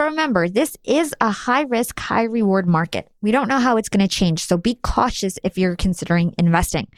But 0.00 0.06
remember, 0.06 0.48
this 0.48 0.78
is 0.82 1.14
a 1.20 1.30
high 1.30 1.60
risk, 1.60 2.00
high 2.00 2.22
reward 2.22 2.66
market. 2.66 3.09
We 3.22 3.32
don't 3.32 3.48
know 3.48 3.58
how 3.58 3.76
it's 3.76 3.88
going 3.88 4.06
to 4.06 4.08
change. 4.08 4.44
So 4.44 4.56
be 4.56 4.76
cautious 4.76 5.38
if 5.44 5.58
you're 5.58 5.76
considering 5.76 6.34
investing. 6.38 6.88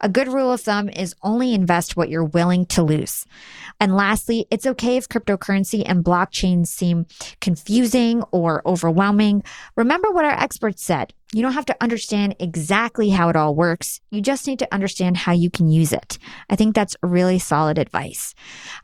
A 0.00 0.08
good 0.08 0.28
rule 0.28 0.52
of 0.52 0.60
thumb 0.60 0.88
is 0.90 1.14
only 1.22 1.54
invest 1.54 1.96
what 1.96 2.10
you're 2.10 2.24
willing 2.24 2.66
to 2.66 2.82
lose. 2.82 3.24
And 3.80 3.96
lastly, 3.96 4.46
it's 4.50 4.66
okay 4.66 4.96
if 4.96 5.08
cryptocurrency 5.08 5.82
and 5.86 6.04
blockchain 6.04 6.66
seem 6.66 7.06
confusing 7.40 8.22
or 8.30 8.62
overwhelming. 8.66 9.42
Remember 9.74 10.10
what 10.10 10.24
our 10.24 10.38
experts 10.38 10.84
said. 10.84 11.14
You 11.32 11.42
don't 11.42 11.54
have 11.54 11.66
to 11.66 11.76
understand 11.82 12.36
exactly 12.38 13.10
how 13.10 13.28
it 13.28 13.36
all 13.36 13.54
works. 13.54 14.00
You 14.10 14.20
just 14.20 14.46
need 14.46 14.60
to 14.60 14.72
understand 14.72 15.16
how 15.16 15.32
you 15.32 15.50
can 15.50 15.68
use 15.68 15.92
it. 15.92 16.18
I 16.48 16.56
think 16.56 16.74
that's 16.74 16.96
really 17.02 17.40
solid 17.40 17.78
advice. 17.78 18.32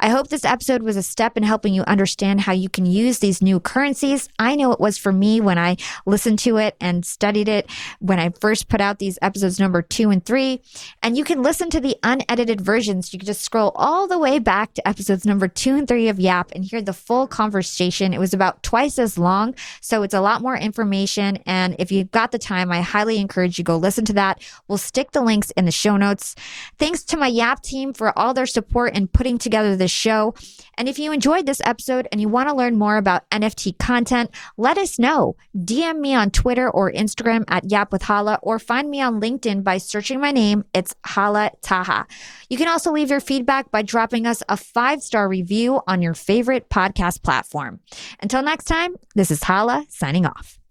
I 0.01 0.09
hope 0.09 0.29
this 0.29 0.45
episode 0.45 0.83
was 0.83 0.97
a 0.97 1.05
step 1.05 1.37
in 1.37 1.45
helping 1.45 1.73
you 1.73 1.83
understand 1.83 2.41
how 2.41 2.53
you 2.53 2.69
can 2.69 2.85
use 2.85 3.21
these 3.21 3.43
new 3.43 3.61
currencies. 3.61 4.29
I 4.41 4.57
know 4.57 4.73
it 4.73 4.81
was 4.81 4.99
for 4.99 5.13
me 5.13 5.41
when 5.41 5.57
I 5.57 5.77
listened 6.05 6.41
to 6.41 6.57
it 6.57 6.77
and 6.83 7.07
studied 7.07 7.49
it 7.49 7.71
when 8.01 8.19
I 8.19 8.31
first 8.41 8.69
put 8.69 8.81
out 8.81 8.99
these 8.99 9.19
episodes 9.23 9.59
number 9.59 9.81
two 9.81 10.11
and 10.11 10.25
three. 10.25 10.61
And 11.03 11.17
you 11.17 11.25
can 11.25 11.43
listen 11.43 11.71
to 11.71 11.81
the 11.81 11.97
unedited 12.03 12.61
versions. 12.61 13.13
You 13.13 13.19
can 13.19 13.27
just 13.27 13.43
scroll 13.43 13.73
all 13.75 14.07
the 14.07 14.19
way 14.19 14.39
back 14.39 14.75
to 14.75 14.87
episodes 14.87 15.25
number 15.25 15.49
two 15.49 15.77
and 15.77 15.89
three 15.89 16.09
of 16.09 16.21
Yap 16.21 16.51
and 16.55 16.65
hear 16.65 16.83
the 16.83 16.93
full 16.93 17.27
conversation. 17.27 18.13
It 18.13 18.19
was 18.19 18.35
about 18.35 18.63
twice 18.63 18.99
as 18.99 19.17
long. 19.17 19.55
So 19.81 20.03
it's 20.03 20.15
a 20.15 20.21
lot 20.21 20.43
more 20.43 20.57
information. 20.57 21.39
And 21.47 21.77
if 21.79 21.93
you've 21.93 22.11
got 22.11 22.33
the 22.33 22.39
time, 22.39 22.71
I 22.71 22.81
highly 22.81 23.19
encourage 23.19 23.59
you 23.59 23.65
go 23.65 23.77
listen 23.77 24.05
to 24.07 24.13
that. 24.15 24.43
We'll 24.69 24.79
stick 24.79 25.13
the 25.13 25.23
links 25.23 25.51
in 25.53 25.65
the 25.65 25.71
show 25.71 25.97
notes. 25.97 26.35
Thanks 26.79 27.05
to 27.05 27.17
my 27.17 27.29
Yap 27.29 27.63
team 27.63 27.93
for 27.93 28.17
all 28.19 28.35
their 28.35 28.47
support 28.47 28.97
in 28.97 29.09
putting 29.09 29.39
together 29.39 29.77
this 29.77 29.91
show. 29.91 30.35
And 30.77 30.89
if 30.89 30.99
you 30.99 31.13
enjoyed 31.13 31.47
this 31.47 31.61
episode 31.65 32.09
and 32.11 32.21
you 32.21 32.29
want 32.29 32.49
to 32.49 32.55
learn 32.55 32.79
more 32.79 32.97
about 32.97 33.29
NFT 33.31 33.79
content, 33.79 34.31
let 34.57 34.79
us 34.79 34.99
know. 34.99 35.37
DM 35.57 35.99
me 35.99 36.15
on 36.15 36.31
Twitter 36.31 36.71
or 36.71 36.93
Instagram 36.93 37.45
at 37.49 37.71
Yap 37.71 37.93
with 37.93 38.03
Hala 38.03 38.39
or 38.43 38.59
find 38.59 38.91
me 38.91 39.01
on 39.01 39.21
LinkedIn 39.21 39.63
by 39.63 39.79
searching 39.79 40.21
my 40.21 40.31
name. 40.31 40.65
It's 40.75 40.95
Hala 41.05 41.51
Taha. 41.61 42.07
You 42.49 42.57
can 42.57 42.69
also 42.69 42.93
leave 42.93 43.11
your 43.11 43.21
feedback 43.21 43.71
by 43.71 43.83
dropping 43.83 44.27
us 44.27 44.43
a 44.49 44.57
five 44.57 45.03
star 45.03 45.29
review 45.29 45.81
on 45.87 46.03
your 46.03 46.15
favorite 46.15 46.69
podcast 46.69 47.23
platform. 47.23 47.81
Until 48.21 48.43
next 48.43 48.65
time, 48.65 48.97
this 49.15 49.31
is 49.31 49.43
Hala 49.43 49.87
signing 49.89 50.27
off. 50.27 50.62